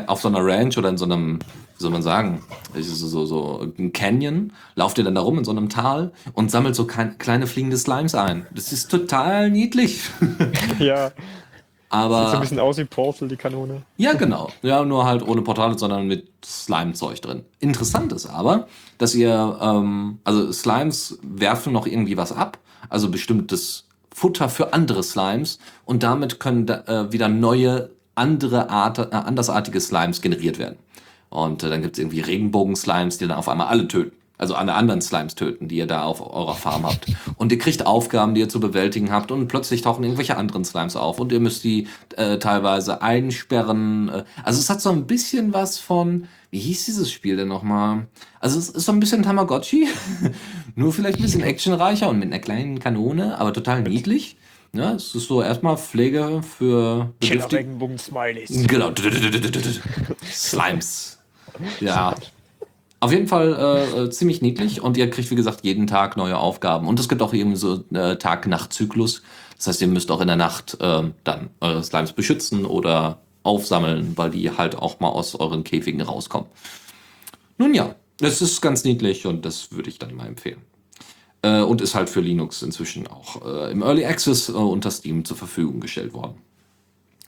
auf 0.07 0.21
so 0.21 0.27
einer 0.27 0.45
Ranch 0.45 0.77
oder 0.77 0.89
in 0.89 0.97
so 0.97 1.05
einem 1.05 1.39
wie 1.79 1.83
soll 1.83 1.91
man 1.91 2.03
sagen, 2.03 2.43
so, 2.77 3.07
so, 3.07 3.25
so 3.25 3.71
ein 3.77 3.93
Canyon, 3.93 4.51
lauft 4.75 4.97
ihr 4.97 5.05
dann 5.05 5.15
da 5.15 5.21
rum 5.21 5.37
in 5.37 5.45
so 5.45 5.51
einem 5.51 5.69
Tal 5.69 6.11
und 6.33 6.51
sammelt 6.51 6.75
so 6.75 6.85
kleine 6.85 7.47
fliegende 7.47 7.77
Slimes 7.77 8.15
ein. 8.15 8.45
Das 8.53 8.73
ist 8.73 8.91
total 8.91 9.49
niedlich. 9.49 10.01
Ja. 10.79 11.11
Aber. 11.89 12.19
Sieht 12.19 12.29
so 12.29 12.35
ein 12.35 12.41
bisschen 12.41 12.59
aus 12.59 12.77
wie 12.77 12.85
Portal, 12.85 13.27
die 13.27 13.35
Kanone. 13.35 13.81
Ja, 13.97 14.13
genau. 14.13 14.49
Ja, 14.61 14.85
nur 14.85 15.05
halt 15.05 15.27
ohne 15.27 15.41
Portale, 15.41 15.77
sondern 15.77 16.07
mit 16.07 16.27
Slime-Zeug 16.45 17.19
drin. 17.21 17.43
Interessant 17.59 18.13
ist 18.13 18.27
aber, 18.27 18.67
dass 18.97 19.15
ihr, 19.15 19.57
ähm, 19.59 20.19
also 20.23 20.51
Slimes 20.51 21.17
werfen 21.23 21.73
noch 21.73 21.87
irgendwie 21.87 22.15
was 22.15 22.31
ab, 22.31 22.59
also 22.89 23.09
bestimmtes 23.09 23.88
Futter 24.19 24.49
für 24.49 24.73
andere 24.73 25.01
Slimes 25.01 25.59
und 25.85 26.03
damit 26.03 26.41
können 26.41 26.65
da, 26.65 26.83
äh, 26.87 27.11
wieder 27.13 27.29
neue, 27.29 27.91
andere 28.15 28.69
Art, 28.69 28.99
äh, 28.99 29.15
andersartige 29.15 29.79
Slimes 29.79 30.21
generiert 30.21 30.59
werden. 30.59 30.77
Und 31.29 31.63
äh, 31.63 31.69
dann 31.69 31.81
gibt's 31.81 31.99
irgendwie 31.99 32.19
Regenbogen-Slimes, 32.19 33.17
die 33.17 33.27
dann 33.27 33.37
auf 33.37 33.47
einmal 33.47 33.67
alle 33.67 33.87
töten 33.87 34.18
also 34.39 34.55
alle 34.55 34.73
anderen 34.73 35.01
Slimes 35.01 35.35
töten, 35.35 35.67
die 35.67 35.75
ihr 35.75 35.85
da 35.85 36.03
auf 36.03 36.21
eurer 36.21 36.55
Farm 36.55 36.85
habt. 36.85 37.05
Und 37.35 37.51
ihr 37.51 37.59
kriegt 37.59 37.85
Aufgaben, 37.85 38.33
die 38.33 38.41
ihr 38.41 38.49
zu 38.49 38.59
bewältigen 38.59 39.11
habt 39.11 39.31
und 39.31 39.47
plötzlich 39.47 39.81
tauchen 39.81 40.03
irgendwelche 40.03 40.37
anderen 40.37 40.65
Slimes 40.65 40.95
auf 40.95 41.19
und 41.19 41.31
ihr 41.31 41.41
müsst 41.41 41.63
die 41.63 41.87
äh, 42.15 42.39
teilweise 42.39 43.01
einsperren. 43.01 44.09
Äh, 44.09 44.23
also 44.43 44.59
es 44.59 44.69
hat 44.69 44.81
so 44.81 44.89
ein 44.89 45.05
bisschen 45.05 45.53
was 45.53 45.77
von, 45.77 46.27
wie 46.51 46.59
hieß 46.59 46.85
dieses 46.85 47.11
Spiel 47.11 47.35
denn 47.35 47.49
nochmal? 47.49 48.07
Also 48.39 48.57
es 48.57 48.69
ist 48.69 48.85
so 48.85 48.93
ein 48.93 48.99
bisschen 49.01 49.23
Tamagotchi, 49.23 49.87
nur 50.75 50.93
vielleicht 50.93 51.19
ein 51.19 51.23
bisschen 51.23 51.43
actionreicher 51.43 52.09
und 52.09 52.19
mit 52.19 52.29
einer 52.29 52.39
kleinen 52.39 52.79
Kanone, 52.79 53.37
aber 53.39 53.51
total 53.53 53.81
niedlich. 53.81 54.37
Ja, 54.71 54.93
es 54.93 55.15
ist 55.15 55.27
so 55.27 55.41
erstmal 55.41 55.77
Pflege 55.77 56.41
für 56.43 57.11
Bedürftige. 57.19 57.63
Genau. 58.67 58.91
Slimes. 60.31 61.19
Ja. 61.81 62.15
Auf 63.01 63.11
jeden 63.13 63.27
Fall 63.27 63.55
äh, 63.55 64.03
äh, 64.03 64.09
ziemlich 64.09 64.41
niedlich 64.41 64.81
und 64.81 64.97
ihr 64.97 65.09
kriegt, 65.09 65.31
wie 65.31 65.35
gesagt, 65.35 65.63
jeden 65.63 65.87
Tag 65.87 66.17
neue 66.17 66.37
Aufgaben. 66.37 66.87
Und 66.87 66.99
es 66.99 67.07
gibt 67.07 67.21
auch 67.21 67.33
eben 67.33 67.55
so 67.55 67.83
äh, 67.93 68.17
Tag-Nacht-Zyklus. 68.17 69.21
Das 69.57 69.67
heißt, 69.67 69.81
ihr 69.81 69.87
müsst 69.87 70.11
auch 70.11 70.19
in 70.19 70.27
der 70.27 70.35
Nacht 70.35 70.77
äh, 70.81 71.03
dann 71.23 71.49
eure 71.61 71.83
Slimes 71.83 72.11
beschützen 72.11 72.65
oder 72.65 73.19
aufsammeln, 73.43 74.13
weil 74.17 74.31
die 74.31 74.51
halt 74.51 74.75
auch 74.75 74.99
mal 74.99 75.09
aus 75.09 75.35
euren 75.35 75.63
Käfigen 75.63 76.01
rauskommen. 76.01 76.47
Nun 77.57 77.73
ja, 77.73 77.95
es 78.21 78.41
ist 78.41 78.61
ganz 78.61 78.83
niedlich 78.83 79.25
und 79.25 79.45
das 79.45 79.71
würde 79.71 79.89
ich 79.89 79.97
dann 79.97 80.13
mal 80.13 80.27
empfehlen. 80.27 80.61
Äh, 81.41 81.61
und 81.61 81.79
ist 81.79 81.95
halt 81.95 82.09
für 82.09 82.19
Linux 82.19 82.61
inzwischen 82.61 83.07
auch 83.07 83.45
äh, 83.45 83.71
im 83.71 83.81
Early 83.81 84.05
Access 84.05 84.49
äh, 84.49 84.53
unter 84.53 84.91
Steam 84.91 85.23
zur 85.23 85.37
Verfügung 85.37 85.79
gestellt 85.79 86.13
worden. 86.13 86.35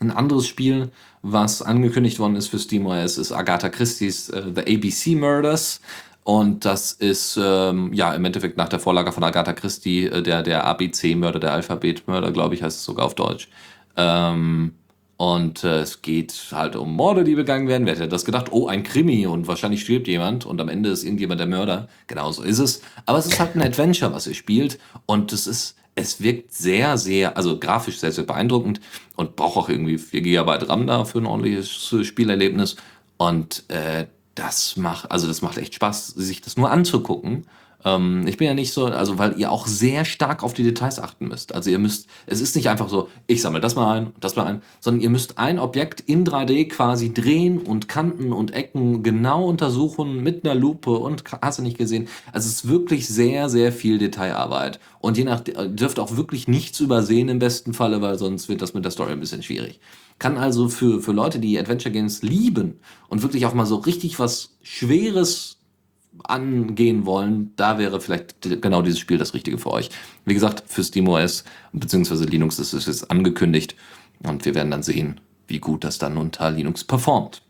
Ein 0.02 0.10
anderes 0.10 0.46
Spiel, 0.48 0.90
was 1.22 1.62
angekündigt 1.62 2.18
worden 2.18 2.34
ist 2.36 2.48
für 2.48 2.58
SteamOS, 2.58 3.18
ist 3.18 3.32
Agatha 3.32 3.68
Christie's 3.68 4.30
uh, 4.30 4.52
The 4.54 4.62
ABC 4.62 5.14
Murders. 5.14 5.80
Und 6.24 6.64
das 6.64 6.92
ist 6.92 7.38
ähm, 7.42 7.92
ja 7.92 8.12
im 8.14 8.24
Endeffekt 8.24 8.56
nach 8.56 8.68
der 8.68 8.80
Vorlage 8.80 9.12
von 9.12 9.24
Agatha 9.24 9.52
Christie 9.52 10.06
äh, 10.06 10.22
der, 10.22 10.42
der 10.42 10.64
ABC-Mörder, 10.66 11.38
der 11.40 11.52
Alphabet-Mörder, 11.52 12.32
glaube 12.32 12.54
ich, 12.54 12.62
heißt 12.62 12.78
es 12.78 12.84
sogar 12.84 13.06
auf 13.06 13.14
Deutsch. 13.14 13.48
Ähm, 13.96 14.74
Und 15.16 15.62
äh, 15.62 15.80
es 15.82 16.02
geht 16.02 16.32
halt 16.52 16.74
um 16.74 16.96
Morde, 16.96 17.22
die 17.22 17.36
begangen 17.36 17.68
werden. 17.68 17.86
Wer 17.86 17.94
hätte 17.94 18.08
das 18.08 18.24
gedacht? 18.24 18.48
Oh, 18.50 18.66
ein 18.66 18.82
Krimi 18.82 19.26
und 19.26 19.46
wahrscheinlich 19.46 19.82
stirbt 19.82 20.08
jemand 20.08 20.46
und 20.46 20.60
am 20.60 20.68
Ende 20.68 20.90
ist 20.90 21.04
irgendjemand 21.04 21.38
der 21.38 21.46
Mörder. 21.46 21.88
Genau 22.08 22.32
so 22.32 22.42
ist 22.42 22.58
es. 22.58 22.82
Aber 23.06 23.18
es 23.18 23.26
ist 23.26 23.38
halt 23.38 23.54
ein 23.54 23.62
Adventure, 23.62 24.12
was 24.12 24.26
ihr 24.26 24.34
spielt. 24.34 24.80
Und 25.06 25.32
es 25.32 25.46
ist, 25.46 25.76
es 25.94 26.22
wirkt 26.22 26.52
sehr, 26.54 26.96
sehr, 26.96 27.36
also 27.36 27.58
grafisch 27.58 27.98
sehr, 27.98 28.12
sehr 28.12 28.24
beeindruckend 28.24 28.80
und 29.16 29.36
braucht 29.36 29.56
auch 29.56 29.68
irgendwie 29.68 29.98
4 29.98 30.22
GB 30.22 30.50
RAM 30.50 30.86
da 30.86 31.04
für 31.04 31.18
ein 31.18 31.26
ordentliches 31.26 31.94
Spielerlebnis. 32.02 32.76
Und 33.18 33.64
äh, 33.68 34.06
das 34.34 34.76
macht, 34.76 35.10
also 35.10 35.26
das 35.26 35.42
macht 35.42 35.58
echt 35.58 35.74
Spaß, 35.74 36.08
sich 36.08 36.40
das 36.40 36.56
nur 36.56 36.70
anzugucken. 36.70 37.46
Ähm, 37.84 38.26
ich 38.26 38.36
bin 38.36 38.46
ja 38.46 38.54
nicht 38.54 38.72
so, 38.72 38.86
also 38.86 39.18
weil 39.18 39.38
ihr 39.38 39.50
auch 39.50 39.66
sehr 39.66 40.04
stark 40.04 40.42
auf 40.42 40.54
die 40.54 40.62
Details 40.62 40.98
achten 40.98 41.28
müsst. 41.28 41.54
Also 41.54 41.70
ihr 41.70 41.78
müsst, 41.78 42.08
es 42.26 42.40
ist 42.40 42.56
nicht 42.56 42.68
einfach 42.68 42.88
so, 42.88 43.08
ich 43.26 43.42
sammle 43.42 43.60
das 43.60 43.74
mal 43.74 43.98
ein, 43.98 44.12
das 44.20 44.36
mal 44.36 44.44
ein, 44.44 44.62
sondern 44.80 45.02
ihr 45.02 45.10
müsst 45.10 45.38
ein 45.38 45.58
Objekt 45.58 46.00
in 46.00 46.24
3D 46.24 46.68
quasi 46.68 47.12
drehen 47.12 47.58
und 47.58 47.88
Kanten 47.88 48.32
und 48.32 48.52
Ecken 48.52 49.02
genau 49.02 49.44
untersuchen 49.44 50.22
mit 50.22 50.44
einer 50.44 50.54
Lupe 50.54 50.90
und 50.90 51.24
hast 51.40 51.58
du 51.58 51.62
nicht 51.62 51.78
gesehen. 51.78 52.08
Also 52.32 52.48
es 52.48 52.56
ist 52.56 52.68
wirklich 52.68 53.08
sehr, 53.08 53.48
sehr 53.48 53.72
viel 53.72 53.98
Detailarbeit. 53.98 54.80
Und 55.00 55.18
je 55.18 55.24
nach, 55.24 55.40
dürft 55.40 55.98
auch 55.98 56.16
wirklich 56.16 56.46
nichts 56.46 56.78
übersehen 56.80 57.28
im 57.28 57.38
besten 57.38 57.74
Falle, 57.74 58.00
weil 58.02 58.18
sonst 58.18 58.48
wird 58.48 58.62
das 58.62 58.74
mit 58.74 58.84
der 58.84 58.92
Story 58.92 59.12
ein 59.12 59.20
bisschen 59.20 59.42
schwierig. 59.42 59.80
Kann 60.18 60.36
also 60.36 60.68
für, 60.68 61.00
für 61.00 61.12
Leute, 61.12 61.40
die 61.40 61.58
Adventure 61.58 61.92
Games 61.92 62.22
lieben 62.22 62.78
und 63.08 63.22
wirklich 63.22 63.44
auch 63.46 63.54
mal 63.54 63.66
so 63.66 63.76
richtig 63.76 64.20
was 64.20 64.56
Schweres 64.62 65.58
angehen 66.24 67.06
wollen, 67.06 67.52
da 67.56 67.78
wäre 67.78 68.00
vielleicht 68.00 68.62
genau 68.62 68.82
dieses 68.82 68.98
Spiel 68.98 69.18
das 69.18 69.34
Richtige 69.34 69.58
für 69.58 69.70
euch. 69.70 69.90
Wie 70.24 70.34
gesagt, 70.34 70.64
für 70.66 70.84
SteamOS 70.84 71.44
bzw. 71.72 72.24
Linux 72.24 72.58
ist 72.58 72.72
es 72.72 72.86
jetzt 72.86 73.10
angekündigt 73.10 73.76
und 74.22 74.44
wir 74.44 74.54
werden 74.54 74.70
dann 74.70 74.82
sehen, 74.82 75.20
wie 75.46 75.58
gut 75.58 75.84
das 75.84 75.98
dann 75.98 76.16
unter 76.16 76.50
Linux 76.50 76.84
performt. 76.84 77.42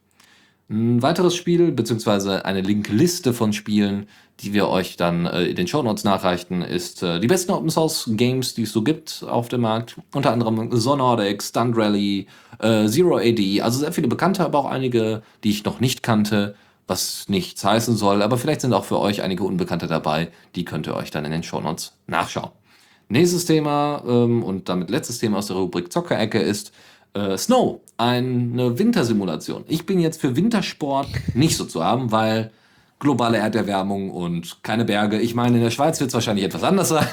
Ein 0.69 1.03
weiteres 1.03 1.35
Spiel 1.35 1.71
bzw. 1.73 2.43
eine 2.43 2.63
Linkliste 2.63 3.35
von 3.35 3.53
Spielen, 3.53 4.07
die 4.41 4.55
wir 4.55 4.69
euch 4.69 4.97
dann 4.97 5.27
äh, 5.27 5.45
in 5.45 5.57
den 5.57 5.67
Show 5.67 5.83
Notes 5.83 6.05
nachreichen, 6.05 6.63
ist 6.63 7.03
äh, 7.03 7.21
die 7.21 7.27
besten 7.27 7.53
Open 7.53 7.69
Source 7.69 8.11
Games, 8.15 8.55
die 8.55 8.63
es 8.63 8.73
so 8.73 8.83
gibt 8.83 9.25
auf 9.29 9.49
dem 9.49 9.61
Markt. 9.61 10.01
Unter 10.15 10.33
anderem 10.33 10.71
Zonordic, 10.75 11.43
Stunt 11.43 11.77
Rally, 11.77 12.27
äh, 12.59 12.87
Zero 12.87 13.19
AD, 13.19 13.61
also 13.61 13.81
sehr 13.81 13.93
viele 13.93 14.09
bekannte, 14.09 14.45
aber 14.45 14.61
auch 14.61 14.71
einige, 14.71 15.23
die 15.45 15.51
ich 15.51 15.65
noch 15.65 15.81
nicht 15.81 16.03
kannte 16.03 16.55
was 16.93 17.27
nichts 17.29 17.65
heißen 17.65 17.97
soll, 17.97 18.23
aber 18.23 18.37
vielleicht 18.37 18.61
sind 18.61 18.75
auch 18.75 18.85
für 18.85 19.01
euch 19.01 19.23
einige 19.23 19.45
Unbekannte 19.45 19.87
dabei, 19.87 20.29
die 20.55 20.67
könnt 20.67 20.87
ihr 20.87 20.95
euch 20.95 21.11
dann 21.11 21.25
in 21.25 21.33
den 21.33 21.43
Shownotes 21.43 21.95
nachschauen. 22.07 22.51
Nächstes 23.09 23.47
Thema 23.47 24.03
ähm, 24.07 24.43
und 24.43 24.69
damit 24.69 24.91
letztes 24.91 25.19
Thema 25.19 25.39
aus 25.39 25.47
der 25.47 25.57
Rubrik 25.57 25.91
Zockerecke 25.91 26.39
ist 26.39 26.73
äh, 27.15 27.37
Snow, 27.39 27.81
eine 27.97 28.79
Wintersimulation. 28.79 29.65
Ich 29.69 29.87
bin 29.87 30.01
jetzt 30.01 30.21
für 30.21 30.37
Wintersport 30.37 31.09
nicht 31.35 31.57
so 31.57 31.65
zu 31.65 31.83
haben, 31.83 32.13
weil 32.13 32.51
globale 32.99 33.39
Erderwärmung 33.39 34.11
und 34.11 34.63
keine 34.63 34.85
Berge. 34.85 35.19
Ich 35.19 35.35
meine, 35.35 35.57
in 35.57 35.63
der 35.63 35.71
Schweiz 35.71 35.99
wird 35.99 36.09
es 36.09 36.15
wahrscheinlich 36.15 36.45
etwas 36.45 36.63
anders 36.63 36.91
sein. 36.91 37.09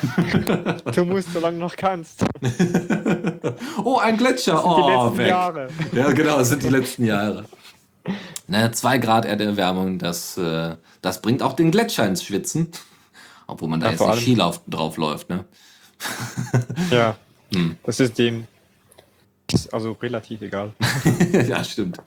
du 0.95 1.05
musst, 1.05 1.31
solange 1.33 1.55
du 1.55 1.63
noch 1.63 1.75
kannst. 1.75 2.25
oh, 3.83 3.97
ein 3.97 4.17
Gletscher. 4.17 4.53
Das 4.53 4.63
sind 4.63 4.75
die 4.75 4.81
oh, 4.81 5.03
letzten 5.03 5.17
weg. 5.17 5.27
Jahre. 5.27 5.67
Ja, 5.93 6.11
genau, 6.11 6.37
das 6.37 6.49
sind 6.49 6.63
die 6.63 6.69
letzten 6.69 7.05
Jahre. 7.05 7.45
Ne, 8.49 8.71
zwei 8.71 8.97
Grad 8.97 9.25
Erderwärmung, 9.25 9.99
das, 9.99 10.37
äh, 10.37 10.75
das 11.01 11.21
bringt 11.21 11.43
auch 11.43 11.53
den 11.53 11.71
Gletscher 11.71 12.07
ins 12.07 12.23
Schwitzen. 12.23 12.69
Obwohl 13.47 13.69
man 13.69 13.79
da 13.79 13.87
Ja, 13.87 13.91
jetzt 13.93 14.01
nicht 14.01 14.21
Skilauf 14.21 14.61
drauf 14.67 14.97
läuft, 14.97 15.29
ne? 15.29 15.45
Ja, 16.91 17.15
Hm. 17.53 17.77
das 17.83 17.99
ist 17.99 18.17
dem 18.19 18.45
ist 19.51 19.73
also 19.73 19.93
relativ 19.93 20.41
egal. 20.41 20.73
ja, 21.47 21.63
stimmt. 21.63 21.97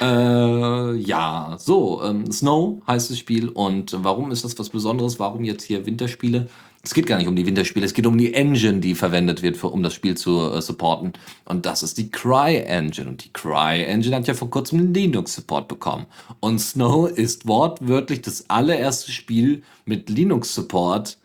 Äh, 0.00 0.94
ja, 0.96 1.56
so, 1.58 2.02
ähm, 2.02 2.30
Snow 2.32 2.82
heißt 2.86 3.10
das 3.10 3.18
Spiel. 3.18 3.48
Und 3.48 3.94
warum 4.02 4.32
ist 4.32 4.44
das 4.44 4.58
was 4.58 4.70
Besonderes? 4.70 5.20
Warum 5.20 5.44
jetzt 5.44 5.62
hier 5.62 5.86
Winterspiele? 5.86 6.48
Es 6.84 6.92
geht 6.92 7.06
gar 7.06 7.16
nicht 7.16 7.28
um 7.28 7.34
die 7.34 7.46
Winterspiele, 7.46 7.86
es 7.86 7.94
geht 7.94 8.06
um 8.06 8.18
die 8.18 8.34
Engine, 8.34 8.78
die 8.80 8.94
verwendet 8.94 9.42
wird, 9.42 9.56
für, 9.56 9.68
um 9.68 9.82
das 9.82 9.94
Spiel 9.94 10.18
zu 10.18 10.52
äh, 10.52 10.60
supporten. 10.60 11.14
Und 11.46 11.64
das 11.64 11.82
ist 11.82 11.96
die 11.96 12.10
Cry 12.10 12.58
Engine. 12.58 13.08
Und 13.08 13.24
die 13.24 13.32
Cry 13.32 13.82
Engine 13.84 14.16
hat 14.16 14.26
ja 14.26 14.34
vor 14.34 14.50
kurzem 14.50 14.80
einen 14.80 14.94
Linux-Support 14.94 15.66
bekommen. 15.66 16.04
Und 16.40 16.58
Snow 16.58 17.08
ist 17.08 17.48
wortwörtlich 17.48 18.20
das 18.20 18.50
allererste 18.50 19.12
Spiel 19.12 19.62
mit 19.86 20.10
Linux-Support 20.10 21.16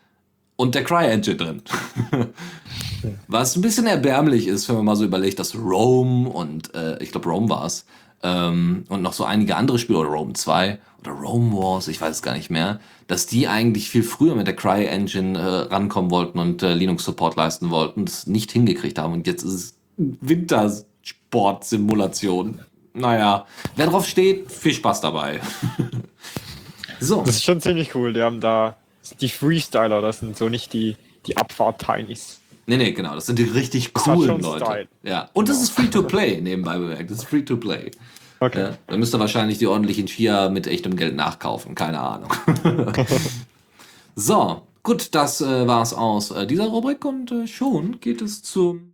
und 0.55 0.76
der 0.76 0.86
Cry 0.86 1.07
Engine 1.07 1.36
drin. 1.36 1.62
Was 3.28 3.55
ein 3.55 3.62
bisschen 3.62 3.88
erbärmlich 3.88 4.47
ist, 4.47 4.70
wenn 4.70 4.78
man 4.78 4.86
mal 4.86 4.95
so 4.95 5.03
überlegt, 5.03 5.39
dass 5.39 5.55
Rome 5.55 6.30
und 6.30 6.74
äh, 6.74 7.01
ich 7.03 7.12
glaube 7.12 7.30
Rome 7.30 7.49
war 7.49 7.66
es 7.66 7.86
ähm, 8.24 8.84
und 8.89 9.01
noch 9.01 9.13
so 9.13 9.24
einige 9.24 9.55
andere 9.55 9.80
Spiele 9.80 9.99
oder 9.99 10.09
Rome 10.09 10.34
2 10.34 10.80
oder 11.01 11.11
Rome 11.11 11.53
Wars, 11.53 11.88
ich 11.88 12.01
weiß 12.01 12.17
es 12.17 12.22
gar 12.22 12.36
nicht 12.36 12.49
mehr, 12.49 12.82
dass 13.07 13.26
die 13.26 13.47
eigentlich 13.47 13.89
viel 13.89 14.03
früher 14.03 14.36
mit 14.36 14.47
der 14.47 14.55
Cry 14.55 14.86
Engine 14.86 15.39
äh, 15.39 15.74
rankommen 15.74 16.11
wollten 16.11 16.39
und 16.39 16.61
äh, 16.61 16.74
Linux 16.74 17.05
Support 17.05 17.38
leisten 17.38 17.70
wollten, 17.70 18.03
das 18.05 18.28
nicht 18.28 18.51
hingekriegt 18.51 18.99
haben 18.99 19.13
und 19.13 19.26
jetzt 19.28 19.43
ist 19.43 19.53
es 19.53 19.80
Wintersport-Simulation. 19.97 22.59
Naja, 22.93 23.45
wer 23.76 23.88
drauf 23.88 24.07
steht, 24.07 24.51
viel 24.51 24.74
Spaß 24.74 25.01
dabei. 25.01 25.41
so. 26.99 27.22
Das 27.22 27.36
ist 27.36 27.43
schon 27.43 27.61
ziemlich 27.61 27.93
cool. 27.95 28.13
Die 28.13 28.22
haben 28.22 28.41
da 28.41 28.78
die 29.22 29.30
Freestyler, 29.30 30.01
das 30.01 30.20
sind 30.20 30.38
so 30.38 30.49
nicht 30.49 30.74
die, 30.74 30.97
die 31.26 31.38
Abfahrt-Tinies. 31.38 32.38
Nee, 32.70 32.78
nee, 32.78 32.91
genau. 32.91 33.15
Das 33.15 33.26
sind 33.26 33.39
die 33.39 33.45
richtig 33.45 33.95
coolen 33.95 34.41
Leute. 34.41 34.63
Style. 34.63 34.88
Ja. 35.01 35.28
Und 35.34 35.49
das 35.49 35.59
ist 35.59 35.72
free 35.72 35.88
to 35.88 36.03
play, 36.03 36.39
nebenbei 36.39 36.78
bemerkt. 36.78 37.09
Das 37.09 37.17
ist 37.17 37.28
free 37.28 37.41
to 37.41 37.57
play. 37.57 37.89
Okay. 38.39 38.61
Ja. 38.61 38.78
Da 38.86 38.95
müsst 38.95 39.15
ihr 39.15 39.20
wahrscheinlich 39.20 39.57
die 39.57 39.65
ordentlichen 39.65 40.07
Skier 40.07 40.51
mit 40.51 40.67
echtem 40.67 40.95
Geld 40.95 41.15
nachkaufen. 41.15 41.74
Keine 41.74 41.99
Ahnung. 41.99 42.32
so, 44.15 44.61
gut, 44.84 45.15
das 45.15 45.41
äh, 45.41 45.65
war's 45.65 45.95
aus 45.95 46.30
äh, 46.30 46.45
dieser 46.45 46.67
Rubrik 46.67 47.03
und 47.05 47.32
äh, 47.32 47.47
schon 47.47 47.99
geht 48.01 48.22
es 48.22 48.43
zum. 48.43 48.93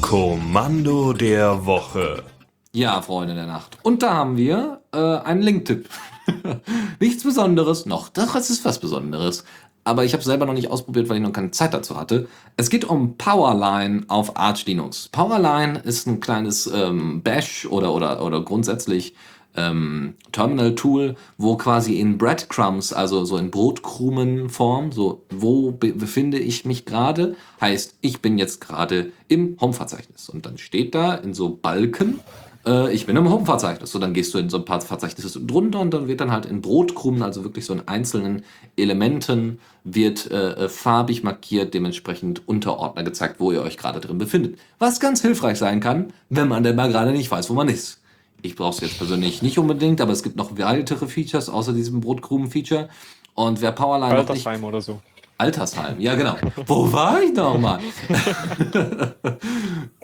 Kommando 0.00 1.12
der 1.12 1.66
Woche. 1.66 2.24
Ja, 2.72 3.02
Freunde 3.02 3.34
der 3.34 3.46
Nacht. 3.46 3.76
Und 3.82 4.02
da 4.02 4.14
haben 4.14 4.38
wir 4.38 4.80
äh, 4.92 4.96
einen 4.96 5.42
Link-Tipp. 5.42 5.90
Nichts 7.00 7.24
Besonderes, 7.24 7.84
noch, 7.84 8.08
doch, 8.08 8.34
es 8.34 8.48
ist 8.48 8.64
was 8.64 8.78
Besonderes. 8.78 9.44
Aber 9.84 10.04
ich 10.04 10.12
habe 10.12 10.22
selber 10.22 10.46
noch 10.46 10.54
nicht 10.54 10.70
ausprobiert, 10.70 11.08
weil 11.08 11.16
ich 11.16 11.22
noch 11.22 11.32
keine 11.32 11.50
Zeit 11.52 11.72
dazu 11.72 11.96
hatte. 11.96 12.28
Es 12.56 12.70
geht 12.70 12.84
um 12.84 13.16
Powerline 13.16 14.04
auf 14.08 14.36
Arch 14.36 14.66
Linux. 14.66 15.08
Powerline 15.08 15.78
ist 15.78 16.06
ein 16.06 16.20
kleines 16.20 16.66
ähm, 16.66 17.22
Bash 17.22 17.66
oder, 17.66 17.94
oder, 17.94 18.22
oder 18.22 18.42
grundsätzlich 18.42 19.14
ähm, 19.56 20.14
Terminal-Tool, 20.32 21.16
wo 21.38 21.56
quasi 21.56 21.98
in 21.98 22.18
Breadcrumbs, 22.18 22.92
also 22.92 23.24
so 23.24 23.36
in 23.36 23.50
Brotkrumenform, 23.50 24.92
so 24.92 25.22
wo 25.30 25.72
be 25.72 25.92
befinde 25.92 26.38
ich 26.38 26.64
mich 26.64 26.84
gerade, 26.84 27.36
heißt, 27.60 27.96
ich 28.00 28.20
bin 28.20 28.38
jetzt 28.38 28.60
gerade 28.60 29.12
im 29.28 29.56
Home-Verzeichnis. 29.60 30.28
Und 30.28 30.46
dann 30.46 30.58
steht 30.58 30.94
da 30.94 31.14
in 31.14 31.34
so 31.34 31.58
Balken, 31.60 32.20
äh, 32.66 32.92
ich 32.92 33.06
bin 33.06 33.16
im 33.16 33.30
Home-Verzeichnis. 33.30 33.90
So, 33.90 33.98
dann 33.98 34.14
gehst 34.14 34.34
du 34.34 34.38
in 34.38 34.50
so 34.50 34.58
ein 34.58 34.64
paar 34.64 34.80
Verzeichnisse 34.80 35.40
drunter 35.40 35.80
und 35.80 35.92
dann 35.92 36.08
wird 36.08 36.20
dann 36.20 36.32
halt 36.32 36.46
in 36.46 36.60
Brotkrumen, 36.60 37.22
also 37.22 37.44
wirklich 37.44 37.64
so 37.64 37.72
in 37.72 37.86
einzelnen 37.88 38.44
Elementen, 38.76 39.60
wird 39.84 40.30
äh, 40.30 40.64
äh, 40.64 40.68
farbig 40.68 41.22
markiert, 41.22 41.74
dementsprechend 41.74 42.46
Unterordner 42.46 43.02
gezeigt, 43.02 43.36
wo 43.38 43.52
ihr 43.52 43.62
euch 43.62 43.76
gerade 43.76 44.00
drin 44.00 44.18
befindet. 44.18 44.58
Was 44.78 45.00
ganz 45.00 45.22
hilfreich 45.22 45.58
sein 45.58 45.80
kann, 45.80 46.12
wenn 46.28 46.48
man 46.48 46.62
denn 46.62 46.76
mal 46.76 46.90
gerade 46.90 47.12
nicht 47.12 47.30
weiß, 47.30 47.50
wo 47.50 47.54
man 47.54 47.68
ist. 47.68 48.00
Ich 48.42 48.56
brauche 48.56 48.74
es 48.74 48.80
jetzt 48.80 48.98
persönlich 48.98 49.42
nicht 49.42 49.58
unbedingt, 49.58 50.00
aber 50.00 50.12
es 50.12 50.22
gibt 50.22 50.36
noch 50.36 50.56
weitere 50.58 51.06
Features 51.06 51.48
außer 51.48 51.72
diesem 51.72 52.00
Brotkrumen-Feature. 52.00 52.88
Und 53.34 53.60
wer 53.60 53.72
Powerline 53.72 54.14
noch 54.14 54.34
nicht... 54.34 54.46
So. 54.80 55.00
Altersheim, 55.40 55.98
ja 56.00 56.14
genau. 56.14 56.36
Wo 56.66 56.92
war 56.92 57.22
ich 57.22 57.32
nochmal? 57.32 57.80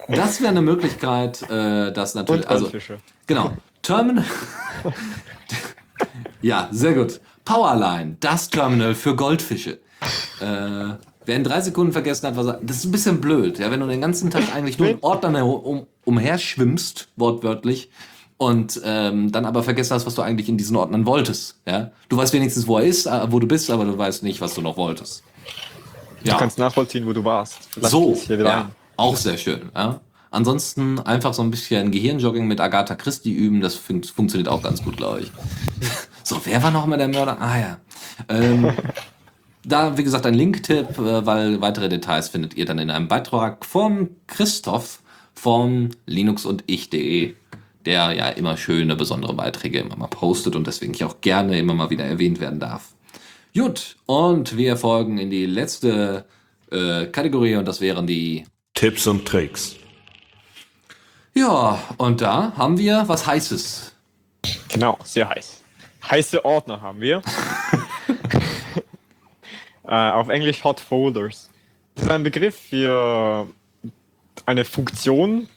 das 0.08 0.40
wäre 0.40 0.50
eine 0.50 0.62
Möglichkeit, 0.62 1.42
äh, 1.50 1.92
das 1.92 2.14
natürlich... 2.14 2.44
Und 2.44 2.50
Also, 2.50 2.64
Goldfische. 2.64 2.98
Genau. 3.26 3.52
Terminal. 3.82 4.24
ja, 6.42 6.68
sehr 6.70 6.94
gut. 6.94 7.20
Powerline, 7.44 8.16
das 8.20 8.48
Terminal 8.48 8.94
für 8.94 9.14
Goldfische. 9.14 9.78
Äh, 10.40 10.94
wer 11.26 11.36
in 11.36 11.44
drei 11.44 11.60
Sekunden 11.60 11.92
vergessen 11.92 12.26
hat, 12.26 12.36
was 12.36 12.46
er. 12.46 12.60
Das 12.62 12.78
ist 12.78 12.86
ein 12.86 12.92
bisschen 12.92 13.20
blöd, 13.20 13.58
ja, 13.58 13.70
wenn 13.70 13.80
du 13.80 13.86
den 13.86 14.00
ganzen 14.00 14.30
Tag 14.30 14.54
eigentlich 14.54 14.78
nur 14.78 14.88
in 14.88 14.98
Ordnern 15.02 15.36
um, 15.42 15.86
umherschwimmst, 16.04 17.08
wortwörtlich, 17.16 17.90
und 18.38 18.80
ähm, 18.84 19.32
dann 19.32 19.46
aber 19.46 19.62
vergessen 19.62 19.94
hast, 19.94 20.06
was 20.06 20.14
du 20.14 20.22
eigentlich 20.22 20.48
in 20.48 20.58
diesen 20.58 20.76
Ordnern 20.76 21.06
wolltest. 21.06 21.56
Ja? 21.66 21.90
Du 22.08 22.16
weißt 22.16 22.32
wenigstens, 22.32 22.66
wo 22.66 22.78
er 22.78 22.84
ist, 22.84 23.06
äh, 23.06 23.32
wo 23.32 23.40
du 23.40 23.46
bist, 23.46 23.70
aber 23.70 23.84
du 23.84 23.96
weißt 23.96 24.22
nicht, 24.22 24.40
was 24.40 24.54
du 24.54 24.60
noch 24.60 24.76
wolltest. 24.76 25.22
Du 26.24 26.36
kannst 26.36 26.58
nachvollziehen, 26.58 27.06
wo 27.06 27.12
du 27.12 27.24
warst. 27.24 27.58
Vielleicht 27.70 27.90
So, 27.90 28.18
ja, 28.28 28.60
ein. 28.62 28.66
auch 28.96 29.16
sehr 29.16 29.38
schön. 29.38 29.70
Ja. 29.74 30.00
Ansonsten 30.30 30.98
einfach 30.98 31.32
so 31.34 31.42
ein 31.42 31.50
bisschen 31.50 31.90
Gehirnjogging 31.92 32.46
mit 32.46 32.60
Agatha 32.60 32.94
Christie 32.94 33.32
üben, 33.32 33.60
das 33.60 33.74
fun 33.76 34.02
funktioniert 34.02 34.48
auch 34.48 34.62
ganz 34.62 34.82
gut, 34.82 34.96
glaube 34.96 35.20
ich. 35.20 35.32
so, 36.24 36.40
wer 36.44 36.62
war 36.62 36.70
noch 36.70 36.86
mal 36.86 36.98
der 36.98 37.08
Mörder? 37.08 37.40
Ah 37.40 37.58
ja. 37.58 37.76
Ähm, 38.28 38.72
da, 39.64 39.96
wie 39.96 40.04
gesagt, 40.04 40.26
ein 40.26 40.34
Link-Tipp, 40.34 40.98
äh, 40.98 41.24
weil 41.24 41.60
weitere 41.60 41.88
Details 41.88 42.28
findet 42.28 42.54
ihr 42.54 42.66
dann 42.66 42.78
in 42.78 42.90
einem 42.90 43.08
Beitrag 43.08 43.64
von 43.64 44.10
Christoph 44.26 45.00
von 45.32 45.90
Linux 46.06 46.44
und 46.44 46.64
ich.de, 46.66 47.34
der 47.86 48.12
ja 48.12 48.28
immer 48.28 48.56
schöne, 48.56 48.96
besondere 48.96 49.34
Beiträge 49.34 49.78
immer 49.78 49.96
mal 49.96 50.08
postet 50.08 50.56
und 50.56 50.66
deswegen 50.66 50.92
ich 50.92 51.04
auch 51.04 51.20
gerne 51.20 51.58
immer 51.58 51.74
mal 51.74 51.90
wieder 51.90 52.04
erwähnt 52.04 52.40
werden 52.40 52.60
darf. 52.60 52.94
Gut, 53.54 53.96
und 54.04 54.56
wir 54.56 54.76
folgen 54.76 55.18
in 55.18 55.30
die 55.30 55.46
letzte 55.46 56.26
äh, 56.70 57.06
Kategorie 57.06 57.56
und 57.56 57.66
das 57.66 57.80
wären 57.80 58.06
die 58.06 58.44
Tipps 58.74 59.06
und 59.06 59.26
Tricks. 59.26 59.76
Ja, 61.34 61.78
und 61.96 62.20
da 62.20 62.52
haben 62.56 62.76
wir 62.76 63.04
was 63.06 63.26
Heißes. 63.26 63.94
Genau, 64.68 64.98
sehr 65.04 65.28
heiß. 65.28 65.62
Heiße 66.10 66.44
Ordner 66.44 66.80
haben 66.80 67.00
wir. 67.00 67.22
äh, 69.84 70.10
auf 70.10 70.28
Englisch 70.28 70.62
Hot 70.64 70.80
Folders. 70.80 71.50
Das 71.94 72.04
ist 72.04 72.10
ein 72.10 72.22
Begriff 72.22 72.56
für 72.56 73.48
eine 74.44 74.64
Funktion, 74.64 75.48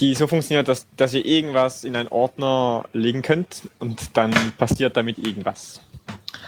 die 0.00 0.14
so 0.14 0.26
funktioniert, 0.26 0.66
dass, 0.68 0.86
dass 0.96 1.14
ihr 1.14 1.24
irgendwas 1.24 1.84
in 1.84 1.94
einen 1.94 2.08
Ordner 2.08 2.84
legen 2.92 3.22
könnt 3.22 3.62
und 3.78 4.16
dann 4.16 4.32
passiert 4.56 4.96
damit 4.96 5.18
irgendwas. 5.18 5.80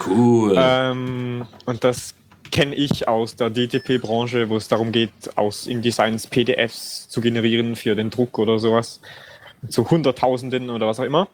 Cool. 0.07 0.55
Ähm, 0.57 1.47
und 1.67 1.85
das 1.85 2.15
kenne 2.51 2.75
ich 2.75 3.09
aus 3.09 3.37
der 3.37 3.51
DTP-Branche, 3.51 4.49
wo 4.49 4.57
es 4.57 4.69
darum 4.69 4.93
geht, 4.93 5.13
aus 5.37 5.67
InDesigns 5.67 6.27
PDFs 6.27 7.09
zu 7.09 7.21
generieren 7.21 7.77
für 7.77 7.95
den 7.95 8.11
Druck 8.11 8.39
oder 8.39 8.59
sowas. 8.59 9.01
Zu 9.69 9.89
Hunderttausenden 9.91 10.71
oder 10.71 10.87
was 10.87 10.99
auch 10.99 11.05
immer. 11.05 11.29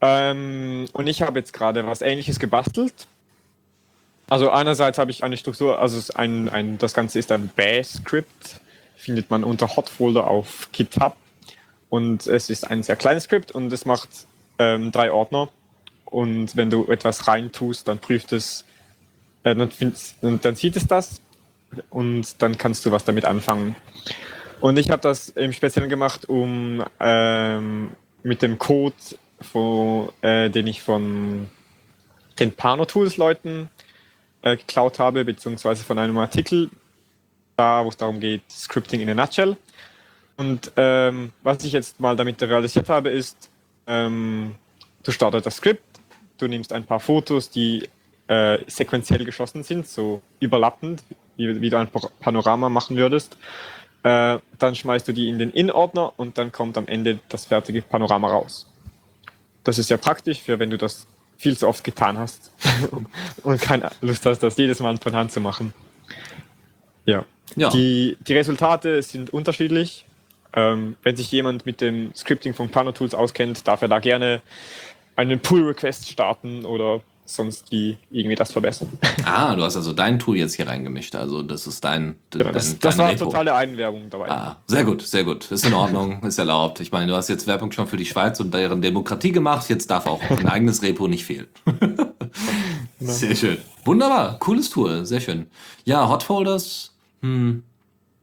Ähm, 0.00 0.86
und 0.92 1.06
ich 1.06 1.22
habe 1.22 1.38
jetzt 1.38 1.52
gerade 1.52 1.86
was 1.86 2.02
ähnliches 2.02 2.38
gebastelt. 2.38 3.06
Also 4.28 4.50
einerseits 4.50 4.98
habe 4.98 5.10
ich 5.10 5.24
eine 5.24 5.36
Struktur, 5.36 5.78
also 5.78 6.12
ein, 6.14 6.48
ein, 6.48 6.78
das 6.78 6.92
Ganze 6.92 7.18
ist 7.18 7.32
ein 7.32 7.48
Bash-Skript, 7.54 8.60
findet 8.98 9.30
man 9.30 9.44
unter 9.44 9.76
Hotfolder 9.76 10.26
auf 10.26 10.68
GitHub. 10.72 11.16
Und 11.88 12.26
es 12.26 12.50
ist 12.50 12.68
ein 12.70 12.82
sehr 12.82 12.96
kleines 12.96 13.24
Skript 13.24 13.52
und 13.52 13.72
es 13.72 13.86
macht 13.86 14.10
ähm, 14.58 14.92
drei 14.92 15.10
Ordner. 15.10 15.48
Und 16.04 16.56
wenn 16.56 16.68
du 16.68 16.86
etwas 16.86 17.28
reintust, 17.28 17.88
dann 17.88 17.98
prüft 17.98 18.32
es, 18.32 18.64
äh, 19.44 19.54
dann, 19.54 19.70
dann 20.42 20.56
sieht 20.56 20.76
es 20.76 20.86
das 20.86 21.22
und 21.90 22.42
dann 22.42 22.58
kannst 22.58 22.84
du 22.84 22.90
was 22.90 23.04
damit 23.04 23.24
anfangen. 23.24 23.76
Und 24.60 24.78
ich 24.78 24.90
habe 24.90 25.00
das 25.00 25.28
im 25.30 25.52
Speziellen 25.52 25.88
gemacht, 25.88 26.28
um 26.28 26.84
ähm, 26.98 27.90
mit 28.22 28.42
dem 28.42 28.58
Code, 28.58 28.96
von, 29.40 30.08
äh, 30.20 30.50
den 30.50 30.66
ich 30.66 30.82
von 30.82 31.48
den 32.40 32.52
Pano 32.52 32.84
Tools 32.84 33.16
Leuten 33.16 33.70
äh, 34.42 34.56
geklaut 34.56 34.98
habe, 34.98 35.24
beziehungsweise 35.24 35.84
von 35.84 35.98
einem 35.98 36.18
Artikel, 36.18 36.70
da 37.58 37.84
wo 37.84 37.88
es 37.88 37.96
darum 37.96 38.20
geht, 38.20 38.42
Scripting 38.50 39.00
in 39.00 39.10
a 39.10 39.14
Nutshell. 39.14 39.56
Und 40.36 40.70
ähm, 40.76 41.32
was 41.42 41.64
ich 41.64 41.72
jetzt 41.72 41.98
mal 41.98 42.14
damit 42.14 42.40
realisiert 42.40 42.88
habe, 42.88 43.10
ist, 43.10 43.50
ähm, 43.88 44.54
du 45.02 45.10
startest 45.10 45.46
das 45.46 45.56
Skript, 45.56 45.82
du 46.38 46.46
nimmst 46.46 46.72
ein 46.72 46.84
paar 46.84 47.00
Fotos, 47.00 47.50
die 47.50 47.88
äh, 48.28 48.58
sequenziell 48.68 49.24
geschossen 49.24 49.64
sind, 49.64 49.88
so 49.88 50.22
überlappend, 50.38 51.02
wie, 51.36 51.60
wie 51.60 51.68
du 51.68 51.78
ein 51.78 51.88
Panorama 52.20 52.68
machen 52.68 52.96
würdest. 52.96 53.36
Äh, 54.04 54.38
dann 54.58 54.76
schmeißt 54.76 55.08
du 55.08 55.12
die 55.12 55.28
in 55.28 55.40
den 55.40 55.50
In-Ordner 55.50 56.12
und 56.16 56.38
dann 56.38 56.52
kommt 56.52 56.78
am 56.78 56.86
Ende 56.86 57.18
das 57.28 57.46
fertige 57.46 57.82
Panorama 57.82 58.28
raus. 58.28 58.70
Das 59.64 59.78
ist 59.78 59.90
ja 59.90 59.96
praktisch, 59.96 60.40
für 60.40 60.60
wenn 60.60 60.70
du 60.70 60.78
das 60.78 61.08
viel 61.36 61.58
zu 61.58 61.66
oft 61.66 61.82
getan 61.82 62.18
hast 62.18 62.52
und 63.42 63.60
keine 63.60 63.90
Lust 64.00 64.24
hast, 64.26 64.44
das 64.44 64.56
jedes 64.56 64.78
Mal 64.78 64.96
von 64.98 65.16
Hand 65.16 65.32
zu 65.32 65.40
machen. 65.40 65.74
Ja. 67.08 67.24
ja. 67.56 67.70
Die, 67.70 68.16
die 68.20 68.34
Resultate 68.34 69.02
sind 69.02 69.32
unterschiedlich. 69.32 70.04
Ähm, 70.52 70.96
wenn 71.02 71.16
sich 71.16 71.30
jemand 71.32 71.66
mit 71.66 71.80
dem 71.80 72.14
Scripting 72.14 72.54
von 72.54 72.68
Plano 72.68 72.92
Tools 72.92 73.14
auskennt, 73.14 73.66
darf 73.66 73.82
er 73.82 73.88
da 73.88 73.98
gerne 73.98 74.42
einen 75.16 75.40
Pull-Request 75.40 76.08
starten 76.08 76.64
oder 76.64 77.00
sonst 77.24 77.70
wie 77.70 77.98
irgendwie 78.10 78.34
das 78.34 78.52
verbessern. 78.52 78.88
Ah, 79.24 79.54
du 79.54 79.62
hast 79.62 79.76
also 79.76 79.92
dein 79.92 80.18
Tool 80.18 80.38
jetzt 80.38 80.54
hier 80.54 80.66
reingemischt. 80.66 81.14
Also 81.14 81.42
das 81.42 81.66
ist 81.66 81.84
dein. 81.84 82.16
Ja, 82.32 82.44
dein 82.44 82.54
das, 82.54 82.78
das 82.78 82.96
war 82.96 83.10
Repo. 83.10 83.26
totale 83.26 83.54
Eigenwerbung 83.54 84.08
dabei. 84.08 84.30
Ah, 84.30 84.56
sehr 84.66 84.84
gut, 84.84 85.02
sehr 85.02 85.22
gut. 85.22 85.50
Ist 85.50 85.66
in 85.66 85.74
Ordnung, 85.74 86.22
ist 86.26 86.38
erlaubt. 86.38 86.80
Ich 86.80 86.92
meine, 86.92 87.08
du 87.08 87.14
hast 87.14 87.28
jetzt 87.28 87.46
Werbung 87.46 87.70
schon 87.72 87.86
für 87.86 87.98
die 87.98 88.06
Schweiz 88.06 88.40
und 88.40 88.54
deren 88.54 88.80
Demokratie 88.80 89.32
gemacht. 89.32 89.68
Jetzt 89.68 89.90
darf 89.90 90.06
auch 90.06 90.22
ein 90.30 90.48
eigenes 90.48 90.82
Repo 90.82 91.08
nicht 91.08 91.26
fehlen. 91.26 91.46
sehr 93.00 93.36
schön. 93.36 93.58
Wunderbar, 93.84 94.38
cooles 94.38 94.70
Tool, 94.70 95.04
sehr 95.04 95.20
schön. 95.20 95.46
Ja, 95.84 96.08
Hotfolders. 96.08 96.92
Hm. 97.22 97.62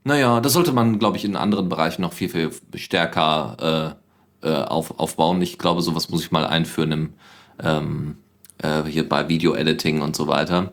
Naja, 0.04 0.40
das 0.40 0.54
sollte 0.54 0.72
man, 0.72 1.00
glaube 1.00 1.18
ich, 1.18 1.26
in 1.26 1.36
anderen 1.36 1.68
Bereichen 1.68 2.02
noch 2.04 2.14
viel, 2.14 2.30
viel 2.30 2.52
stärker 2.76 3.96
äh, 4.44 4.48
äh, 4.48 4.64
auf, 4.64 5.00
aufbauen. 5.00 5.42
Ich 5.42 5.58
glaube, 5.58 5.82
sowas 5.82 6.10
muss 6.10 6.24
ich 6.24 6.32
mal 6.32 6.46
einführen 6.46 6.92
im 6.92 7.14
ähm, 7.64 8.18
äh, 8.62 8.84
hier 8.84 9.08
bei 9.08 9.28
Video-Editing 9.28 10.02
und 10.02 10.16
so 10.16 10.28
weiter. 10.28 10.72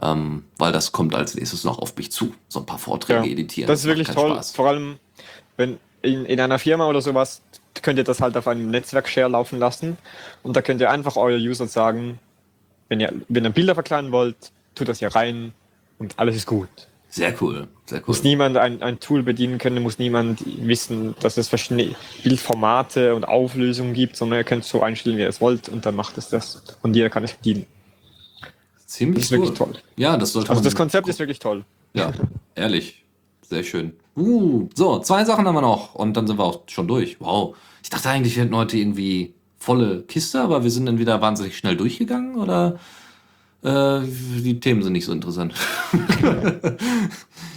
Ähm, 0.00 0.44
weil 0.58 0.70
das 0.70 0.92
kommt 0.92 1.14
als 1.14 1.34
nächstes 1.34 1.64
noch 1.64 1.78
auf 1.78 1.96
mich 1.96 2.12
zu. 2.12 2.34
So 2.48 2.60
ein 2.60 2.66
paar 2.66 2.78
Vorträge 2.78 3.26
ja, 3.26 3.32
editieren. 3.32 3.66
Das 3.66 3.80
ist 3.80 3.86
wirklich 3.86 4.08
toll. 4.08 4.30
Spaß. 4.30 4.52
Vor 4.52 4.68
allem, 4.68 4.98
wenn 5.56 5.78
in, 6.02 6.24
in 6.24 6.40
einer 6.40 6.58
Firma 6.58 6.86
oder 6.86 7.00
sowas 7.00 7.42
könnt 7.82 7.98
ihr 7.98 8.04
das 8.04 8.20
halt 8.20 8.36
auf 8.36 8.48
einem 8.48 8.70
Netzwerk-Share 8.70 9.28
laufen 9.28 9.58
lassen. 9.58 9.98
Und 10.42 10.56
da 10.56 10.62
könnt 10.62 10.80
ihr 10.80 10.90
einfach 10.90 11.16
euer 11.16 11.38
User 11.38 11.66
sagen, 11.66 12.18
wenn 12.88 13.00
ihr, 13.00 13.12
wenn 13.28 13.44
ihr 13.44 13.50
Bilder 13.50 13.74
verkleinern 13.74 14.12
wollt, 14.12 14.52
tut 14.74 14.88
das 14.88 15.00
hier 15.00 15.14
rein 15.14 15.52
und 15.98 16.18
alles 16.18 16.36
ist 16.36 16.46
gut. 16.46 16.68
Sehr 17.10 17.34
cool, 17.40 17.68
sehr 17.86 18.00
cool. 18.00 18.04
Muss 18.08 18.22
niemand 18.22 18.56
ein, 18.58 18.82
ein 18.82 19.00
Tool 19.00 19.22
bedienen 19.22 19.58
können, 19.58 19.82
muss 19.82 19.98
niemand 19.98 20.42
wissen, 20.44 21.14
dass 21.20 21.38
es 21.38 21.48
verschiedene 21.48 21.94
Bildformate 22.22 23.14
und 23.14 23.26
Auflösungen 23.26 23.94
gibt, 23.94 24.16
sondern 24.16 24.40
ihr 24.40 24.44
könnt 24.44 24.64
es 24.64 24.68
so 24.68 24.82
einstellen, 24.82 25.16
wie 25.16 25.22
ihr 25.22 25.28
es 25.28 25.40
wollt 25.40 25.68
und 25.68 25.86
dann 25.86 25.96
macht 25.96 26.18
es 26.18 26.28
das 26.28 26.62
und 26.82 26.94
jeder 26.94 27.08
kann 27.08 27.24
es 27.24 27.32
bedienen. 27.32 27.66
Ziemlich 28.84 29.16
das 29.16 29.24
ist 29.26 29.30
wirklich 29.32 29.58
toll. 29.58 29.72
Ja, 29.96 30.16
das 30.16 30.32
sollte 30.32 30.50
Also 30.50 30.62
das 30.62 30.74
Konzept 30.74 31.08
ist 31.08 31.18
wirklich 31.18 31.38
toll. 31.38 31.64
Ja, 31.94 32.12
ehrlich. 32.54 33.04
Sehr 33.48 33.64
schön. 33.64 33.94
Uh, 34.14 34.68
so, 34.74 34.98
zwei 34.98 35.24
Sachen 35.24 35.46
haben 35.46 35.54
wir 35.54 35.62
noch 35.62 35.94
und 35.94 36.14
dann 36.16 36.26
sind 36.26 36.38
wir 36.38 36.44
auch 36.44 36.62
schon 36.66 36.86
durch. 36.86 37.16
Wow. 37.20 37.56
Ich 37.82 37.88
dachte 37.88 38.10
eigentlich, 38.10 38.36
wir 38.36 38.44
hätten 38.44 38.56
heute 38.56 38.76
irgendwie 38.76 39.32
volle 39.58 40.02
Kiste, 40.02 40.40
aber 40.40 40.64
wir 40.64 40.70
sind 40.70 40.86
dann 40.86 40.98
wieder 40.98 41.20
wahnsinnig 41.22 41.56
schnell 41.56 41.76
durchgegangen 41.76 42.36
oder 42.36 42.78
äh, 43.62 44.00
die 44.02 44.60
Themen 44.60 44.82
sind 44.82 44.92
nicht 44.92 45.04
so 45.04 45.12
interessant. 45.12 45.52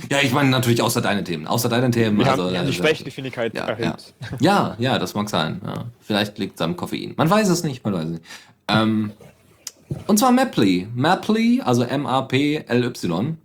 ja, 0.10 0.18
ich 0.24 0.34
meine 0.34 0.49
natürlich 0.49 0.82
außer 0.82 1.02
deine 1.02 1.24
Themen. 1.24 1.45
Außer 1.45 1.70
deine 1.70 1.91
Themen. 1.91 2.18
Wir 2.18 2.32
also, 2.32 2.45
haben 2.45 2.56
ja, 2.56 2.64
die 2.64 2.74
Sprechgeschwindigkeit 2.74 3.54
ja, 3.54 3.66
erhöht. 3.66 4.14
Ja. 4.39 4.39
ja, 4.39 4.76
ja, 4.80 4.99
das 4.99 5.14
mag 5.14 5.30
sein. 5.30 5.62
Ja. 5.64 5.86
Vielleicht 5.99 6.39
liegt 6.39 6.56
es 6.56 6.62
am 6.62 6.76
Koffein. 6.76 7.14
Man 7.18 7.30
weiß 7.30 7.49
es 7.49 7.64
nicht, 7.64 7.84
man 7.84 7.93
weiß 7.93 8.06
es 8.06 8.12
nicht. 8.12 8.24
Ähm, 8.68 9.12
und 10.08 10.18
zwar 10.18 10.32
Maply. 10.32 10.88
Maply, 10.95 11.62
also 11.62 11.84
M-A-P-L-Y. 11.84 13.38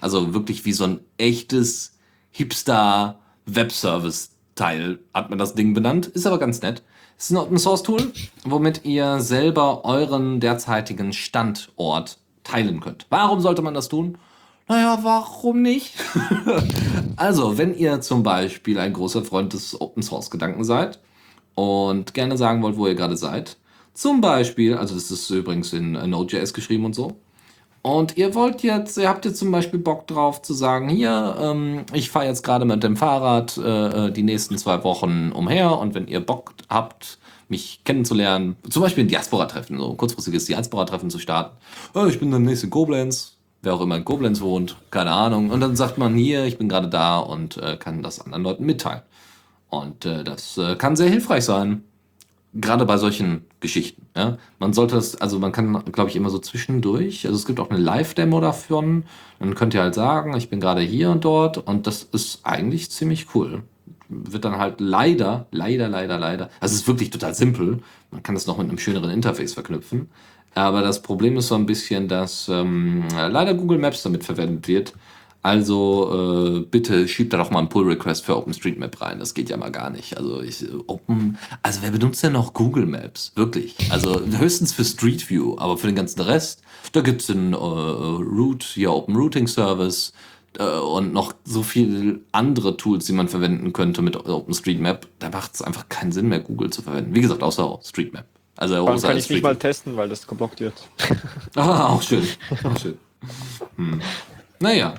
Also 0.00 0.32
wirklich 0.32 0.64
wie 0.64 0.72
so 0.72 0.84
ein 0.84 1.00
echtes 1.18 1.98
Hipster-Webservice-Teil 2.30 5.00
hat 5.12 5.28
man 5.28 5.38
das 5.38 5.54
Ding 5.54 5.74
benannt. 5.74 6.06
Ist 6.06 6.26
aber 6.26 6.38
ganz 6.38 6.62
nett. 6.62 6.82
Es 7.20 7.26
ist 7.26 7.32
ein 7.32 7.36
Open 7.36 7.58
Source 7.58 7.82
Tool, 7.82 8.12
womit 8.44 8.86
ihr 8.86 9.20
selber 9.20 9.84
euren 9.84 10.40
derzeitigen 10.40 11.12
Standort 11.12 12.16
teilen 12.44 12.80
könnt. 12.80 13.04
Warum 13.10 13.40
sollte 13.40 13.60
man 13.60 13.74
das 13.74 13.90
tun? 13.90 14.16
Naja, 14.68 15.00
warum 15.02 15.60
nicht? 15.60 15.96
also, 17.16 17.58
wenn 17.58 17.76
ihr 17.76 18.00
zum 18.00 18.22
Beispiel 18.22 18.78
ein 18.78 18.94
großer 18.94 19.22
Freund 19.22 19.52
des 19.52 19.78
Open 19.78 20.02
Source 20.02 20.30
Gedanken 20.30 20.64
seid 20.64 20.98
und 21.54 22.14
gerne 22.14 22.38
sagen 22.38 22.62
wollt, 22.62 22.78
wo 22.78 22.86
ihr 22.86 22.94
gerade 22.94 23.18
seid, 23.18 23.58
zum 23.92 24.22
Beispiel, 24.22 24.72
also 24.76 24.94
das 24.94 25.10
ist 25.10 25.28
übrigens 25.28 25.74
in 25.74 25.92
Node.js 25.92 26.54
geschrieben 26.54 26.86
und 26.86 26.94
so, 26.94 27.18
und 27.82 28.16
ihr 28.18 28.34
wollt 28.34 28.62
jetzt, 28.62 28.98
ihr 28.98 29.08
habt 29.08 29.24
jetzt 29.24 29.38
zum 29.38 29.50
Beispiel 29.50 29.80
Bock 29.80 30.06
drauf 30.06 30.42
zu 30.42 30.52
sagen, 30.52 30.88
hier, 30.88 31.36
ähm, 31.40 31.84
ich 31.92 32.10
fahre 32.10 32.26
jetzt 32.26 32.42
gerade 32.42 32.64
mit 32.66 32.82
dem 32.82 32.96
Fahrrad 32.96 33.56
äh, 33.56 34.08
äh, 34.08 34.10
die 34.12 34.22
nächsten 34.22 34.58
zwei 34.58 34.84
Wochen 34.84 35.32
umher 35.32 35.78
und 35.78 35.94
wenn 35.94 36.06
ihr 36.06 36.20
Bock 36.20 36.52
habt, 36.68 37.18
mich 37.48 37.80
kennenzulernen, 37.84 38.56
zum 38.68 38.82
Beispiel 38.82 39.04
ein 39.04 39.08
Diaspora-Treffen, 39.08 39.78
so 39.78 39.90
ein 39.90 39.96
kurzfristiges 39.96 40.44
Diaspora-Treffen 40.44 41.10
zu 41.10 41.18
starten. 41.18 41.56
Oh, 41.94 42.06
ich 42.06 42.20
bin 42.20 42.30
demnächst 42.30 42.62
in 42.64 42.70
Koblenz, 42.70 43.36
wer 43.62 43.74
auch 43.74 43.80
immer 43.80 43.96
in 43.96 44.04
Koblenz 44.04 44.40
wohnt, 44.40 44.76
keine 44.90 45.12
Ahnung. 45.12 45.50
Und 45.50 45.60
dann 45.60 45.74
sagt 45.74 45.98
man 45.98 46.14
hier, 46.14 46.44
ich 46.44 46.58
bin 46.58 46.68
gerade 46.68 46.88
da 46.88 47.18
und 47.18 47.56
äh, 47.56 47.76
kann 47.76 48.02
das 48.02 48.20
anderen 48.20 48.44
Leuten 48.44 48.66
mitteilen. 48.66 49.02
Und 49.68 50.04
äh, 50.04 50.22
das 50.22 50.58
äh, 50.58 50.76
kann 50.76 50.96
sehr 50.96 51.08
hilfreich 51.08 51.44
sein 51.44 51.82
gerade 52.54 52.84
bei 52.84 52.96
solchen 52.96 53.42
Geschichten. 53.60 54.06
Ja? 54.16 54.38
Man 54.58 54.72
sollte 54.72 54.96
das, 54.96 55.20
also 55.20 55.38
man 55.38 55.52
kann, 55.52 55.84
glaube 55.92 56.10
ich, 56.10 56.16
immer 56.16 56.30
so 56.30 56.38
zwischendurch, 56.38 57.26
also 57.26 57.36
es 57.36 57.46
gibt 57.46 57.60
auch 57.60 57.70
eine 57.70 57.78
Live-Demo 57.78 58.40
davon, 58.40 59.04
dann 59.38 59.54
könnt 59.54 59.74
ihr 59.74 59.82
halt 59.82 59.94
sagen, 59.94 60.36
ich 60.36 60.50
bin 60.50 60.60
gerade 60.60 60.80
hier 60.80 61.10
und 61.10 61.24
dort 61.24 61.58
und 61.58 61.86
das 61.86 62.02
ist 62.02 62.40
eigentlich 62.44 62.90
ziemlich 62.90 63.34
cool. 63.34 63.62
Wird 64.08 64.44
dann 64.44 64.58
halt 64.58 64.80
leider, 64.80 65.46
leider, 65.52 65.88
leider, 65.88 66.18
leider, 66.18 66.50
also 66.58 66.74
es 66.74 66.80
ist 66.82 66.88
wirklich 66.88 67.10
total 67.10 67.34
simpel, 67.34 67.78
man 68.10 68.22
kann 68.22 68.34
das 68.34 68.46
noch 68.46 68.58
mit 68.58 68.68
einem 68.68 68.78
schöneren 68.78 69.10
Interface 69.10 69.54
verknüpfen, 69.54 70.10
aber 70.54 70.82
das 70.82 71.02
Problem 71.02 71.36
ist 71.36 71.46
so 71.46 71.54
ein 71.54 71.66
bisschen, 71.66 72.08
dass 72.08 72.48
ähm, 72.48 73.04
leider 73.12 73.54
Google 73.54 73.78
Maps 73.78 74.02
damit 74.02 74.24
verwendet 74.24 74.66
wird, 74.66 74.94
Also 75.42 76.58
äh, 76.58 76.60
bitte 76.60 77.08
schiebt 77.08 77.32
da 77.32 77.38
doch 77.38 77.50
mal 77.50 77.60
einen 77.60 77.70
Pull-Request 77.70 78.26
für 78.26 78.36
OpenStreetMap 78.36 79.00
rein. 79.00 79.18
Das 79.18 79.32
geht 79.32 79.48
ja 79.48 79.56
mal 79.56 79.70
gar 79.70 79.88
nicht. 79.88 80.16
Also 80.16 80.42
ich, 80.42 80.66
Open, 80.86 81.38
also 81.62 81.80
wer 81.82 81.90
benutzt 81.90 82.22
denn 82.22 82.34
noch 82.34 82.52
Google 82.52 82.84
Maps? 82.84 83.32
Wirklich. 83.36 83.74
Also 83.90 84.20
höchstens 84.20 84.74
für 84.74 84.84
Street 84.84 85.30
View, 85.30 85.56
aber 85.58 85.78
für 85.78 85.86
den 85.86 85.96
ganzen 85.96 86.20
Rest, 86.20 86.62
da 86.92 87.00
gibt's 87.00 87.28
den 87.28 87.54
äh, 87.54 87.56
Route, 87.56 88.66
hier 88.66 88.92
Open 88.92 89.16
Routing 89.16 89.46
Service 89.46 90.12
äh, 90.58 90.64
und 90.64 91.14
noch 91.14 91.32
so 91.44 91.62
viel 91.62 92.20
andere 92.32 92.76
Tools, 92.76 93.06
die 93.06 93.12
man 93.12 93.28
verwenden 93.28 93.72
könnte 93.72 94.02
mit 94.02 94.16
OpenStreetMap. 94.16 95.06
Da 95.20 95.30
macht 95.30 95.54
es 95.54 95.62
einfach 95.62 95.88
keinen 95.88 96.12
Sinn 96.12 96.28
mehr, 96.28 96.40
Google 96.40 96.68
zu 96.68 96.82
verwenden. 96.82 97.14
Wie 97.14 97.22
gesagt, 97.22 97.42
außer 97.42 97.78
Streetmap. 97.82 98.26
Also 98.56 98.76
außer 98.76 99.08
kann 99.08 99.16
ich 99.16 99.24
Street 99.24 99.36
nicht 99.36 99.44
mal 99.44 99.56
testen, 99.56 99.96
weil 99.96 100.10
das 100.10 100.26
geblockt 100.26 100.60
wird. 100.60 100.74
Ah, 101.56 101.88
auch 101.88 102.02
schön. 102.02 102.26
Auch 102.62 102.78
schön. 102.78 102.98
Hm. 103.76 104.02
Naja. 104.60 104.94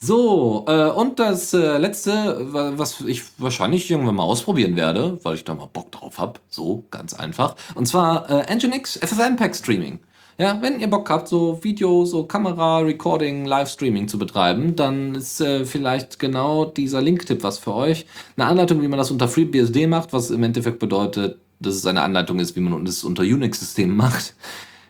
So, 0.00 0.64
äh, 0.68 0.90
und 0.90 1.18
das 1.18 1.52
äh, 1.54 1.76
letzte, 1.78 2.52
wa- 2.52 2.72
was 2.76 3.00
ich 3.00 3.22
wahrscheinlich 3.38 3.90
irgendwann 3.90 4.14
mal 4.14 4.22
ausprobieren 4.22 4.76
werde, 4.76 5.18
weil 5.24 5.34
ich 5.34 5.42
da 5.44 5.54
mal 5.54 5.66
Bock 5.72 5.90
drauf 5.90 6.18
habe, 6.18 6.38
so 6.48 6.84
ganz 6.92 7.14
einfach. 7.14 7.56
Und 7.74 7.86
zwar 7.88 8.30
äh, 8.30 8.54
Nginx 8.54 8.96
FFmpeg 9.02 9.56
Streaming. 9.56 9.98
Ja, 10.40 10.62
wenn 10.62 10.78
ihr 10.78 10.86
Bock 10.88 11.10
habt, 11.10 11.26
so 11.26 11.58
Video, 11.64 12.04
so 12.04 12.22
Kamera, 12.22 12.78
Recording, 12.78 13.44
Livestreaming 13.44 14.06
zu 14.06 14.18
betreiben, 14.20 14.76
dann 14.76 15.16
ist 15.16 15.40
äh, 15.40 15.64
vielleicht 15.64 16.20
genau 16.20 16.64
dieser 16.64 17.02
Link-Tipp 17.02 17.42
was 17.42 17.58
für 17.58 17.74
euch. 17.74 18.06
Eine 18.36 18.46
Anleitung, 18.46 18.80
wie 18.80 18.86
man 18.86 18.98
das 19.00 19.10
unter 19.10 19.26
FreeBSD 19.26 19.88
macht, 19.88 20.12
was 20.12 20.30
im 20.30 20.44
Endeffekt 20.44 20.78
bedeutet, 20.78 21.38
dass 21.58 21.74
es 21.74 21.84
eine 21.86 22.02
Anleitung 22.02 22.38
ist, 22.38 22.54
wie 22.54 22.60
man 22.60 22.84
das 22.84 23.02
unter 23.02 23.24
Unix-Systemen 23.24 23.96
macht. 23.96 24.34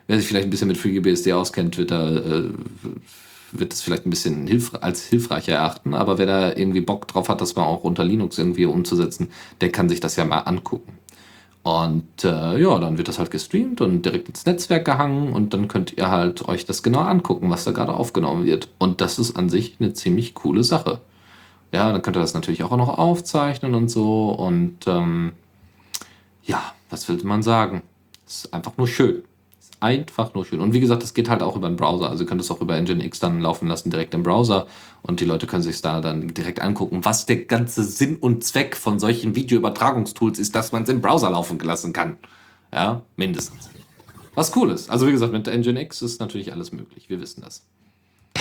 Wer 0.05 0.19
sich 0.19 0.27
vielleicht 0.27 0.45
ein 0.45 0.51
bisschen 0.51 0.67
mit 0.67 0.77
FreeBSD 0.77 1.33
auskennt, 1.33 1.79
wird 1.79 1.89
da 1.89 2.11
äh, 2.15 2.43
wird 3.51 3.73
es 3.73 3.81
vielleicht 3.81 4.05
ein 4.05 4.09
bisschen 4.09 4.47
hilf 4.47 4.71
als 4.81 5.05
hilfreicher 5.05 5.53
erachten, 5.53 5.93
aber 5.93 6.17
wer 6.17 6.25
da 6.25 6.55
irgendwie 6.55 6.81
Bock 6.81 7.07
drauf 7.07 7.29
hat, 7.29 7.41
das 7.41 7.55
mal 7.55 7.65
auch 7.65 7.83
unter 7.83 8.03
Linux 8.03 8.37
irgendwie 8.37 8.65
umzusetzen, 8.65 9.29
der 9.61 9.71
kann 9.71 9.89
sich 9.89 9.99
das 9.99 10.15
ja 10.15 10.25
mal 10.25 10.39
angucken. 10.39 10.99
Und 11.61 12.23
äh, 12.23 12.57
ja, 12.59 12.79
dann 12.79 12.97
wird 12.97 13.09
das 13.09 13.19
halt 13.19 13.31
gestreamt 13.31 13.81
und 13.81 14.03
direkt 14.03 14.29
ins 14.29 14.45
Netzwerk 14.45 14.85
gehangen 14.85 15.33
und 15.33 15.53
dann 15.53 15.67
könnt 15.67 15.97
ihr 15.97 16.09
halt 16.09 16.47
euch 16.47 16.65
das 16.65 16.83
genau 16.83 17.01
angucken, 17.01 17.49
was 17.49 17.65
da 17.65 17.71
gerade 17.71 17.93
aufgenommen 17.93 18.45
wird. 18.45 18.69
Und 18.77 19.01
das 19.01 19.19
ist 19.19 19.35
an 19.35 19.49
sich 19.49 19.75
eine 19.79 19.93
ziemlich 19.93 20.33
coole 20.33 20.63
Sache. 20.63 21.01
Ja, 21.73 21.91
dann 21.91 22.01
könnt 22.01 22.17
ihr 22.17 22.21
das 22.21 22.33
natürlich 22.33 22.63
auch 22.63 22.75
noch 22.75 22.97
aufzeichnen 22.97 23.75
und 23.75 23.89
so. 23.89 24.29
Und 24.29 24.87
ähm, 24.87 25.33
ja, 26.43 26.73
was 26.89 27.07
will 27.09 27.19
man 27.23 27.43
sagen? 27.43 27.83
Ist 28.25 28.53
einfach 28.53 28.77
nur 28.77 28.87
schön. 28.87 29.23
Einfach 29.81 30.33
nur 30.33 30.45
schön. 30.45 30.59
Und 30.59 30.73
wie 30.73 30.81
gesagt, 30.81 31.03
das 31.03 31.13
geht 31.13 31.29
halt 31.29 31.41
auch 31.41 31.55
über 31.55 31.69
den 31.69 31.77
Browser. 31.77 32.09
Also 32.09 32.23
ihr 32.23 32.27
könnt 32.27 32.41
es 32.41 32.51
auch 32.51 32.59
über 32.59 32.75
Nginx 32.79 33.19
dann 33.19 33.39
laufen 33.39 33.67
lassen, 33.69 33.89
direkt 33.89 34.13
im 34.13 34.23
Browser. 34.23 34.67
Und 35.03 35.21
die 35.21 35.25
Leute 35.25 35.47
können 35.47 35.63
sich 35.63 35.81
da 35.81 36.01
dann 36.01 36.27
direkt 36.27 36.61
angucken, 36.61 37.05
was 37.05 37.25
der 37.25 37.45
ganze 37.45 37.83
Sinn 37.85 38.17
und 38.17 38.43
Zweck 38.43 38.75
von 38.75 38.99
solchen 38.99 39.35
Videoübertragungstools 39.35 40.37
ist, 40.37 40.53
dass 40.53 40.73
man 40.73 40.83
es 40.83 40.89
im 40.89 40.99
Browser 40.99 41.29
laufen 41.29 41.57
lassen 41.59 41.93
kann. 41.93 42.17
Ja, 42.73 43.03
mindestens. 43.15 43.69
Was 44.35 44.53
cool 44.55 44.71
ist. 44.71 44.89
Also 44.89 45.07
wie 45.07 45.11
gesagt, 45.11 45.31
mit 45.31 45.47
Nginx 45.47 46.01
ist 46.01 46.19
natürlich 46.19 46.51
alles 46.51 46.73
möglich. 46.73 47.09
Wir 47.09 47.21
wissen 47.21 47.41
das. 47.41 47.63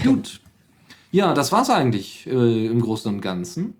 Gut. 0.02 0.40
Ja, 1.12 1.34
das 1.34 1.52
war's 1.52 1.70
eigentlich 1.70 2.26
äh, 2.26 2.66
im 2.66 2.80
Großen 2.80 3.12
und 3.14 3.20
Ganzen. 3.20 3.74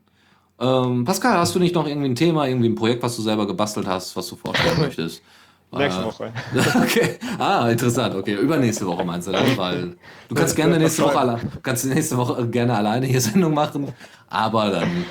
Ähm, 0.61 1.04
Pascal, 1.04 1.38
hast 1.38 1.54
du 1.54 1.59
nicht 1.59 1.74
noch 1.74 1.86
irgendwie 1.86 2.09
ein 2.09 2.14
Thema, 2.14 2.46
irgendwie 2.46 2.68
ein 2.68 2.74
Projekt, 2.74 3.02
was 3.02 3.16
du 3.16 3.22
selber 3.22 3.46
gebastelt 3.46 3.86
hast, 3.86 4.16
was 4.16 4.28
du 4.28 4.36
vorstellen 4.36 4.78
möchtest? 4.80 5.22
Nächste 5.70 6.00
Äh, 6.02 6.04
Woche. 6.04 6.32
Okay. 6.82 7.18
Ah, 7.38 7.68
interessant. 7.68 8.14
Okay, 8.14 8.34
übernächste 8.34 8.86
Woche 8.86 9.04
meinst 9.04 9.28
du 9.28 9.32
dann, 9.32 9.56
weil 9.56 9.96
du 10.28 10.34
kannst 10.34 10.56
gerne 10.56 10.78
nächste 10.78 11.02
Woche 11.02 11.18
alle, 11.18 11.40
kannst 11.62 11.84
nächste 11.86 12.16
Woche 12.16 12.48
gerne 12.48 12.74
alleine 12.74 13.06
hier 13.06 13.20
Sendung 13.20 13.52
machen, 13.54 13.92
aber 14.28 14.70
dann 14.70 15.04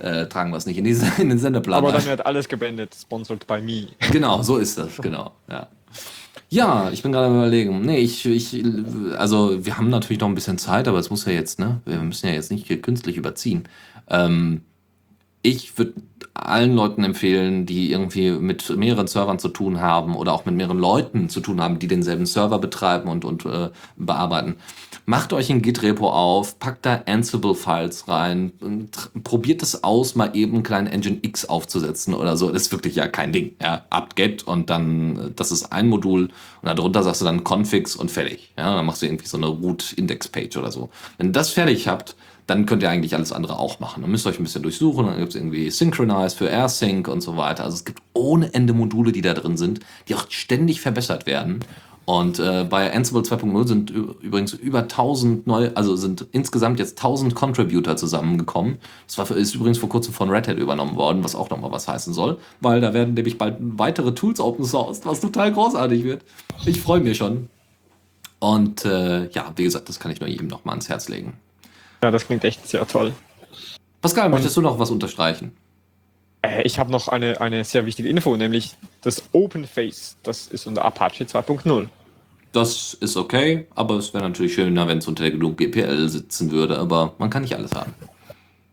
äh, 0.00 0.26
tragen 0.26 0.50
wir 0.50 0.56
es 0.56 0.66
nicht 0.66 0.78
in, 0.78 0.84
die, 0.84 0.96
in 1.18 1.28
den 1.28 1.38
Sendeplan. 1.38 1.78
Aber 1.78 1.92
dann 1.92 2.04
wird 2.04 2.26
alles 2.26 2.48
geblendet, 2.48 2.94
sponsored 3.00 3.46
by 3.46 3.60
me. 3.60 3.88
Genau, 4.10 4.42
so 4.42 4.56
ist 4.56 4.76
das, 4.78 4.96
genau. 4.96 5.32
Ja. 5.48 5.68
Ja, 6.48 6.90
ich 6.90 7.02
bin 7.02 7.12
gerade 7.12 7.26
am 7.28 7.36
überlegen. 7.36 7.80
Nee, 7.82 7.98
ich, 7.98 8.26
ich, 8.26 8.62
also 9.16 9.64
wir 9.64 9.78
haben 9.78 9.88
natürlich 9.88 10.20
noch 10.20 10.28
ein 10.28 10.34
bisschen 10.34 10.58
Zeit, 10.58 10.86
aber 10.88 10.98
es 10.98 11.08
muss 11.10 11.24
ja 11.24 11.32
jetzt, 11.32 11.58
ne? 11.58 11.80
Wir 11.86 11.98
müssen 11.98 12.26
ja 12.26 12.32
jetzt 12.34 12.50
nicht 12.50 12.66
hier 12.66 12.80
künstlich 12.82 13.16
überziehen. 13.16 13.64
Ähm, 14.08 14.62
ich 15.42 15.76
würde 15.76 15.94
allen 16.34 16.74
Leuten 16.74 17.04
empfehlen, 17.04 17.66
die 17.66 17.90
irgendwie 17.90 18.30
mit 18.30 18.74
mehreren 18.76 19.06
Servern 19.06 19.38
zu 19.38 19.48
tun 19.48 19.80
haben 19.80 20.16
oder 20.16 20.32
auch 20.32 20.46
mit 20.46 20.54
mehreren 20.54 20.78
Leuten 20.78 21.28
zu 21.28 21.40
tun 21.40 21.60
haben, 21.60 21.78
die 21.78 21.88
denselben 21.88 22.26
Server 22.26 22.58
betreiben 22.58 23.08
und, 23.08 23.24
und 23.24 23.44
äh, 23.44 23.70
bearbeiten. 23.96 24.56
Macht 25.04 25.32
euch 25.32 25.50
ein 25.50 25.62
Git-Repo 25.62 26.08
auf, 26.08 26.58
packt 26.58 26.86
da 26.86 27.02
Ansible-Files 27.06 28.08
rein, 28.08 28.52
probiert 29.24 29.62
es 29.62 29.84
aus, 29.84 30.14
mal 30.14 30.30
eben 30.34 30.54
einen 30.54 30.62
kleinen 30.62 30.86
Engine 30.86 31.18
X 31.22 31.44
aufzusetzen 31.44 32.14
oder 32.14 32.36
so. 32.36 32.50
Das 32.50 32.62
ist 32.62 32.72
wirklich 32.72 32.94
ja 32.94 33.08
kein 33.08 33.32
Ding. 33.32 33.56
Ja, 33.60 33.84
apt-get 33.90 34.44
und 34.44 34.70
dann, 34.70 35.16
äh, 35.16 35.30
das 35.34 35.52
ist 35.52 35.72
ein 35.72 35.88
Modul 35.88 36.30
und 36.62 36.78
darunter 36.78 37.02
sagst 37.02 37.20
du 37.20 37.24
dann 37.26 37.44
Configs 37.44 37.94
und 37.94 38.10
fertig. 38.10 38.52
Ja, 38.56 38.74
dann 38.74 38.86
machst 38.86 39.02
du 39.02 39.06
irgendwie 39.06 39.26
so 39.26 39.36
eine 39.36 39.46
Root-Index-Page 39.46 40.56
oder 40.56 40.70
so. 40.70 40.88
Wenn 41.18 41.28
ihr 41.28 41.32
das 41.32 41.50
fertig 41.50 41.88
habt, 41.88 42.16
dann 42.52 42.66
könnt 42.66 42.82
ihr 42.82 42.90
eigentlich 42.90 43.14
alles 43.14 43.32
andere 43.32 43.58
auch 43.58 43.80
machen. 43.80 44.02
Dann 44.02 44.10
müsst 44.10 44.26
ihr 44.26 44.30
euch 44.30 44.38
ein 44.38 44.44
bisschen 44.44 44.62
durchsuchen, 44.62 45.06
dann 45.06 45.16
gibt 45.16 45.30
es 45.30 45.36
irgendwie 45.36 45.70
Synchronize 45.70 46.36
für 46.36 46.50
AirSync 46.50 47.08
und 47.08 47.22
so 47.22 47.38
weiter. 47.38 47.64
Also 47.64 47.76
es 47.76 47.86
gibt 47.86 48.02
ohne 48.12 48.52
Ende 48.52 48.74
Module, 48.74 49.10
die 49.10 49.22
da 49.22 49.32
drin 49.32 49.56
sind, 49.56 49.80
die 50.06 50.14
auch 50.14 50.26
ständig 50.28 50.82
verbessert 50.82 51.24
werden. 51.24 51.60
Und 52.04 52.40
äh, 52.40 52.66
bei 52.68 52.92
Ansible 52.92 53.22
2.0 53.22 53.66
sind 53.66 53.90
übrigens 53.90 54.52
über 54.52 54.80
1000 54.80 55.46
neu, 55.46 55.70
also 55.74 55.96
sind 55.96 56.26
insgesamt 56.32 56.78
jetzt 56.78 56.98
1000 56.98 57.34
Contributor 57.34 57.96
zusammengekommen. 57.96 58.76
Das 59.06 59.16
war, 59.16 59.30
ist 59.34 59.54
übrigens 59.54 59.78
vor 59.78 59.88
kurzem 59.88 60.12
von 60.12 60.28
Red 60.28 60.46
Hat 60.46 60.58
übernommen 60.58 60.96
worden, 60.96 61.24
was 61.24 61.34
auch 61.34 61.48
nochmal 61.48 61.70
was 61.70 61.88
heißen 61.88 62.12
soll, 62.12 62.36
weil 62.60 62.82
da 62.82 62.92
werden 62.92 63.14
nämlich 63.14 63.38
bald 63.38 63.56
weitere 63.60 64.12
Tools 64.12 64.40
open 64.40 64.66
sourced, 64.66 65.06
was 65.06 65.20
total 65.20 65.52
großartig 65.52 66.04
wird. 66.04 66.22
Ich 66.66 66.82
freue 66.82 67.00
mich 67.00 67.16
schon. 67.16 67.48
Und 68.40 68.84
äh, 68.84 69.30
ja, 69.30 69.52
wie 69.56 69.64
gesagt, 69.64 69.88
das 69.88 70.00
kann 70.00 70.10
ich 70.10 70.20
nur 70.20 70.28
jedem 70.28 70.48
nochmal 70.48 70.74
ans 70.74 70.90
Herz 70.90 71.08
legen. 71.08 71.38
Ja, 72.02 72.10
das 72.10 72.26
klingt 72.26 72.44
echt 72.44 72.66
sehr 72.66 72.86
toll. 72.86 73.12
Pascal, 74.00 74.28
möchtest 74.28 74.56
du 74.56 74.60
noch 74.60 74.78
was 74.78 74.90
unterstreichen? 74.90 75.52
Äh, 76.42 76.62
ich 76.62 76.78
habe 76.78 76.90
noch 76.90 77.08
eine, 77.08 77.40
eine 77.40 77.64
sehr 77.64 77.86
wichtige 77.86 78.08
Info, 78.08 78.36
nämlich 78.36 78.74
das 79.00 79.22
OpenFace. 79.32 80.16
Das 80.22 80.48
ist 80.48 80.66
unter 80.66 80.84
Apache 80.84 81.24
2.0. 81.24 81.86
Das 82.50 82.94
ist 82.94 83.16
okay, 83.16 83.66
aber 83.74 83.96
es 83.96 84.12
wäre 84.12 84.24
natürlich 84.24 84.54
schöner, 84.54 84.86
wenn 84.86 84.98
es 84.98 85.08
unter 85.08 85.22
der 85.22 85.32
GPL 85.32 86.08
sitzen 86.08 86.50
würde, 86.50 86.78
aber 86.78 87.14
man 87.18 87.30
kann 87.30 87.42
nicht 87.42 87.54
alles 87.54 87.72
haben. 87.72 87.94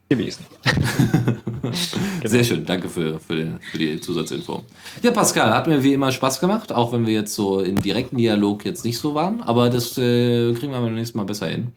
gewesen. 0.10 0.44
Sehr 2.26 2.44
schön, 2.44 2.66
danke 2.66 2.90
für, 2.90 3.20
für, 3.20 3.36
den, 3.36 3.60
für 3.60 3.78
die 3.78 4.02
Zusatzinfo. 4.02 4.64
Ja, 5.04 5.12
Pascal, 5.12 5.54
hat 5.54 5.68
mir 5.68 5.84
wie 5.84 5.94
immer 5.94 6.12
Spaß 6.12 6.40
gemacht, 6.42 6.74
auch 6.74 6.92
wenn 6.92 7.06
wir 7.06 7.14
jetzt 7.14 7.36
so 7.36 7.62
im 7.62 7.80
direkten 7.80 8.18
Dialog 8.18 8.66
jetzt 8.66 8.84
nicht 8.84 8.98
so 8.98 9.14
waren, 9.14 9.42
aber 9.42 9.70
das 9.70 9.98
äh, 9.98 10.52
kriegen 10.56 10.74
wir 10.74 10.82
beim 10.82 10.96
nächsten 10.96 11.18
Mal 11.18 11.26
besser 11.26 11.48
hin, 11.48 11.72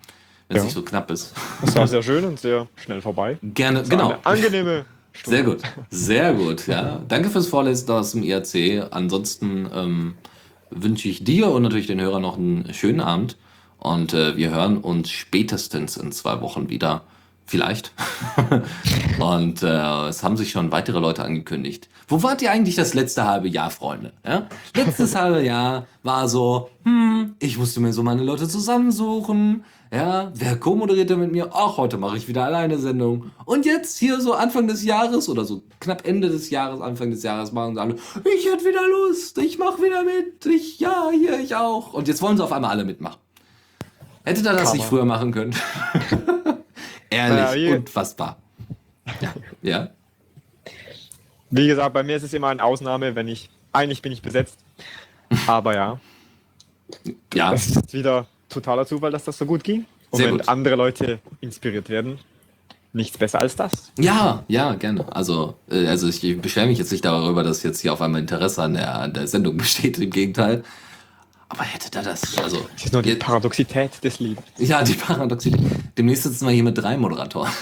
wenn 0.53 0.59
es 0.59 0.63
Ja. 0.63 0.65
nicht 0.65 0.75
so 0.75 0.83
knapp 0.83 1.11
ist. 1.11 1.33
Das 1.63 1.75
war 1.77 1.87
sehr 1.89 2.03
schön 2.03 2.25
und 2.25 2.39
sehr 2.39 2.69
schnell 2.77 3.01
vorbei. 3.01 3.39
Gerne, 3.43 3.83
genau. 3.83 4.11
Eine 4.11 4.27
angenehme 4.27 4.85
Stunde. 5.13 5.37
Sehr 5.37 5.45
gut, 5.45 5.63
sehr 5.91 6.35
gut. 6.35 6.67
Ja. 6.67 7.01
Danke 7.09 7.31
fürs 7.31 7.47
Vorlesen 7.47 7.91
aus 7.91 8.13
dem 8.13 8.23
IRC. 8.23 8.87
Ansonsten 8.91 9.69
ähm, 9.75 10.15
wünsche 10.71 11.09
ich 11.09 11.25
dir 11.25 11.51
und 11.51 11.63
natürlich 11.63 11.87
den 11.87 12.01
Hörern 12.01 12.23
noch 12.23 12.37
einen 12.39 12.73
schönen 12.73 13.01
Abend. 13.01 13.37
Und 13.79 14.15
äh, 14.15 14.37
wir 14.37 14.51
hören 14.51 14.79
uns 14.79 15.11
spätestens 15.11 15.97
in 15.97 16.13
zwei 16.13 16.41
Wochen 16.41 16.69
wieder. 16.69 17.03
Vielleicht. 17.45 17.93
und 19.19 19.63
äh, 19.63 20.09
es 20.09 20.23
haben 20.23 20.37
sich 20.37 20.53
schon 20.53 20.71
weitere 20.73 21.01
Leute 21.01 21.25
angekündigt. 21.25 21.89
Wo 22.09 22.23
wart 22.23 22.41
ihr 22.41 22.51
eigentlich 22.51 22.77
das 22.77 22.95
letzte 22.95 23.27
halbe 23.27 23.49
Jahr, 23.49 23.71
Freunde? 23.71 24.13
Ja? 24.25 24.47
Letztes 24.75 25.15
halbe 25.21 25.43
Jahr 25.43 25.87
war 26.03 26.29
so, 26.29 26.71
hm, 26.85 27.35
ich 27.41 27.59
musste 27.59 27.81
mir 27.81 27.93
so 27.93 28.03
meine 28.03 28.23
Leute 28.23 28.49
zusammensuchen. 28.49 29.65
Ja, 29.93 30.33
wer 30.35 30.57
co-moderierte 30.57 31.19
mit 31.19 31.33
mir? 31.33 31.51
Ach, 31.53 31.77
heute 31.77 31.99
mache 31.99 32.17
ich 32.17 32.27
wieder 32.27 32.47
alleine 32.47 32.79
Sendung. 32.79 33.31
Und 33.45 33.67
jetzt 33.67 33.99
hier 33.99 34.23
so 34.23 34.33
Anfang 34.33 34.67
des 34.67 34.83
Jahres 34.85 35.29
oder 35.29 35.45
so 35.45 35.63
knapp 35.81 36.07
Ende 36.09 36.31
des 36.31 36.49
Jahres, 36.49 36.81
Anfang 36.81 37.11
des 37.11 37.23
Jahres 37.23 37.53
machen 37.53 37.75
sie 37.75 37.81
alle, 37.83 37.97
ich 38.25 38.47
hätte 38.47 38.65
wieder 38.65 38.89
Lust, 38.89 39.37
ich 39.37 39.59
mache 39.59 39.83
wieder 39.83 40.03
mit, 40.03 40.47
ich, 40.47 40.81
ja, 40.81 41.11
hier, 41.13 41.39
ich 41.39 41.55
auch. 41.55 41.93
Und 41.93 42.09
jetzt 42.09 42.23
wollen 42.23 42.39
sie 42.39 42.43
auf 42.43 42.53
einmal 42.53 42.71
alle 42.71 42.87
mitmachen. 42.87 43.19
Hättet 44.25 44.47
ihr 44.47 44.53
das 44.55 44.73
nicht 44.73 44.87
früher 44.87 45.05
machen 45.05 45.31
können? 45.31 45.55
Ehrlich, 47.11 47.69
Ja, 47.69 47.77
unfassbar. 47.77 48.39
Ja, 49.21 49.35
ja. 49.61 49.91
Wie 51.51 51.67
gesagt, 51.67 51.93
bei 51.93 52.03
mir 52.03 52.17
ist 52.17 52.23
es 52.23 52.33
immer 52.33 52.49
eine 52.49 52.65
Ausnahme, 52.65 53.15
wenn 53.15 53.29
ich. 53.29 53.51
Eigentlich 53.73 54.01
bin 54.01 54.13
ich 54.13 54.23
besetzt. 54.23 54.59
Aber 55.47 55.75
ja, 55.75 56.01
ja. 57.35 57.51
das 57.51 57.69
ist 57.69 57.93
wieder 57.93 58.27
totaler 58.53 58.87
Zufall, 58.87 59.11
dass 59.11 59.25
das 59.25 59.39
so 59.39 59.47
gut 59.47 59.65
ging. 59.65 59.87
Und 60.11 60.19
Sehr 60.19 60.29
wenn 60.29 60.39
gut. 60.39 60.49
andere 60.49 60.77
Leute 60.77 61.19
inspiriert 61.41 61.89
werden, 61.89 62.19
nichts 62.93 63.17
besser 63.19 63.41
als 63.41 63.57
das. 63.57 63.93
Ja, 63.99 64.45
ja, 64.49 64.75
gerne. 64.75 65.05
Also, 65.15 65.55
äh, 65.71 65.87
also 65.87 66.09
ich 66.09 66.41
beschwere 66.41 66.67
mich 66.67 66.79
jetzt 66.79 66.93
nicht 66.93 67.05
darüber, 67.05 67.43
dass 67.43 67.63
jetzt 67.63 67.81
hier 67.81 67.93
auf 67.93 68.03
einmal 68.03 68.21
Interesse 68.21 68.63
an 68.63 68.75
der, 68.75 68.95
an 68.95 69.13
der 69.13 69.27
Sendung 69.27 69.57
besteht, 69.59 69.99
im 69.99 70.11
Gegenteil. 70.11 70.63
Aber 71.49 71.65
hätte 71.65 71.91
da 71.91 72.01
das, 72.01 72.39
also. 72.39 72.67
Das 72.73 72.87
ist 72.87 72.93
nur 72.95 73.03
die 73.03 73.15
Paradoxität 73.15 74.03
des 74.03 74.21
Lebens. 74.21 74.47
Ja, 74.57 74.83
die 74.83 74.95
Paradoxie. 74.95 75.55
Demnächst 75.99 76.23
sitzen 76.23 76.47
wir 76.47 76.53
hier 76.53 76.63
mit 76.63 76.79
drei 76.79 76.97
Moderatoren. 76.97 77.53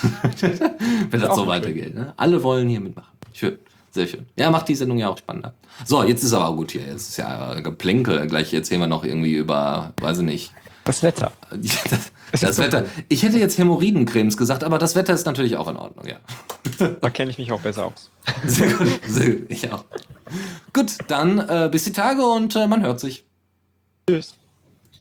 Wenn 1.11 1.21
das 1.21 1.31
Auch 1.31 1.37
so 1.37 1.47
weitergeht. 1.49 1.97
Ne? 1.97 2.13
Alle 2.17 2.41
wollen 2.45 2.69
hier 2.69 2.81
mitmachen. 2.81 3.11
Schön. 3.33 3.59
Sehr 3.91 4.07
schön. 4.07 4.27
Ja, 4.37 4.51
macht 4.53 4.69
die 4.69 4.77
Sendung 4.77 4.99
ja 4.99 5.09
auch 5.09 5.19
spannender. 5.19 5.55
So, 5.85 6.05
jetzt 6.05 6.23
ist 6.23 6.33
aber 6.33 6.49
auch 6.49 6.57
gut 6.57 6.71
hier. 6.71 6.83
Jetzt 6.83 7.09
ist 7.09 7.17
ja 7.17 7.59
Geplänkel. 7.59 8.25
Gleich 8.29 8.55
erzählen 8.55 8.81
wir 8.81 8.87
noch 8.87 9.05
irgendwie 9.05 9.35
über, 9.35 9.93
weiß 10.01 10.19
ich 10.19 10.25
nicht, 10.25 10.53
Das 10.91 11.05
Wetter. 11.05 11.31
das, 11.53 12.11
das 12.41 12.59
Wetter. 12.59 12.85
Ich 13.09 13.23
hätte 13.23 13.39
jetzt 13.39 13.57
Hämorrhoidencremes 13.59 14.37
gesagt, 14.37 14.65
aber 14.65 14.77
das 14.77 14.97
Wetter 14.97 15.15
ist 15.15 15.25
natürlich 15.25 15.57
auch 15.57 15.69
in 15.69 15.77
Ordnung, 15.77 16.05
ja. 16.05 16.17
Da 17.01 17.11
kenne 17.11 17.31
ich 17.31 17.39
mich 17.39 17.53
auch 17.53 17.61
besser 17.61 17.87
aus. 17.87 18.11
Sehr 18.45 18.73
gut. 18.73 18.89
Sehr 19.07 19.37
gut. 19.37 19.47
Ich 19.51 19.73
auch. 19.73 19.85
Gut, 20.73 20.99
dann 21.07 21.39
äh, 21.39 21.69
bis 21.71 21.85
die 21.85 21.93
Tage 21.93 22.27
und 22.27 22.57
äh, 22.57 22.67
man 22.67 22.83
hört 22.83 22.99
sich. 22.99 23.25
Tschüss. 24.09 24.35